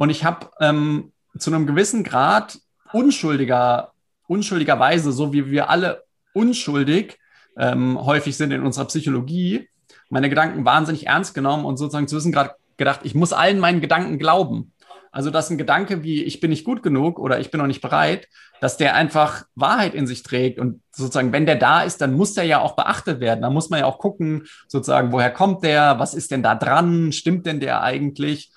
Und 0.00 0.08
ich 0.08 0.24
habe 0.24 0.48
ähm, 0.60 1.12
zu 1.36 1.52
einem 1.52 1.66
gewissen 1.66 2.04
Grad 2.04 2.58
unschuldiger, 2.90 3.92
unschuldigerweise, 4.28 5.12
so 5.12 5.34
wie 5.34 5.50
wir 5.50 5.68
alle 5.68 6.04
unschuldig 6.32 7.18
ähm, 7.58 8.02
häufig 8.02 8.34
sind 8.34 8.50
in 8.50 8.62
unserer 8.62 8.86
Psychologie, 8.86 9.68
meine 10.08 10.30
Gedanken 10.30 10.64
wahnsinnig 10.64 11.06
ernst 11.06 11.34
genommen 11.34 11.66
und 11.66 11.76
sozusagen 11.76 12.08
zu 12.08 12.16
wissen 12.16 12.32
gerade 12.32 12.54
gedacht, 12.78 13.00
ich 13.02 13.14
muss 13.14 13.34
allen 13.34 13.58
meinen 13.58 13.82
Gedanken 13.82 14.18
glauben. 14.18 14.72
Also, 15.12 15.28
dass 15.28 15.50
ein 15.50 15.58
Gedanke 15.58 16.02
wie 16.02 16.24
ich 16.24 16.40
bin 16.40 16.48
nicht 16.48 16.64
gut 16.64 16.82
genug 16.82 17.18
oder 17.18 17.38
ich 17.38 17.50
bin 17.50 17.60
noch 17.60 17.66
nicht 17.66 17.82
bereit, 17.82 18.26
dass 18.62 18.78
der 18.78 18.94
einfach 18.94 19.44
Wahrheit 19.54 19.92
in 19.92 20.06
sich 20.06 20.22
trägt. 20.22 20.58
Und 20.58 20.80
sozusagen, 20.92 21.34
wenn 21.34 21.44
der 21.44 21.56
da 21.56 21.82
ist, 21.82 22.00
dann 22.00 22.14
muss 22.14 22.32
der 22.32 22.44
ja 22.44 22.60
auch 22.60 22.74
beachtet 22.74 23.20
werden. 23.20 23.42
Da 23.42 23.50
muss 23.50 23.68
man 23.68 23.80
ja 23.80 23.86
auch 23.86 23.98
gucken, 23.98 24.46
sozusagen, 24.66 25.12
woher 25.12 25.30
kommt 25.30 25.62
der? 25.62 25.98
Was 25.98 26.14
ist 26.14 26.30
denn 26.30 26.42
da 26.42 26.54
dran? 26.54 27.12
Stimmt 27.12 27.44
denn 27.44 27.60
der 27.60 27.82
eigentlich? 27.82 28.50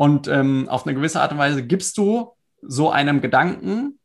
Und 0.00 0.28
ähm, 0.28 0.66
auf 0.70 0.86
eine 0.86 0.94
gewisse 0.94 1.20
Art 1.20 1.32
und 1.32 1.36
Weise 1.36 1.62
gibst 1.62 1.98
du 1.98 2.32
so 2.62 2.90
einem 2.90 3.20
Gedanken 3.20 3.98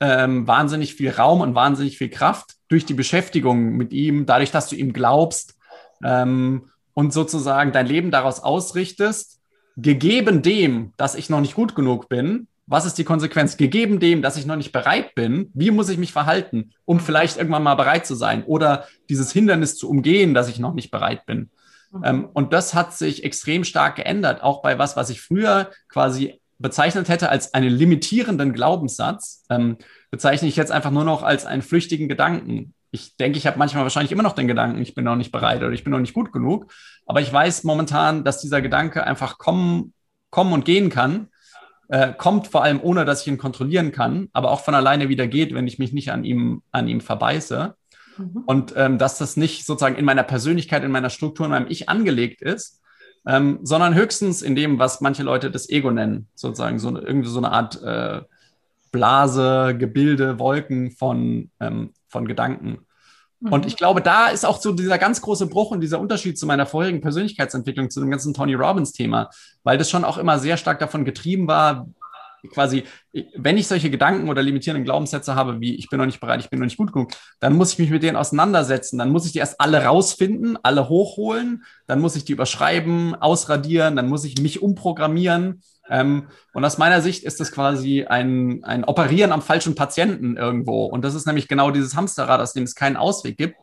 ähm, 0.00 0.46
wahnsinnig 0.46 0.94
viel 0.94 1.10
Raum 1.10 1.42
und 1.42 1.54
wahnsinnig 1.54 1.98
viel 1.98 2.08
Kraft 2.08 2.52
durch 2.68 2.86
die 2.86 2.94
Beschäftigung 2.94 3.76
mit 3.76 3.92
ihm, 3.92 4.24
dadurch, 4.24 4.50
dass 4.50 4.70
du 4.70 4.76
ihm 4.76 4.94
glaubst 4.94 5.58
ähm, 6.02 6.70
und 6.94 7.12
sozusagen 7.12 7.70
dein 7.70 7.84
Leben 7.84 8.10
daraus 8.10 8.40
ausrichtest, 8.40 9.38
gegeben 9.76 10.40
dem, 10.40 10.94
dass 10.96 11.14
ich 11.14 11.28
noch 11.28 11.42
nicht 11.42 11.54
gut 11.54 11.74
genug 11.74 12.08
bin, 12.08 12.48
was 12.66 12.86
ist 12.86 12.96
die 12.96 13.04
Konsequenz? 13.04 13.58
Gegeben 13.58 14.00
dem, 14.00 14.22
dass 14.22 14.38
ich 14.38 14.46
noch 14.46 14.56
nicht 14.56 14.72
bereit 14.72 15.14
bin, 15.14 15.50
wie 15.52 15.70
muss 15.70 15.90
ich 15.90 15.98
mich 15.98 16.12
verhalten, 16.12 16.70
um 16.86 16.98
vielleicht 16.98 17.36
irgendwann 17.36 17.62
mal 17.62 17.74
bereit 17.74 18.06
zu 18.06 18.14
sein 18.14 18.42
oder 18.44 18.86
dieses 19.10 19.32
Hindernis 19.32 19.76
zu 19.76 19.90
umgehen, 19.90 20.32
dass 20.32 20.48
ich 20.48 20.58
noch 20.58 20.72
nicht 20.72 20.90
bereit 20.90 21.26
bin. 21.26 21.50
Mhm. 21.90 22.02
Ähm, 22.04 22.28
und 22.32 22.52
das 22.52 22.74
hat 22.74 22.94
sich 22.94 23.24
extrem 23.24 23.64
stark 23.64 23.96
geändert, 23.96 24.42
auch 24.42 24.62
bei 24.62 24.78
was, 24.78 24.96
was 24.96 25.10
ich 25.10 25.20
früher 25.20 25.70
quasi 25.88 26.40
bezeichnet 26.58 27.08
hätte 27.08 27.28
als 27.28 27.54
einen 27.54 27.70
limitierenden 27.70 28.52
Glaubenssatz, 28.52 29.44
ähm, 29.50 29.76
bezeichne 30.10 30.48
ich 30.48 30.56
jetzt 30.56 30.72
einfach 30.72 30.90
nur 30.90 31.04
noch 31.04 31.22
als 31.22 31.44
einen 31.44 31.62
flüchtigen 31.62 32.08
Gedanken. 32.08 32.74
Ich 32.90 33.16
denke, 33.16 33.36
ich 33.36 33.46
habe 33.46 33.58
manchmal 33.58 33.82
wahrscheinlich 33.82 34.12
immer 34.12 34.22
noch 34.22 34.34
den 34.34 34.48
Gedanken, 34.48 34.80
ich 34.80 34.94
bin 34.94 35.04
noch 35.04 35.16
nicht 35.16 35.32
bereit 35.32 35.62
oder 35.62 35.72
ich 35.72 35.84
bin 35.84 35.90
noch 35.90 36.00
nicht 36.00 36.14
gut 36.14 36.32
genug. 36.32 36.72
Aber 37.04 37.20
ich 37.20 37.30
weiß 37.30 37.64
momentan, 37.64 38.24
dass 38.24 38.40
dieser 38.40 38.62
Gedanke 38.62 39.04
einfach 39.04 39.38
kommen, 39.38 39.92
kommen 40.30 40.52
und 40.52 40.64
gehen 40.64 40.88
kann. 40.88 41.28
Äh, 41.88 42.14
kommt 42.14 42.48
vor 42.48 42.64
allem 42.64 42.80
ohne, 42.82 43.04
dass 43.04 43.20
ich 43.20 43.28
ihn 43.28 43.38
kontrollieren 43.38 43.92
kann, 43.92 44.28
aber 44.32 44.50
auch 44.50 44.60
von 44.60 44.74
alleine 44.74 45.08
wieder 45.08 45.28
geht, 45.28 45.54
wenn 45.54 45.68
ich 45.68 45.78
mich 45.78 45.92
nicht 45.92 46.10
an 46.10 46.24
ihm, 46.24 46.62
an 46.72 46.88
ihm 46.88 47.00
verbeiße. 47.00 47.76
Mhm. 48.18 48.42
Und 48.46 48.74
ähm, 48.76 48.98
dass 48.98 49.18
das 49.18 49.36
nicht 49.36 49.66
sozusagen 49.66 49.96
in 49.96 50.04
meiner 50.04 50.22
Persönlichkeit, 50.22 50.84
in 50.84 50.90
meiner 50.90 51.10
Struktur, 51.10 51.46
in 51.46 51.52
meinem 51.52 51.66
Ich 51.68 51.88
angelegt 51.88 52.42
ist, 52.42 52.80
ähm, 53.26 53.60
sondern 53.62 53.94
höchstens 53.94 54.42
in 54.42 54.54
dem, 54.54 54.78
was 54.78 55.00
manche 55.00 55.22
Leute 55.22 55.50
das 55.50 55.68
Ego 55.68 55.90
nennen, 55.90 56.28
sozusagen 56.34 56.78
so 56.78 56.96
irgendwie 56.96 57.28
so 57.28 57.38
eine 57.38 57.50
Art 57.50 57.82
äh, 57.82 58.22
Blase, 58.92 59.76
Gebilde, 59.78 60.38
Wolken 60.38 60.90
von, 60.92 61.50
ähm, 61.60 61.90
von 62.08 62.26
Gedanken. 62.26 62.78
Mhm. 63.40 63.52
Und 63.52 63.66
ich 63.66 63.76
glaube, 63.76 64.00
da 64.00 64.28
ist 64.28 64.46
auch 64.46 64.60
so 64.60 64.72
dieser 64.72 64.98
ganz 64.98 65.20
große 65.20 65.48
Bruch 65.48 65.70
und 65.70 65.80
dieser 65.80 66.00
Unterschied 66.00 66.38
zu 66.38 66.46
meiner 66.46 66.66
vorherigen 66.66 67.00
Persönlichkeitsentwicklung, 67.00 67.90
zu 67.90 68.00
dem 68.00 68.10
ganzen 68.10 68.32
Tony 68.32 68.54
Robbins-Thema, 68.54 69.30
weil 69.64 69.76
das 69.76 69.90
schon 69.90 70.04
auch 70.04 70.18
immer 70.18 70.38
sehr 70.38 70.56
stark 70.56 70.78
davon 70.78 71.04
getrieben 71.04 71.48
war, 71.48 71.88
quasi, 72.52 72.84
wenn 73.36 73.56
ich 73.56 73.66
solche 73.66 73.90
Gedanken 73.90 74.28
oder 74.28 74.42
limitierenden 74.42 74.84
Glaubenssätze 74.84 75.34
habe, 75.34 75.60
wie 75.60 75.74
ich 75.76 75.88
bin 75.88 75.98
noch 75.98 76.06
nicht 76.06 76.20
bereit, 76.20 76.40
ich 76.40 76.50
bin 76.50 76.58
noch 76.58 76.66
nicht 76.66 76.76
gut 76.76 76.92
genug, 76.92 77.12
dann 77.40 77.54
muss 77.54 77.72
ich 77.72 77.78
mich 77.78 77.90
mit 77.90 78.02
denen 78.02 78.16
auseinandersetzen. 78.16 78.98
Dann 78.98 79.10
muss 79.10 79.26
ich 79.26 79.32
die 79.32 79.38
erst 79.38 79.60
alle 79.60 79.84
rausfinden, 79.84 80.58
alle 80.62 80.88
hochholen, 80.88 81.64
dann 81.86 82.00
muss 82.00 82.16
ich 82.16 82.24
die 82.24 82.32
überschreiben, 82.32 83.14
ausradieren, 83.14 83.96
dann 83.96 84.08
muss 84.08 84.24
ich 84.24 84.40
mich 84.40 84.62
umprogrammieren. 84.62 85.62
Ähm, 85.88 86.28
und 86.52 86.64
aus 86.64 86.78
meiner 86.78 87.00
Sicht 87.00 87.24
ist 87.24 87.38
das 87.40 87.52
quasi 87.52 88.04
ein, 88.04 88.64
ein 88.64 88.84
Operieren 88.84 89.32
am 89.32 89.42
falschen 89.42 89.74
Patienten 89.74 90.36
irgendwo. 90.36 90.86
Und 90.86 91.04
das 91.04 91.14
ist 91.14 91.26
nämlich 91.26 91.48
genau 91.48 91.70
dieses 91.70 91.94
Hamsterrad, 91.94 92.40
aus 92.40 92.52
dem 92.52 92.64
es 92.64 92.74
keinen 92.74 92.96
Ausweg 92.96 93.36
gibt. 93.36 93.56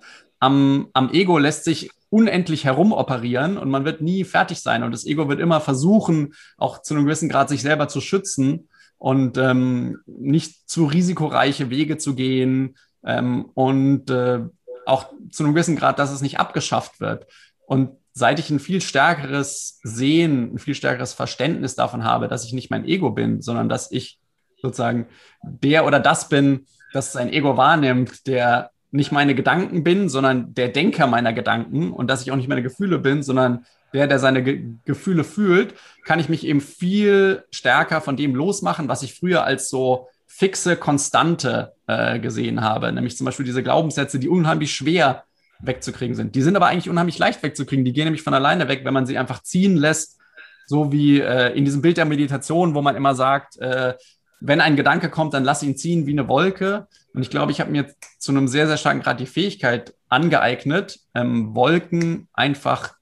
Am, 0.43 0.89
am 0.91 1.09
Ego 1.13 1.37
lässt 1.37 1.63
sich 1.63 1.89
unendlich 2.09 2.65
herumoperieren 2.65 3.57
und 3.57 3.69
man 3.69 3.85
wird 3.85 4.01
nie 4.01 4.25
fertig 4.25 4.59
sein. 4.59 4.83
Und 4.83 4.91
das 4.91 5.05
Ego 5.05 5.29
wird 5.29 5.39
immer 5.39 5.61
versuchen, 5.61 6.33
auch 6.57 6.81
zu 6.81 6.93
einem 6.93 7.05
gewissen 7.05 7.29
Grad 7.29 7.47
sich 7.47 7.61
selber 7.61 7.87
zu 7.87 8.01
schützen 8.01 8.67
und 8.97 9.37
ähm, 9.37 9.99
nicht 10.05 10.69
zu 10.69 10.83
risikoreiche 10.83 11.69
Wege 11.69 11.97
zu 11.97 12.13
gehen 12.13 12.75
ähm, 13.05 13.45
und 13.53 14.09
äh, 14.09 14.41
auch 14.85 15.13
zu 15.31 15.43
einem 15.43 15.53
gewissen 15.53 15.77
Grad, 15.77 15.97
dass 15.97 16.11
es 16.11 16.19
nicht 16.19 16.41
abgeschafft 16.41 16.99
wird. 16.99 17.25
Und 17.65 17.91
seit 18.11 18.37
ich 18.37 18.49
ein 18.49 18.59
viel 18.59 18.81
stärkeres 18.81 19.79
Sehen, 19.83 20.55
ein 20.55 20.59
viel 20.59 20.75
stärkeres 20.75 21.13
Verständnis 21.13 21.75
davon 21.75 22.03
habe, 22.03 22.27
dass 22.27 22.43
ich 22.43 22.51
nicht 22.51 22.69
mein 22.69 22.83
Ego 22.83 23.11
bin, 23.11 23.41
sondern 23.41 23.69
dass 23.69 23.89
ich 23.93 24.19
sozusagen 24.61 25.07
der 25.41 25.85
oder 25.85 26.01
das 26.01 26.27
bin, 26.27 26.67
das 26.91 27.13
sein 27.13 27.31
Ego 27.31 27.55
wahrnimmt, 27.55 28.27
der 28.27 28.72
nicht 28.93 29.11
meine 29.11 29.33
Gedanken 29.33 29.83
bin, 29.83 30.07
sondern 30.07 30.53
der 30.53 30.69
Denker 30.69 31.07
meiner 31.07 31.33
Gedanken 31.33 31.91
und 31.91 32.07
dass 32.07 32.21
ich 32.21 32.31
auch 32.31 32.35
nicht 32.35 32.47
meine 32.47 32.61
Gefühle 32.61 32.99
bin, 32.99 33.23
sondern 33.23 33.65
der, 33.91 34.07
der 34.07 34.19
seine 34.19 34.43
Ge 34.43 34.75
Gefühle 34.85 35.23
fühlt, 35.23 35.73
kann 36.05 36.19
ich 36.19 36.29
mich 36.29 36.45
eben 36.45 36.61
viel 36.61 37.43
stärker 37.51 38.01
von 38.01 38.15
dem 38.15 38.35
losmachen, 38.35 38.87
was 38.87 39.01
ich 39.01 39.15
früher 39.15 39.43
als 39.43 39.69
so 39.69 40.07
fixe 40.27 40.75
Konstante 40.75 41.73
äh, 41.87 42.19
gesehen 42.19 42.61
habe. 42.61 42.91
Nämlich 42.91 43.17
zum 43.17 43.25
Beispiel 43.25 43.45
diese 43.45 43.63
Glaubenssätze, 43.63 44.19
die 44.19 44.29
unheimlich 44.29 44.73
schwer 44.73 45.23
wegzukriegen 45.59 46.15
sind. 46.15 46.35
Die 46.35 46.41
sind 46.41 46.55
aber 46.55 46.67
eigentlich 46.67 46.89
unheimlich 46.89 47.17
leicht 47.17 47.41
wegzukriegen. 47.41 47.85
Die 47.85 47.93
gehen 47.93 48.05
nämlich 48.05 48.23
von 48.23 48.33
alleine 48.33 48.67
weg, 48.67 48.81
wenn 48.83 48.93
man 48.93 49.05
sie 49.05 49.17
einfach 49.17 49.41
ziehen 49.41 49.75
lässt. 49.75 50.19
So 50.67 50.91
wie 50.91 51.19
äh, 51.19 51.55
in 51.57 51.65
diesem 51.65 51.81
Bild 51.81 51.97
der 51.97 52.05
Meditation, 52.05 52.75
wo 52.75 52.81
man 52.81 52.95
immer 52.95 53.15
sagt, 53.15 53.57
äh, 53.57 53.93
wenn 54.39 54.61
ein 54.61 54.75
Gedanke 54.75 55.09
kommt, 55.09 55.33
dann 55.33 55.43
lass 55.43 55.63
ihn 55.63 55.77
ziehen 55.77 56.05
wie 56.05 56.11
eine 56.11 56.27
Wolke. 56.27 56.87
Und 57.13 57.21
ich 57.21 57.29
glaube, 57.29 57.51
ich 57.51 57.59
habe 57.59 57.71
mir 57.71 57.87
zu 58.17 58.31
einem 58.31 58.47
sehr, 58.47 58.67
sehr 58.67 58.77
starken 58.77 59.01
Grad 59.01 59.19
die 59.19 59.25
Fähigkeit 59.25 59.93
angeeignet, 60.09 60.99
ähm, 61.13 61.55
Wolken 61.55 62.27
einfach 62.33 62.95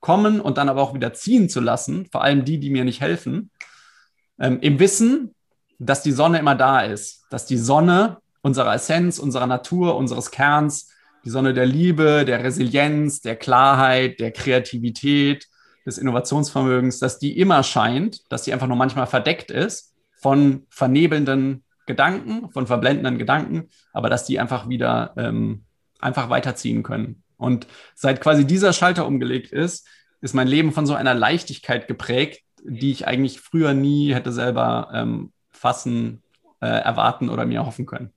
kommen 0.00 0.40
und 0.40 0.58
dann 0.58 0.68
aber 0.68 0.82
auch 0.82 0.94
wieder 0.94 1.12
ziehen 1.12 1.48
zu 1.48 1.60
lassen, 1.60 2.06
vor 2.10 2.22
allem 2.22 2.44
die, 2.44 2.60
die 2.60 2.70
mir 2.70 2.84
nicht 2.84 3.00
helfen, 3.00 3.50
ähm, 4.38 4.60
im 4.60 4.78
Wissen, 4.78 5.34
dass 5.78 6.02
die 6.02 6.12
Sonne 6.12 6.38
immer 6.38 6.54
da 6.54 6.82
ist, 6.82 7.24
dass 7.30 7.46
die 7.46 7.56
Sonne 7.56 8.18
unserer 8.42 8.74
Essenz, 8.74 9.18
unserer 9.18 9.46
Natur, 9.46 9.96
unseres 9.96 10.30
Kerns, 10.30 10.92
die 11.24 11.30
Sonne 11.30 11.52
der 11.52 11.66
Liebe, 11.66 12.24
der 12.24 12.44
Resilienz, 12.44 13.20
der 13.20 13.36
Klarheit, 13.36 14.20
der 14.20 14.30
Kreativität, 14.30 15.48
des 15.88 15.98
Innovationsvermögens, 15.98 16.98
dass 16.98 17.18
die 17.18 17.38
immer 17.38 17.62
scheint, 17.62 18.30
dass 18.30 18.44
sie 18.44 18.52
einfach 18.52 18.66
nur 18.66 18.76
manchmal 18.76 19.06
verdeckt 19.06 19.50
ist 19.50 19.94
von 20.20 20.66
vernebelnden 20.68 21.64
Gedanken, 21.88 22.52
von 22.52 22.68
verblendenden 22.68 23.18
Gedanken, 23.18 23.68
aber 23.92 24.08
dass 24.08 24.24
die 24.24 24.38
einfach 24.38 24.68
wieder 24.68 25.14
ähm, 25.16 25.64
einfach 25.98 26.30
weiterziehen 26.30 26.84
können. 26.84 27.24
Und 27.36 27.66
seit 27.96 28.20
quasi 28.20 28.46
dieser 28.46 28.72
Schalter 28.72 29.06
umgelegt 29.06 29.50
ist, 29.50 29.88
ist 30.20 30.34
mein 30.34 30.48
Leben 30.48 30.72
von 30.72 30.86
so 30.86 30.94
einer 30.94 31.14
Leichtigkeit 31.14 31.88
geprägt, 31.88 32.42
die 32.62 32.92
ich 32.92 33.06
eigentlich 33.06 33.40
früher 33.40 33.74
nie 33.74 34.14
hätte 34.14 34.32
selber 34.32 34.90
ähm, 34.92 35.32
fassen, 35.50 36.22
äh, 36.60 36.66
erwarten 36.66 37.28
oder 37.28 37.46
mir 37.46 37.64
hoffen 37.64 37.86
können. 37.86 38.12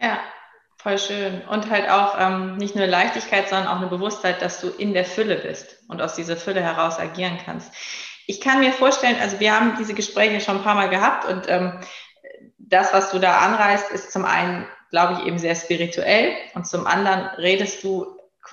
Ja, 0.00 0.18
voll 0.76 0.98
schön. 0.98 1.42
Und 1.48 1.70
halt 1.70 1.88
auch 1.88 2.16
ähm, 2.18 2.56
nicht 2.56 2.74
nur 2.74 2.86
Leichtigkeit, 2.86 3.48
sondern 3.48 3.68
auch 3.68 3.76
eine 3.76 3.86
Bewusstheit, 3.86 4.42
dass 4.42 4.60
du 4.60 4.68
in 4.68 4.94
der 4.94 5.04
Fülle 5.04 5.36
bist 5.36 5.76
und 5.88 6.02
aus 6.02 6.14
dieser 6.14 6.36
Fülle 6.36 6.60
heraus 6.60 6.98
agieren 6.98 7.38
kannst. 7.44 7.72
Ich 8.26 8.40
kann 8.40 8.60
mir 8.60 8.72
vorstellen, 8.72 9.16
also 9.20 9.40
wir 9.40 9.54
haben 9.54 9.76
diese 9.78 9.94
Gespräche 9.94 10.40
schon 10.40 10.58
ein 10.58 10.62
paar 10.62 10.74
Mal 10.74 10.90
gehabt 10.90 11.24
und 11.24 11.46
ähm, 11.48 11.80
das, 12.58 12.92
was 12.92 13.10
du 13.10 13.18
da 13.18 13.38
anreißt, 13.38 13.90
ist 13.90 14.12
zum 14.12 14.24
einen, 14.24 14.66
glaube 14.90 15.14
ich, 15.14 15.26
eben 15.26 15.38
sehr 15.38 15.54
spirituell 15.54 16.34
und 16.54 16.66
zum 16.66 16.86
anderen 16.86 17.26
redest 17.36 17.82
du, 17.84 18.06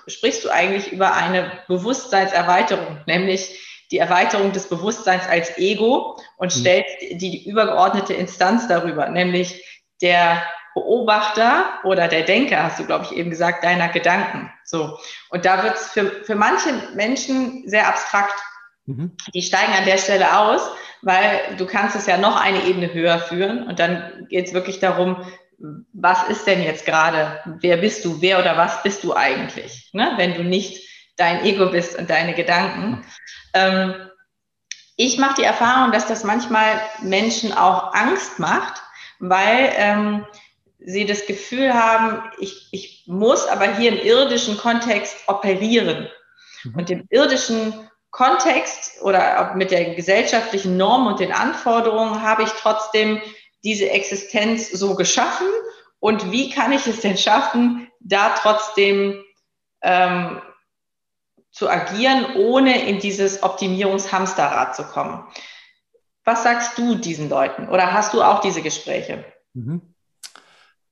sprichst 0.07 0.43
du 0.43 0.49
eigentlich 0.49 0.91
über 0.91 1.13
eine 1.13 1.51
Bewusstseinserweiterung, 1.67 2.99
nämlich 3.05 3.61
die 3.91 3.99
Erweiterung 3.99 4.51
des 4.51 4.67
Bewusstseins 4.67 5.27
als 5.27 5.57
Ego 5.57 6.17
und 6.37 6.55
mhm. 6.55 6.59
stellt 6.59 6.85
die, 7.01 7.17
die 7.17 7.49
übergeordnete 7.49 8.13
Instanz 8.13 8.67
darüber, 8.67 9.07
nämlich 9.09 9.63
der 10.01 10.43
Beobachter 10.73 11.79
oder 11.85 12.09
der 12.09 12.23
Denker, 12.23 12.63
hast 12.63 12.79
du, 12.79 12.85
glaube 12.85 13.05
ich, 13.05 13.13
eben 13.13 13.29
gesagt, 13.29 13.63
deiner 13.63 13.87
Gedanken. 13.87 14.51
So. 14.65 14.99
Und 15.29 15.45
da 15.45 15.63
wird 15.63 15.75
es 15.75 15.87
für, 15.87 16.23
für 16.23 16.35
manche 16.35 16.73
Menschen 16.95 17.63
sehr 17.65 17.87
abstrakt. 17.87 18.37
Mhm. 18.85 19.15
Die 19.33 19.41
steigen 19.41 19.71
an 19.71 19.85
der 19.85 19.97
Stelle 19.97 20.37
aus, 20.37 20.61
weil 21.05 21.55
du 21.57 21.67
kannst 21.67 21.95
es 21.95 22.07
ja 22.07 22.17
noch 22.17 22.35
eine 22.35 22.65
Ebene 22.65 22.91
höher 22.91 23.19
führen 23.19 23.67
und 23.67 23.77
dann 23.79 24.25
geht 24.27 24.47
es 24.47 24.53
wirklich 24.53 24.79
darum, 24.79 25.23
was 25.93 26.27
ist 26.29 26.47
denn 26.47 26.63
jetzt 26.63 26.85
gerade, 26.85 27.39
wer 27.61 27.77
bist 27.77 28.03
du, 28.03 28.21
wer 28.21 28.39
oder 28.39 28.57
was 28.57 28.81
bist 28.81 29.03
du 29.03 29.13
eigentlich, 29.13 29.91
ne? 29.93 30.13
wenn 30.17 30.33
du 30.33 30.43
nicht 30.43 30.83
dein 31.15 31.45
Ego 31.45 31.67
bist 31.67 31.97
und 31.97 32.09
deine 32.09 32.33
Gedanken. 32.33 33.05
Ähm, 33.53 33.93
ich 34.97 35.19
mache 35.19 35.35
die 35.35 35.43
Erfahrung, 35.43 35.91
dass 35.91 36.07
das 36.07 36.23
manchmal 36.23 36.81
Menschen 37.03 37.53
auch 37.53 37.93
Angst 37.93 38.39
macht, 38.39 38.81
weil 39.19 39.73
ähm, 39.75 40.25
sie 40.79 41.05
das 41.05 41.27
Gefühl 41.27 41.75
haben, 41.75 42.23
ich, 42.39 42.67
ich 42.71 43.03
muss 43.05 43.47
aber 43.47 43.75
hier 43.75 43.91
im 43.91 44.03
irdischen 44.03 44.57
Kontext 44.57 45.15
operieren. 45.27 46.09
Mhm. 46.63 46.75
Und 46.75 46.89
im 46.89 47.05
irdischen 47.11 47.89
Kontext 48.15 49.01
oder 49.01 49.53
mit 49.55 49.71
der 49.71 49.93
gesellschaftlichen 49.93 50.77
Norm 50.77 51.05
und 51.05 51.19
den 51.19 51.33
Anforderungen 51.33 52.21
habe 52.21 52.43
ich 52.43 52.49
trotzdem 52.51 53.21
diese 53.65 53.89
Existenz 53.89 54.71
so 54.71 54.95
geschaffen. 54.95 55.47
Und 55.99 56.31
wie 56.31 56.49
kann 56.49 56.71
ich 56.71 56.87
es 56.87 57.01
denn 57.01 57.17
schaffen, 57.17 57.89
da 57.99 58.29
trotzdem 58.29 59.21
ähm, 59.81 60.41
zu 61.51 61.69
agieren, 61.69 62.37
ohne 62.37 62.87
in 62.87 62.99
dieses 62.99 63.43
Optimierungshamsterrad 63.43 64.77
zu 64.77 64.83
kommen? 64.83 65.27
Was 66.23 66.43
sagst 66.43 66.77
du 66.77 66.95
diesen 66.95 67.27
Leuten? 67.27 67.67
Oder 67.67 67.91
hast 67.91 68.13
du 68.13 68.23
auch 68.23 68.39
diese 68.39 68.61
Gespräche? 68.61 69.25
Mhm. 69.53 69.93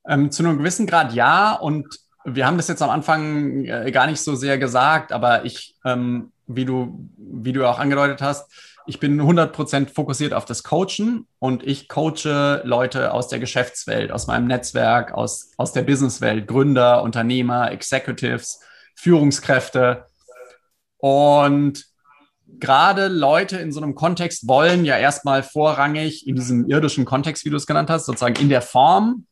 Ähm, 0.06 0.30
zu 0.30 0.42
einem 0.42 0.58
gewissen 0.58 0.86
Grad 0.86 1.14
ja. 1.14 1.54
Und 1.54 2.00
wir 2.26 2.46
haben 2.46 2.58
das 2.58 2.68
jetzt 2.68 2.82
am 2.82 2.90
Anfang 2.90 3.64
äh, 3.64 3.90
gar 3.92 4.08
nicht 4.08 4.20
so 4.20 4.34
sehr 4.34 4.58
gesagt, 4.58 5.10
aber 5.10 5.46
ich, 5.46 5.74
ähm, 5.86 6.33
wie, 6.46 6.64
du, 6.64 7.08
wie 7.16 7.52
du 7.52 7.68
auch 7.68 7.78
angedeutet 7.78 8.22
hast, 8.22 8.50
ich 8.86 9.00
bin 9.00 9.20
100% 9.20 9.94
fokussiert 9.94 10.34
auf 10.34 10.44
das 10.44 10.62
Coachen 10.62 11.26
und 11.38 11.62
ich 11.62 11.88
coache 11.88 12.60
Leute 12.64 13.14
aus 13.14 13.28
der 13.28 13.38
Geschäftswelt, 13.38 14.12
aus 14.12 14.26
meinem 14.26 14.46
Netzwerk, 14.46 15.14
aus, 15.14 15.52
aus 15.56 15.72
der 15.72 15.82
Businesswelt, 15.82 16.46
Gründer, 16.46 17.02
Unternehmer, 17.02 17.72
Executives, 17.72 18.60
Führungskräfte. 18.94 20.04
Und 20.98 21.86
gerade 22.46 23.08
Leute 23.08 23.56
in 23.56 23.72
so 23.72 23.80
einem 23.80 23.94
Kontext 23.94 24.46
wollen 24.48 24.84
ja 24.84 24.98
erstmal 24.98 25.42
vorrangig 25.42 26.26
in 26.26 26.36
diesem 26.36 26.68
irdischen 26.68 27.06
Kontext, 27.06 27.46
wie 27.46 27.50
du 27.50 27.56
es 27.56 27.66
genannt 27.66 27.88
hast, 27.88 28.04
sozusagen 28.04 28.40
in 28.40 28.50
der 28.50 28.62
Form 28.62 29.26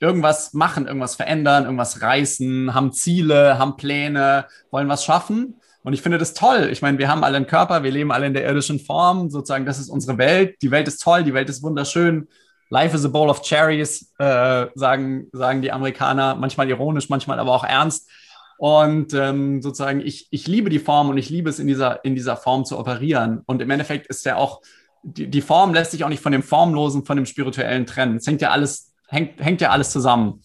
irgendwas 0.00 0.54
machen, 0.54 0.86
irgendwas 0.86 1.16
verändern, 1.16 1.64
irgendwas 1.64 2.00
reißen, 2.02 2.72
haben 2.72 2.92
Ziele, 2.92 3.58
haben 3.58 3.76
Pläne, 3.76 4.46
wollen 4.70 4.88
was 4.88 5.04
schaffen. 5.04 5.57
Und 5.82 5.92
ich 5.92 6.02
finde 6.02 6.18
das 6.18 6.34
toll. 6.34 6.68
Ich 6.72 6.82
meine, 6.82 6.98
wir 6.98 7.08
haben 7.08 7.24
alle 7.24 7.36
einen 7.36 7.46
Körper, 7.46 7.82
wir 7.82 7.90
leben 7.90 8.12
alle 8.12 8.26
in 8.26 8.34
der 8.34 8.44
irdischen 8.44 8.80
Form, 8.80 9.30
sozusagen, 9.30 9.64
das 9.64 9.78
ist 9.78 9.88
unsere 9.88 10.18
Welt. 10.18 10.56
Die 10.62 10.70
Welt 10.70 10.88
ist 10.88 11.02
toll, 11.02 11.24
die 11.24 11.34
Welt 11.34 11.48
ist 11.48 11.62
wunderschön. 11.62 12.28
Life 12.70 12.94
is 12.94 13.04
a 13.04 13.08
bowl 13.08 13.30
of 13.30 13.42
cherries, 13.42 14.12
äh, 14.18 14.66
sagen, 14.74 15.28
sagen 15.32 15.62
die 15.62 15.72
Amerikaner, 15.72 16.34
manchmal 16.34 16.68
ironisch, 16.68 17.08
manchmal 17.08 17.38
aber 17.38 17.52
auch 17.52 17.64
ernst. 17.64 18.10
Und 18.58 19.14
ähm, 19.14 19.62
sozusagen, 19.62 20.00
ich, 20.00 20.26
ich 20.30 20.46
liebe 20.46 20.68
die 20.68 20.80
Form 20.80 21.08
und 21.08 21.16
ich 21.16 21.30
liebe 21.30 21.48
es, 21.48 21.60
in 21.60 21.68
dieser, 21.68 22.04
in 22.04 22.14
dieser 22.14 22.36
Form 22.36 22.64
zu 22.64 22.78
operieren. 22.78 23.42
Und 23.46 23.62
im 23.62 23.70
Endeffekt 23.70 24.08
ist 24.08 24.26
ja 24.26 24.36
auch, 24.36 24.60
die, 25.02 25.28
die 25.28 25.40
Form 25.40 25.72
lässt 25.72 25.92
sich 25.92 26.04
auch 26.04 26.08
nicht 26.08 26.22
von 26.22 26.32
dem 26.32 26.42
Formlosen, 26.42 27.04
von 27.06 27.16
dem 27.16 27.24
Spirituellen 27.24 27.86
trennen. 27.86 28.16
Es 28.16 28.26
hängt 28.26 28.42
ja 28.42 28.50
alles 28.50 28.88
hängt, 29.08 29.40
hängt 29.40 29.60
ja 29.60 29.70
alles 29.70 29.90
zusammen. 29.90 30.42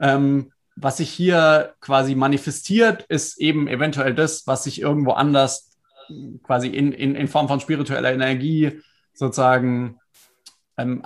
Ähm, 0.00 0.52
was 0.80 0.98
sich 0.98 1.10
hier 1.10 1.74
quasi 1.80 2.14
manifestiert, 2.14 3.04
ist 3.08 3.40
eben 3.40 3.68
eventuell 3.68 4.14
das, 4.14 4.46
was 4.46 4.64
sich 4.64 4.80
irgendwo 4.80 5.12
anders 5.12 5.76
quasi 6.44 6.68
in, 6.68 6.92
in, 6.92 7.14
in 7.14 7.28
Form 7.28 7.48
von 7.48 7.60
spiritueller 7.60 8.12
Energie 8.12 8.80
sozusagen 9.12 9.98
ähm, 10.76 11.02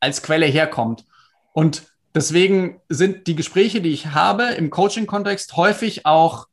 als 0.00 0.22
Quelle 0.22 0.46
herkommt. 0.46 1.04
Und 1.52 1.92
deswegen 2.14 2.80
sind 2.88 3.26
die 3.26 3.34
Gespräche, 3.34 3.80
die 3.80 3.90
ich 3.90 4.06
habe 4.08 4.44
im 4.44 4.70
Coaching-Kontext 4.70 5.56
häufig 5.56 6.06
auch 6.06 6.46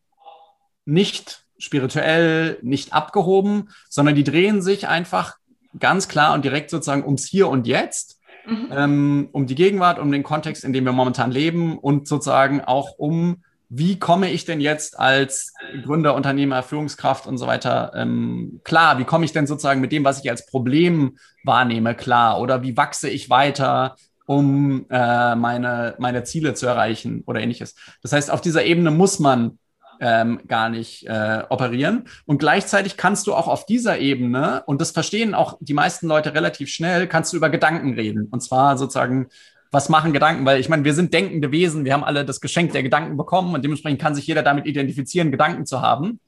nicht 0.86 1.46
spirituell, 1.58 2.58
nicht 2.62 2.94
abgehoben, 2.94 3.70
sondern 3.90 4.16
die 4.16 4.24
drehen 4.24 4.62
sich 4.62 4.88
einfach 4.88 5.38
ganz 5.80 6.08
klar 6.08 6.34
und 6.34 6.44
direkt 6.44 6.70
sozusagen 6.70 7.06
ums 7.06 7.26
Hier 7.26 7.48
und 7.48 7.68
Jetzt 7.68 8.20
mhm. 8.46 8.68
ähm, 8.72 9.30
um 9.32 9.48
die 9.48 9.56
Gegenwart, 9.56 10.00
um 10.00 10.12
den 10.12 10.24
Kontext, 10.24 10.64
in 10.64 10.74
dem 10.74 10.86
wir 10.86 10.92
momentan 10.92 11.32
leben 11.32 11.78
und 11.78 12.08
sozusagen 12.08 12.62
auch 12.62 12.98
um, 12.98 13.44
wie 13.70 13.98
komme 13.98 14.30
ich 14.32 14.46
denn 14.46 14.62
jetzt 14.62 15.00
als 15.00 15.54
Gründer, 15.84 16.16
Unternehmer, 16.16 16.64
Führungskraft 16.64 17.26
und 17.28 17.38
so 17.38 17.48
weiter 17.48 17.92
ähm, 17.96 18.62
klar? 18.64 19.00
Wie 19.00 19.06
komme 19.06 19.26
ich 19.26 19.34
denn 19.34 19.48
sozusagen 19.48 19.82
mit 19.82 19.92
dem, 19.92 20.04
was 20.04 20.24
ich 20.24 20.30
als 20.30 20.46
Problem 20.46 21.18
wahrnehme, 21.44 21.96
klar? 21.96 22.40
Oder 22.40 22.62
wie 22.62 22.78
wachse 22.78 23.10
ich 23.10 23.30
weiter? 23.30 23.96
um 24.26 24.88
äh, 24.90 25.36
meine, 25.36 25.96
meine 26.00 26.24
Ziele 26.24 26.56
zu 26.56 26.66
erreichen 26.66 27.24
oder 27.26 27.42
ähnliches. 27.42 27.76
Das 28.02 28.12
heißt, 28.12 28.32
auf 28.32 28.42
dieser 28.42 28.66
Ebene 28.66 28.92
muss 28.92 29.20
man 29.20 29.60
ähm, 30.00 30.42
gar 30.48 30.70
nicht 30.70 31.06
äh, 31.08 31.44
operieren. 31.50 32.06
Und 32.26 32.38
gleichzeitig 32.38 32.98
kannst 32.98 33.28
du 33.28 33.34
auch 33.34 33.48
auf 33.48 33.66
dieser 33.66 34.00
Ebene, 34.00 34.64
und 34.66 34.82
das 34.82 34.92
verstehen 34.92 35.34
auch 35.34 35.58
die 35.60 35.74
meisten 35.74 36.08
Leute 36.08 36.34
relativ 36.34 36.70
schnell, 36.70 37.08
kannst 37.08 37.34
du 37.34 37.38
über 37.38 37.50
Gedanken 37.50 37.94
reden. 37.94 38.28
Und 38.32 38.42
zwar 38.42 38.78
sozusagen, 38.78 39.28
was 39.72 39.90
machen 39.90 40.14
Gedanken? 40.14 40.46
Weil 40.46 40.60
ich 40.60 40.70
meine, 40.70 40.84
wir 40.84 40.94
sind 40.94 41.14
denkende 41.14 41.52
Wesen, 41.52 41.86
wir 41.86 41.94
haben 41.94 42.04
alle 42.04 42.26
das 42.26 42.42
Geschenk 42.42 42.72
der 42.72 42.84
Gedanken 42.84 43.18
bekommen 43.18 43.54
und 43.54 43.64
dementsprechend 43.64 44.02
kann 44.02 44.16
sich 44.16 44.28
jeder 44.28 44.44
damit 44.44 44.66
identifizieren, 44.66 45.32
Gedanken 45.32 45.66
zu 45.66 45.82
haben. 45.82 46.20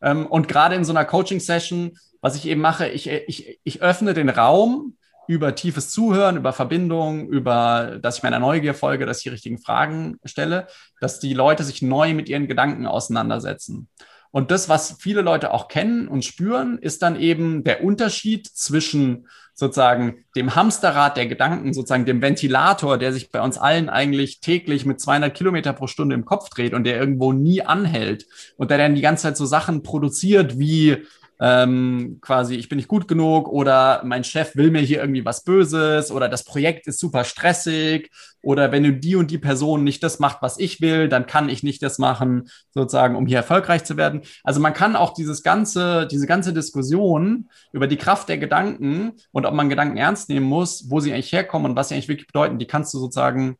Ähm, 0.00 0.26
und 0.26 0.48
gerade 0.48 0.74
in 0.74 0.84
so 0.84 0.92
einer 0.92 1.04
Coaching-Session, 1.04 1.98
was 2.20 2.36
ich 2.36 2.46
eben 2.46 2.60
mache, 2.60 2.88
ich, 2.88 3.08
ich, 3.08 3.60
ich 3.62 3.82
öffne 3.82 4.14
den 4.14 4.28
Raum 4.28 4.96
über 5.26 5.54
tiefes 5.54 5.90
Zuhören, 5.90 6.36
über 6.36 6.52
Verbindung, 6.52 7.28
über, 7.28 7.98
dass 8.00 8.18
ich 8.18 8.22
meiner 8.22 8.38
Neugier 8.38 8.74
folge, 8.74 9.06
dass 9.06 9.18
ich 9.18 9.24
die 9.24 9.30
richtigen 9.30 9.58
Fragen 9.58 10.18
stelle, 10.24 10.66
dass 11.00 11.20
die 11.20 11.34
Leute 11.34 11.64
sich 11.64 11.82
neu 11.82 12.14
mit 12.14 12.28
ihren 12.28 12.46
Gedanken 12.46 12.86
auseinandersetzen. 12.86 13.88
Und 14.30 14.50
das, 14.50 14.68
was 14.68 14.96
viele 14.98 15.22
Leute 15.22 15.52
auch 15.52 15.68
kennen 15.68 16.08
und 16.08 16.24
spüren, 16.24 16.78
ist 16.78 17.02
dann 17.02 17.14
eben 17.14 17.62
der 17.62 17.84
Unterschied 17.84 18.48
zwischen 18.48 19.28
sozusagen 19.54 20.24
dem 20.34 20.56
Hamsterrad 20.56 21.16
der 21.16 21.26
Gedanken, 21.26 21.72
sozusagen 21.72 22.04
dem 22.04 22.20
Ventilator, 22.20 22.98
der 22.98 23.12
sich 23.12 23.30
bei 23.30 23.40
uns 23.40 23.58
allen 23.58 23.88
eigentlich 23.88 24.40
täglich 24.40 24.84
mit 24.84 25.00
200 25.00 25.32
Kilometer 25.32 25.72
pro 25.72 25.86
Stunde 25.86 26.16
im 26.16 26.24
Kopf 26.24 26.48
dreht 26.50 26.74
und 26.74 26.82
der 26.82 26.98
irgendwo 26.98 27.32
nie 27.32 27.62
anhält 27.62 28.26
und 28.56 28.72
der 28.72 28.78
dann 28.78 28.96
die 28.96 29.02
ganze 29.02 29.22
Zeit 29.22 29.36
so 29.36 29.46
Sachen 29.46 29.84
produziert 29.84 30.58
wie 30.58 31.04
ähm, 31.40 32.18
quasi, 32.20 32.54
ich 32.54 32.68
bin 32.68 32.76
nicht 32.76 32.88
gut 32.88 33.08
genug 33.08 33.48
oder 33.48 34.02
mein 34.04 34.24
Chef 34.24 34.54
will 34.54 34.70
mir 34.70 34.80
hier 34.80 35.00
irgendwie 35.00 35.24
was 35.24 35.42
Böses 35.42 36.10
oder 36.10 36.28
das 36.28 36.44
Projekt 36.44 36.86
ist 36.86 37.00
super 37.00 37.24
stressig 37.24 38.10
oder 38.42 38.70
wenn 38.70 38.84
du 38.84 38.92
die 38.92 39.16
und 39.16 39.30
die 39.30 39.38
Person 39.38 39.82
nicht 39.82 40.02
das 40.02 40.20
macht, 40.20 40.42
was 40.42 40.58
ich 40.58 40.80
will, 40.80 41.08
dann 41.08 41.26
kann 41.26 41.48
ich 41.48 41.62
nicht 41.62 41.82
das 41.82 41.98
machen, 41.98 42.48
sozusagen, 42.70 43.16
um 43.16 43.26
hier 43.26 43.38
erfolgreich 43.38 43.84
zu 43.84 43.96
werden. 43.96 44.22
Also 44.44 44.60
man 44.60 44.74
kann 44.74 44.94
auch 44.94 45.12
dieses 45.12 45.42
ganze, 45.42 46.06
diese 46.06 46.26
ganze 46.26 46.52
Diskussion 46.52 47.48
über 47.72 47.88
die 47.88 47.96
Kraft 47.96 48.28
der 48.28 48.38
Gedanken 48.38 49.14
und 49.32 49.44
ob 49.44 49.54
man 49.54 49.68
Gedanken 49.68 49.96
ernst 49.96 50.28
nehmen 50.28 50.46
muss, 50.46 50.88
wo 50.88 51.00
sie 51.00 51.12
eigentlich 51.12 51.32
herkommen 51.32 51.72
und 51.72 51.76
was 51.76 51.88
sie 51.88 51.94
eigentlich 51.94 52.08
wirklich 52.08 52.28
bedeuten, 52.28 52.58
die 52.58 52.66
kannst 52.66 52.94
du 52.94 52.98
sozusagen 52.98 53.56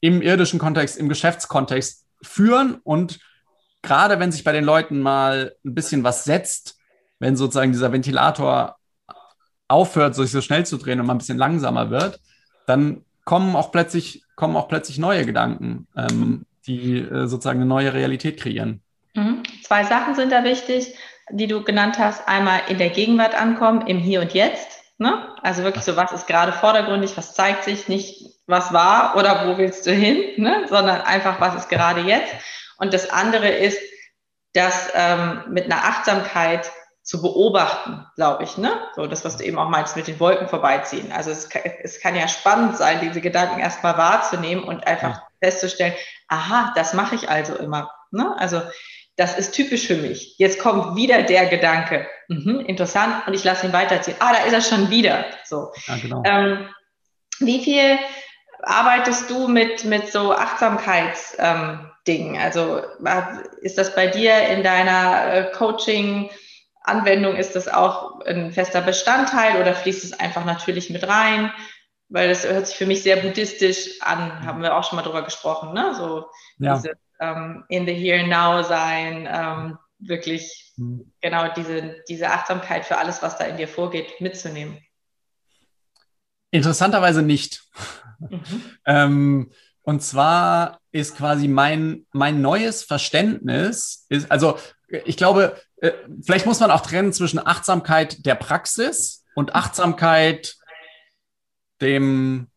im 0.00 0.22
irdischen 0.22 0.58
Kontext, 0.58 0.96
im 0.96 1.08
Geschäftskontext 1.08 2.06
führen 2.22 2.76
und 2.82 3.20
gerade 3.82 4.18
wenn 4.18 4.32
sich 4.32 4.44
bei 4.44 4.52
den 4.52 4.64
Leuten 4.64 5.00
mal 5.00 5.54
ein 5.64 5.74
bisschen 5.74 6.04
was 6.04 6.24
setzt, 6.24 6.73
wenn 7.24 7.36
sozusagen 7.36 7.72
dieser 7.72 7.90
Ventilator 7.90 8.76
aufhört, 9.66 10.14
sich 10.14 10.30
so 10.30 10.42
schnell 10.42 10.66
zu 10.66 10.76
drehen 10.76 11.00
und 11.00 11.06
mal 11.06 11.14
ein 11.14 11.18
bisschen 11.18 11.38
langsamer 11.38 11.88
wird, 11.88 12.20
dann 12.66 13.02
kommen 13.24 13.56
auch 13.56 13.72
plötzlich, 13.72 14.24
kommen 14.36 14.56
auch 14.56 14.68
plötzlich 14.68 14.98
neue 14.98 15.24
Gedanken, 15.24 15.88
ähm, 15.96 16.44
die 16.66 16.98
äh, 16.98 17.26
sozusagen 17.26 17.60
eine 17.60 17.68
neue 17.68 17.94
Realität 17.94 18.38
kreieren. 18.38 18.82
Mhm. 19.14 19.42
Zwei 19.62 19.84
Sachen 19.84 20.14
sind 20.14 20.32
da 20.32 20.44
wichtig, 20.44 20.94
die 21.30 21.46
du 21.46 21.64
genannt 21.64 21.98
hast. 21.98 22.28
Einmal 22.28 22.60
in 22.68 22.76
der 22.76 22.90
Gegenwart 22.90 23.34
ankommen, 23.34 23.86
im 23.86 23.98
Hier 23.98 24.20
und 24.20 24.34
Jetzt. 24.34 24.82
Ne? 24.98 25.26
Also 25.42 25.62
wirklich 25.62 25.84
so, 25.84 25.96
was 25.96 26.12
ist 26.12 26.26
gerade 26.26 26.52
vordergründig, 26.52 27.16
was 27.16 27.32
zeigt 27.32 27.64
sich, 27.64 27.88
nicht 27.88 28.38
was 28.46 28.74
war 28.74 29.16
oder 29.16 29.46
wo 29.46 29.56
willst 29.56 29.86
du 29.86 29.92
hin, 29.92 30.18
ne? 30.36 30.66
sondern 30.68 31.00
einfach, 31.00 31.40
was 31.40 31.54
ist 31.54 31.70
gerade 31.70 32.02
jetzt. 32.02 32.34
Und 32.76 32.92
das 32.92 33.08
andere 33.08 33.48
ist, 33.48 33.78
dass 34.52 34.90
ähm, 34.94 35.44
mit 35.48 35.64
einer 35.64 35.84
Achtsamkeit 35.84 36.70
zu 37.04 37.20
beobachten, 37.20 38.06
glaube 38.16 38.44
ich, 38.44 38.56
ne? 38.56 38.80
So 38.96 39.06
das, 39.06 39.26
was 39.26 39.36
du 39.36 39.44
eben 39.44 39.58
auch 39.58 39.68
meinst, 39.68 39.94
mit 39.94 40.08
den 40.08 40.18
Wolken 40.18 40.48
vorbeiziehen. 40.48 41.12
Also 41.12 41.30
es 41.30 41.50
kann, 41.50 41.60
es 41.82 42.00
kann 42.00 42.16
ja 42.16 42.26
spannend 42.28 42.78
sein, 42.78 43.00
diese 43.02 43.20
Gedanken 43.20 43.60
erstmal 43.60 43.98
wahrzunehmen 43.98 44.64
und 44.64 44.86
einfach 44.86 45.10
ja. 45.10 45.22
festzustellen, 45.42 45.92
aha, 46.28 46.72
das 46.74 46.94
mache 46.94 47.14
ich 47.14 47.28
also 47.28 47.56
immer. 47.56 47.92
Ne? 48.10 48.34
Also 48.38 48.62
das 49.16 49.38
ist 49.38 49.52
typisch 49.52 49.86
für 49.86 49.96
mich. 49.96 50.36
Jetzt 50.38 50.58
kommt 50.58 50.96
wieder 50.96 51.22
der 51.22 51.44
Gedanke. 51.46 52.08
Mhm, 52.28 52.60
interessant. 52.60 53.26
Und 53.26 53.34
ich 53.34 53.44
lasse 53.44 53.66
ihn 53.66 53.74
weiterziehen. 53.74 54.16
Ah, 54.20 54.32
da 54.32 54.44
ist 54.44 54.54
er 54.54 54.62
schon 54.62 54.88
wieder. 54.88 55.26
So. 55.44 55.72
Ja, 55.86 55.98
genau. 55.98 56.22
Ähm, 56.24 56.70
wie 57.38 57.62
viel 57.62 57.98
arbeitest 58.62 59.28
du 59.28 59.46
mit, 59.46 59.84
mit 59.84 60.10
so 60.10 60.32
Achtsamkeitsdingen? 60.32 62.34
Ähm, 62.34 62.40
also 62.40 62.80
ist 63.60 63.76
das 63.76 63.94
bei 63.94 64.06
dir 64.06 64.38
in 64.48 64.62
deiner 64.62 65.34
äh, 65.34 65.52
Coaching- 65.52 66.30
Anwendung 66.84 67.34
ist 67.34 67.56
das 67.56 67.66
auch 67.66 68.20
ein 68.20 68.52
fester 68.52 68.82
Bestandteil 68.82 69.60
oder 69.60 69.74
fließt 69.74 70.04
es 70.04 70.12
einfach 70.12 70.44
natürlich 70.44 70.90
mit 70.90 71.08
rein? 71.08 71.50
Weil 72.08 72.28
das 72.28 72.44
hört 72.44 72.66
sich 72.66 72.76
für 72.76 72.86
mich 72.86 73.02
sehr 73.02 73.16
buddhistisch 73.16 74.00
an, 74.02 74.44
haben 74.44 74.62
wir 74.62 74.76
auch 74.76 74.84
schon 74.84 74.96
mal 74.96 75.02
drüber 75.02 75.22
gesprochen, 75.22 75.72
ne? 75.72 75.94
So 75.96 76.26
ja. 76.58 76.76
diese 76.76 76.92
ähm, 77.20 77.64
in 77.68 77.86
the 77.86 77.94
here 77.94 78.20
and 78.20 78.28
now 78.28 78.62
sein, 78.62 79.26
ähm, 79.30 79.78
wirklich 79.98 80.74
mhm. 80.76 81.10
genau 81.22 81.52
diese, 81.54 81.96
diese 82.08 82.28
Achtsamkeit 82.28 82.84
für 82.84 82.98
alles, 82.98 83.22
was 83.22 83.38
da 83.38 83.44
in 83.44 83.56
dir 83.56 83.68
vorgeht, 83.68 84.20
mitzunehmen. 84.20 84.78
Interessanterweise 86.50 87.22
nicht. 87.22 87.64
Mhm. 88.18 88.40
ähm, 88.86 89.52
und 89.82 90.02
zwar 90.02 90.80
ist 90.92 91.16
quasi 91.16 91.48
mein, 91.48 92.06
mein 92.12 92.42
neues 92.42 92.82
Verständnis, 92.82 94.06
ist, 94.08 94.30
also 94.30 94.58
ich 95.04 95.16
glaube, 95.16 95.60
äh, 95.84 95.92
vielleicht 96.22 96.46
muss 96.46 96.60
man 96.60 96.70
auch 96.70 96.80
trennen 96.80 97.12
zwischen 97.12 97.44
Achtsamkeit 97.44 98.24
der 98.24 98.36
Praxis 98.36 99.22
und 99.34 99.54
Achtsamkeit 99.54 100.56
dem, 101.82 102.48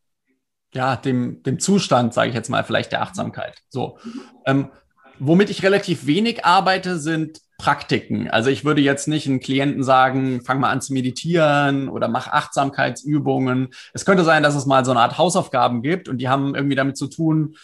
ja, 0.74 0.96
dem, 0.96 1.44
dem 1.44 1.60
Zustand, 1.60 2.14
sage 2.14 2.30
ich 2.30 2.36
jetzt 2.36 2.50
mal, 2.50 2.64
vielleicht 2.64 2.94
der 2.94 3.02
Achtsamkeit. 3.02 3.58
So. 3.68 4.00
Ähm, 4.46 4.72
womit 5.20 5.50
ich 5.50 5.64
relativ 5.64 6.06
wenig 6.06 6.46
arbeite, 6.46 7.00
sind 7.00 7.42
Praktiken. 7.58 8.30
Also 8.30 8.50
ich 8.50 8.64
würde 8.64 8.82
jetzt 8.82 9.08
nicht 9.10 9.28
einen 9.28 9.42
Klienten 9.42 9.84
sagen, 9.84 10.42
fang 10.46 10.62
mal 10.62 10.70
an 10.70 10.80
zu 10.80 10.94
meditieren 10.94 11.90
oder 11.90 12.08
mach 12.08 12.28
Achtsamkeitsübungen. 12.28 13.70
Es 13.94 14.06
könnte 14.06 14.24
sein, 14.24 14.44
dass 14.44 14.56
es 14.56 14.68
mal 14.68 14.86
so 14.86 14.92
eine 14.92 15.02
Art 15.02 15.18
Hausaufgaben 15.18 15.82
gibt 15.82 16.08
und 16.08 16.20
die 16.20 16.30
haben 16.30 16.56
irgendwie 16.56 16.76
damit 16.76 16.96
zu 16.96 17.08
tun, 17.08 17.58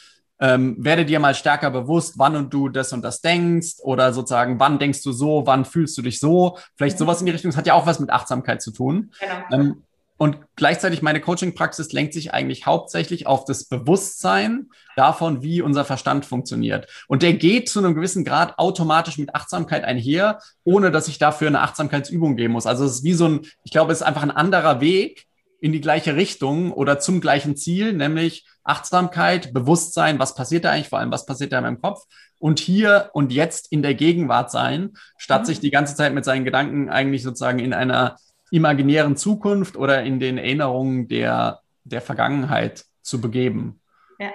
ähm, 0.43 0.75
werde 0.77 1.05
dir 1.05 1.21
mal 1.21 1.35
stärker 1.35 1.71
bewusst, 1.71 2.15
wann 2.17 2.35
und 2.35 2.53
du 2.53 2.67
das 2.67 2.91
und 2.91 3.01
das 3.01 3.21
denkst 3.21 3.75
oder 3.81 4.11
sozusagen, 4.11 4.59
wann 4.59 4.77
denkst 4.77 5.01
du 5.01 5.13
so, 5.13 5.43
wann 5.45 5.63
fühlst 5.63 5.97
du 5.97 6.01
dich 6.01 6.19
so. 6.19 6.57
Vielleicht 6.75 6.97
sowas 6.97 7.21
in 7.21 7.27
die 7.27 7.31
Richtung. 7.31 7.51
Das 7.51 7.57
hat 7.57 7.65
ja 7.65 7.75
auch 7.75 7.85
was 7.85 8.01
mit 8.01 8.09
Achtsamkeit 8.09 8.61
zu 8.61 8.71
tun. 8.71 9.13
Genau. 9.21 9.61
Ähm, 9.61 9.83
und 10.17 10.39
gleichzeitig 10.57 11.01
meine 11.01 11.21
Coaching-Praxis 11.21 11.93
lenkt 11.93 12.13
sich 12.13 12.33
eigentlich 12.33 12.65
hauptsächlich 12.65 13.25
auf 13.25 13.45
das 13.45 13.65
Bewusstsein 13.65 14.69
davon, 14.97 15.41
wie 15.41 15.61
unser 15.61 15.85
Verstand 15.85 16.25
funktioniert. 16.25 16.87
Und 17.07 17.23
der 17.23 17.33
geht 17.33 17.69
zu 17.69 17.79
einem 17.79 17.95
gewissen 17.95 18.25
Grad 18.25 18.59
automatisch 18.59 19.17
mit 19.17 19.33
Achtsamkeit 19.33 19.85
einher, 19.85 20.39
ohne 20.65 20.91
dass 20.91 21.07
ich 21.07 21.19
dafür 21.19 21.47
eine 21.47 21.61
Achtsamkeitsübung 21.61 22.35
geben 22.35 22.53
muss. 22.53 22.65
Also 22.65 22.83
es 22.83 22.97
ist 22.97 23.03
wie 23.05 23.13
so 23.13 23.27
ein, 23.27 23.41
ich 23.63 23.71
glaube, 23.71 23.93
es 23.93 23.99
ist 23.99 24.07
einfach 24.07 24.23
ein 24.23 24.31
anderer 24.31 24.81
Weg 24.81 25.25
in 25.63 25.71
die 25.71 25.79
gleiche 25.79 26.17
Richtung 26.17 26.73
oder 26.73 26.99
zum 26.99 27.21
gleichen 27.21 27.55
Ziel, 27.55 27.93
nämlich 27.93 28.45
Achtsamkeit, 28.65 29.53
Bewusstsein, 29.53 30.19
was 30.19 30.35
passiert 30.35 30.65
da 30.65 30.71
eigentlich, 30.71 30.89
vor 30.89 30.99
allem 30.99 31.09
was 31.09 31.25
passiert 31.25 31.53
da 31.53 31.59
in 31.59 31.63
meinem 31.63 31.81
Kopf 31.81 32.03
und 32.37 32.59
hier 32.59 33.11
und 33.13 33.31
jetzt 33.31 33.71
in 33.71 33.81
der 33.81 33.93
Gegenwart 33.93 34.51
sein, 34.51 34.91
statt 35.17 35.43
mhm. 35.43 35.45
sich 35.45 35.61
die 35.61 35.71
ganze 35.71 35.95
Zeit 35.95 36.13
mit 36.13 36.25
seinen 36.25 36.43
Gedanken 36.43 36.89
eigentlich 36.89 37.23
sozusagen 37.23 37.59
in 37.59 37.73
einer 37.73 38.17
imaginären 38.51 39.15
Zukunft 39.15 39.77
oder 39.77 40.03
in 40.03 40.19
den 40.19 40.37
Erinnerungen 40.37 41.07
der, 41.07 41.61
der 41.85 42.01
Vergangenheit 42.01 42.83
zu 43.01 43.21
begeben. 43.21 43.79
Ja, 44.19 44.31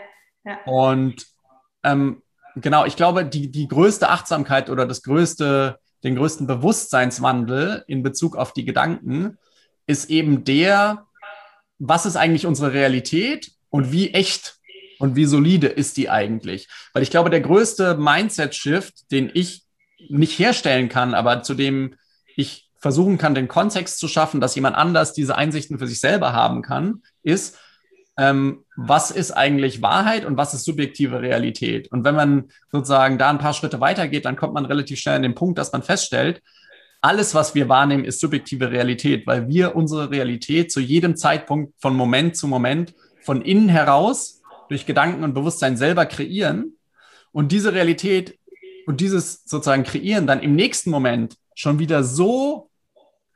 ja. 0.46 0.56
Und 0.64 1.26
ähm, 1.82 2.22
genau, 2.56 2.86
ich 2.86 2.96
glaube, 2.96 3.26
die, 3.26 3.50
die 3.50 3.68
größte 3.68 4.08
Achtsamkeit 4.08 4.70
oder 4.70 4.86
das 4.86 5.02
größte, 5.02 5.78
den 6.04 6.16
größten 6.16 6.46
Bewusstseinswandel 6.46 7.84
in 7.86 8.02
Bezug 8.02 8.34
auf 8.34 8.54
die 8.54 8.64
Gedanken 8.64 9.36
ist 9.86 10.08
eben 10.08 10.44
der, 10.44 11.04
was 11.78 12.06
ist 12.06 12.16
eigentlich 12.16 12.46
unsere 12.46 12.72
Realität 12.72 13.52
und 13.70 13.92
wie 13.92 14.12
echt 14.12 14.56
und 14.98 15.14
wie 15.14 15.26
solide 15.26 15.68
ist 15.68 15.96
die 15.96 16.10
eigentlich? 16.10 16.68
Weil 16.92 17.02
ich 17.02 17.10
glaube, 17.10 17.30
der 17.30 17.40
größte 17.40 17.96
Mindset-Shift, 17.96 19.10
den 19.12 19.30
ich 19.32 19.62
nicht 20.08 20.38
herstellen 20.38 20.88
kann, 20.88 21.14
aber 21.14 21.42
zu 21.42 21.54
dem 21.54 21.94
ich 22.36 22.68
versuchen 22.80 23.18
kann, 23.18 23.34
den 23.34 23.48
Kontext 23.48 23.98
zu 23.98 24.08
schaffen, 24.08 24.40
dass 24.40 24.54
jemand 24.54 24.76
anders 24.76 25.12
diese 25.12 25.36
Einsichten 25.36 25.78
für 25.78 25.86
sich 25.86 26.00
selber 26.00 26.32
haben 26.32 26.62
kann, 26.62 27.02
ist, 27.22 27.58
ähm, 28.16 28.64
was 28.76 29.10
ist 29.10 29.32
eigentlich 29.32 29.82
Wahrheit 29.82 30.24
und 30.24 30.36
was 30.36 30.54
ist 30.54 30.64
subjektive 30.64 31.20
Realität? 31.20 31.90
Und 31.90 32.04
wenn 32.04 32.16
man 32.16 32.48
sozusagen 32.72 33.18
da 33.18 33.30
ein 33.30 33.38
paar 33.38 33.54
Schritte 33.54 33.80
weitergeht, 33.80 34.24
dann 34.24 34.36
kommt 34.36 34.54
man 34.54 34.66
relativ 34.66 34.98
schnell 34.98 35.16
an 35.16 35.22
den 35.22 35.34
Punkt, 35.34 35.58
dass 35.58 35.72
man 35.72 35.82
feststellt, 35.82 36.42
alles, 37.00 37.34
was 37.34 37.54
wir 37.54 37.68
wahrnehmen, 37.68 38.04
ist 38.04 38.20
subjektive 38.20 38.70
Realität, 38.70 39.26
weil 39.26 39.48
wir 39.48 39.76
unsere 39.76 40.10
Realität 40.10 40.72
zu 40.72 40.80
jedem 40.80 41.16
Zeitpunkt 41.16 41.74
von 41.80 41.94
Moment 41.94 42.36
zu 42.36 42.48
Moment 42.48 42.94
von 43.22 43.42
innen 43.42 43.68
heraus 43.68 44.42
durch 44.68 44.86
Gedanken 44.86 45.22
und 45.22 45.34
Bewusstsein 45.34 45.76
selber 45.76 46.06
kreieren 46.06 46.76
und 47.32 47.52
diese 47.52 47.72
Realität 47.72 48.38
und 48.86 49.00
dieses 49.00 49.44
sozusagen 49.44 49.84
kreieren 49.84 50.26
dann 50.26 50.40
im 50.40 50.56
nächsten 50.56 50.90
Moment 50.90 51.36
schon 51.54 51.78
wieder 51.78 52.02
so 52.02 52.70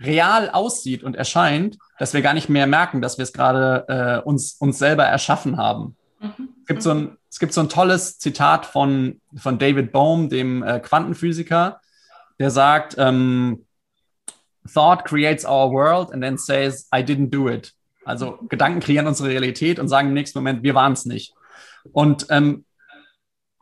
real 0.00 0.50
aussieht 0.50 1.04
und 1.04 1.14
erscheint, 1.14 1.78
dass 1.98 2.14
wir 2.14 2.22
gar 2.22 2.34
nicht 2.34 2.48
mehr 2.48 2.66
merken, 2.66 3.02
dass 3.02 3.18
wir 3.18 3.22
es 3.22 3.32
gerade 3.32 3.84
äh, 3.88 4.26
uns, 4.26 4.54
uns 4.58 4.78
selber 4.78 5.04
erschaffen 5.04 5.56
haben. 5.56 5.96
Mhm. 6.20 6.48
Es, 6.62 6.66
gibt 6.66 6.82
so 6.82 6.90
ein, 6.90 7.16
es 7.30 7.38
gibt 7.38 7.52
so 7.52 7.60
ein 7.60 7.68
tolles 7.68 8.18
Zitat 8.18 8.66
von, 8.66 9.20
von 9.36 9.58
David 9.58 9.92
Bohm, 9.92 10.28
dem 10.28 10.62
äh, 10.62 10.80
Quantenphysiker, 10.80 11.81
der 12.42 12.50
sagt, 12.50 12.96
ähm, 12.98 13.64
Thought 14.72 15.04
creates 15.04 15.44
our 15.44 15.70
world 15.72 16.12
and 16.12 16.22
then 16.22 16.38
says, 16.38 16.88
I 16.94 17.02
didn't 17.02 17.30
do 17.30 17.48
it. 17.48 17.72
Also 18.04 18.38
Gedanken 18.48 18.80
kreieren 18.80 19.06
unsere 19.06 19.28
Realität 19.28 19.78
und 19.78 19.88
sagen 19.88 20.08
im 20.08 20.14
nächsten 20.14 20.38
Moment, 20.38 20.62
wir 20.62 20.74
waren 20.74 20.92
es 20.92 21.04
nicht. 21.04 21.34
Und 21.92 22.26
ähm, 22.30 22.64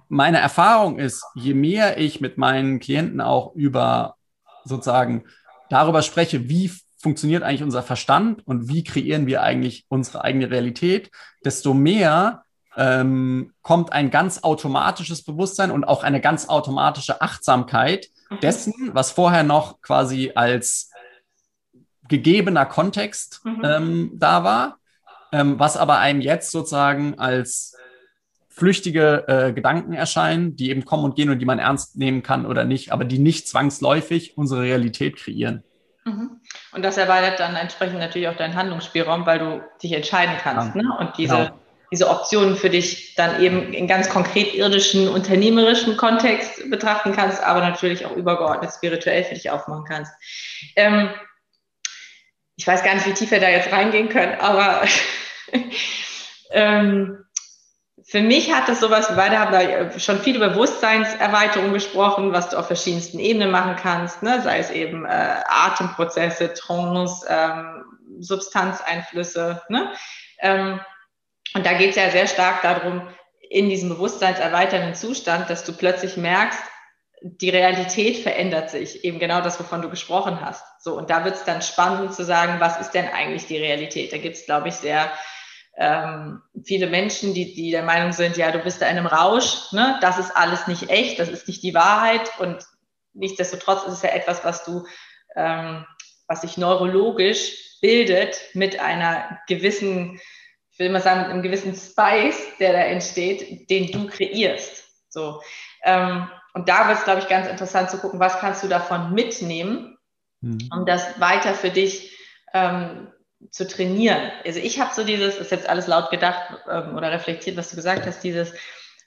meine 0.09 0.39
Erfahrung 0.39 0.99
ist, 0.99 1.25
je 1.35 1.55
mehr 1.55 1.99
ich 1.99 2.21
mit 2.21 2.37
meinen 2.37 2.81
Klienten 2.81 3.21
auch 3.21 3.55
über 3.55 4.17
sozusagen 4.65 5.25
darüber 5.69 6.03
spreche, 6.03 6.49
wie 6.49 6.71
funktioniert 6.99 7.43
eigentlich 7.43 7.63
unser 7.63 7.83
Verstand 7.83 8.47
und 8.47 8.69
wie 8.69 8.85
kreieren 8.85 9.27
wir 9.27 9.43
eigentlich 9.43 9.87
unsere 9.89 10.25
eigene 10.25 10.51
Realität, 10.51 11.11
desto 11.45 11.73
mehr 11.73 12.43
ähm, 12.77 13.53
kommt 13.63 13.93
ein 13.93 14.11
ganz 14.11 14.43
automatisches 14.43 15.25
Bewusstsein 15.25 15.71
und 15.71 15.85
auch 15.85 16.03
eine 16.03 16.21
ganz 16.21 16.49
automatische 16.49 17.21
Achtsamkeit. 17.21 18.09
Dessen, 18.43 18.91
was 18.93 19.11
vorher 19.11 19.43
noch 19.43 19.81
quasi 19.83 20.33
als 20.35 20.91
gegebener 22.09 22.67
Kontext 22.67 23.41
mhm. 23.45 23.65
ähm, 23.65 24.11
da 24.15 24.45
war, 24.45 24.79
ähm, 25.33 25.59
was 25.59 25.77
aber 25.77 25.99
einem 25.99 26.21
jetzt 26.21 26.51
sozusagen 26.51 27.19
als 27.19 27.77
flüchtige 28.49 29.25
äh, 29.29 29.53
Gedanken 29.53 29.95
erscheinen, 29.95 30.57
die 30.57 30.71
eben 30.71 30.85
kommen 30.85 31.05
und 31.05 31.15
gehen 31.15 31.31
und 31.31 31.39
die 31.39 31.47
man 31.47 31.59
ernst 31.59 31.97
nehmen 31.97 32.23
kann 32.23 32.45
oder 32.45 32.65
nicht, 32.65 32.93
aber 32.93 33.05
die 33.05 33.19
nicht 33.19 33.49
zwangsläufig 33.49 34.37
unsere 34.37 34.63
Realität 34.63 35.17
kreieren. 35.17 35.63
Mhm. 36.05 36.41
Und 36.73 36.85
das 36.85 36.99
erweitert 36.99 37.41
dann 37.41 37.57
entsprechend 37.57 38.01
natürlich 38.01 38.29
auch 38.29 38.37
deinen 38.37 38.57
Handlungsspielraum, 38.57 39.25
weil 39.25 39.39
du 39.39 39.63
dich 39.83 39.93
entscheiden 39.93 40.35
kannst 40.43 40.75
ja. 40.75 40.83
ne? 40.83 40.97
und 40.99 41.17
diese, 41.17 41.37
genau. 41.37 41.59
Diese 41.93 42.09
Optionen 42.09 42.57
für 42.57 42.71
dich 42.71 43.15
dann 43.17 43.43
eben 43.43 43.73
in 43.73 43.89
ganz 43.89 44.09
konkret 44.09 44.55
irdischen, 44.55 45.09
unternehmerischen 45.09 45.97
Kontext 45.97 46.71
betrachten 46.71 47.13
kannst, 47.13 47.43
aber 47.43 47.61
natürlich 47.61 48.07
auch 48.07 48.17
übergeordnet 48.17 48.73
spirituell 48.73 49.25
für 49.25 49.35
dich 49.35 49.51
aufmachen 49.51 49.85
kannst. 49.85 50.13
Ähm, 50.77 51.11
ich 52.57 52.67
weiß 52.67 52.85
gar 52.85 52.95
nicht, 52.95 53.07
wie 53.07 53.15
tief 53.15 53.31
wir 53.31 53.41
da 53.41 53.49
jetzt 53.49 53.73
reingehen 53.73 54.09
können, 54.09 54.39
aber 54.39 54.83
ähm, 56.53 57.25
für 58.05 58.21
mich 58.21 58.53
hat 58.53 58.69
das 58.69 58.81
sowas, 58.81 59.09
wir 59.09 59.17
beide 59.17 59.39
haben 59.39 59.53
da 59.53 59.99
schon 59.99 60.19
viel 60.19 60.37
über 60.37 60.51
Bewusstseinserweiterung 60.51 61.73
gesprochen, 61.73 62.33
was 62.33 62.51
du 62.51 62.57
auf 62.57 62.67
verschiedensten 62.67 63.19
Ebenen 63.19 63.51
machen 63.51 63.77
kannst, 63.77 64.23
ne? 64.23 64.41
sei 64.43 64.59
es 64.59 64.71
eben 64.71 65.05
äh, 65.05 65.37
Atemprozesse, 65.47 66.53
Trance, 66.55 67.27
ähm, 67.29 67.85
Substanzeinflüsse. 68.19 69.63
Ne? 69.69 69.93
Ähm, 70.41 70.81
und 71.55 71.67
da 71.67 71.73
geht 71.75 71.91
es 71.91 71.97
ja 71.97 72.11
sehr 72.11 72.27
stark 72.27 72.63
darum, 72.63 73.09
in 73.49 73.69
diesem 73.69 73.89
bewusstseinserweiternden 73.89 74.95
Zustand, 74.95 75.51
dass 75.51 75.65
du 75.65 75.73
plötzlich 75.73 76.17
merkst, 76.17 76.63
die 77.23 77.51
Realität 77.51 78.19
verändert 78.19 78.71
sich, 78.71 79.05
eben 79.05 79.19
genau 79.19 79.41
das, 79.41 79.61
wovon 79.61 79.83
du 79.83 79.91
gesprochen 79.91 80.41
hast. 80.41 80.65
So, 80.83 80.97
und 80.97 81.11
da 81.11 81.25
wird 81.25 81.35
es 81.35 81.45
dann 81.45 81.61
spannend 81.61 82.15
zu 82.15 82.25
sagen, 82.25 82.61
was 82.61 82.81
ist 82.81 82.93
denn 82.93 83.09
eigentlich 83.09 83.47
die 83.47 83.59
Realität? 83.59 84.13
Da 84.13 84.19
gibt 84.19 84.37
es, 84.37 84.47
glaube 84.47 84.69
ich, 84.69 84.75
sehr 84.75 85.11
ähm, 85.77 86.43
viele 86.65 86.87
Menschen, 86.89 87.35
die, 87.35 87.55
die 87.55 87.71
der 87.71 87.83
Meinung 87.83 88.13
sind, 88.13 88.37
ja, 88.37 88.51
du 88.51 88.59
bist 88.59 88.81
da 88.81 88.87
in 88.87 88.97
einem 88.97 89.07
Rausch, 89.07 89.73
ne? 89.73 89.99
das 90.01 90.19
ist 90.19 90.37
alles 90.37 90.67
nicht 90.67 90.91
echt, 90.91 91.19
das 91.19 91.29
ist 91.29 91.49
nicht 91.49 91.63
die 91.63 91.75
Wahrheit 91.75 92.31
und 92.39 92.65
nichtsdestotrotz 93.13 93.85
ist 93.87 93.95
es 93.95 94.03
ja 94.03 94.11
etwas, 94.11 94.45
was 94.45 94.65
du, 94.65 94.87
ähm, 95.37 95.87
was 96.27 96.43
sich 96.43 96.57
neurologisch 96.57 97.79
bildet 97.81 98.41
mit 98.55 98.79
einer 98.79 99.41
gewissen, 99.47 100.21
will 100.81 100.91
mal 100.91 101.01
sagen, 101.01 101.21
mit 101.21 101.31
einem 101.31 101.43
gewissen 101.43 101.75
Spice, 101.75 102.57
der 102.59 102.73
da 102.73 102.81
entsteht, 102.81 103.71
den 103.71 103.93
du 103.93 104.09
kreierst. 104.09 104.85
So. 105.09 105.41
Ähm, 105.85 106.29
und 106.55 106.69
da 106.69 106.89
wird 106.89 106.99
es, 106.99 107.05
glaube 107.05 107.21
ich, 107.21 107.29
ganz 107.29 107.47
interessant 107.47 107.91
zu 107.91 107.99
gucken, 107.99 108.19
was 108.19 108.39
kannst 108.39 108.65
du 108.65 108.69
davon 108.69 109.13
mitnehmen, 109.15 109.97
mhm. 110.41 110.69
um 110.73 110.87
das 110.87 111.21
weiter 111.21 111.55
für 111.55 111.71
dich 111.71 112.17
ähm, 112.53 113.13
zu 113.51 113.69
trainieren. 113.69 114.33
Also 114.45 114.59
ich 114.59 114.81
habe 114.81 114.93
so 114.93 115.05
dieses, 115.05 115.37
ist 115.37 115.53
jetzt 115.53 115.69
alles 115.69 115.87
laut 115.87 116.11
gedacht 116.11 116.59
ähm, 116.69 116.97
oder 116.97 117.13
reflektiert, 117.13 117.57
was 117.57 117.71
du 117.71 117.77
gesagt 117.77 118.07
hast, 118.07 118.25
dieses, 118.25 118.53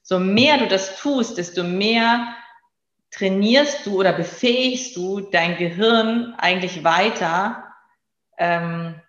so 0.03 0.19
mehr 0.19 0.57
du 0.57 0.67
das 0.67 0.99
tust, 0.99 1.37
desto 1.37 1.63
mehr 1.63 2.35
trainierst 3.11 3.85
du 3.85 3.99
oder 3.99 4.13
befähigst 4.13 4.95
du 4.95 5.21
dein 5.21 5.57
Gehirn 5.57 6.33
eigentlich 6.37 6.83
weiter, 6.83 7.63
ähm, 8.37 8.99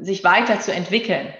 sich 0.00 0.24
weiter 0.24 0.60
zu 0.60 0.72
entwickeln. 0.72 1.32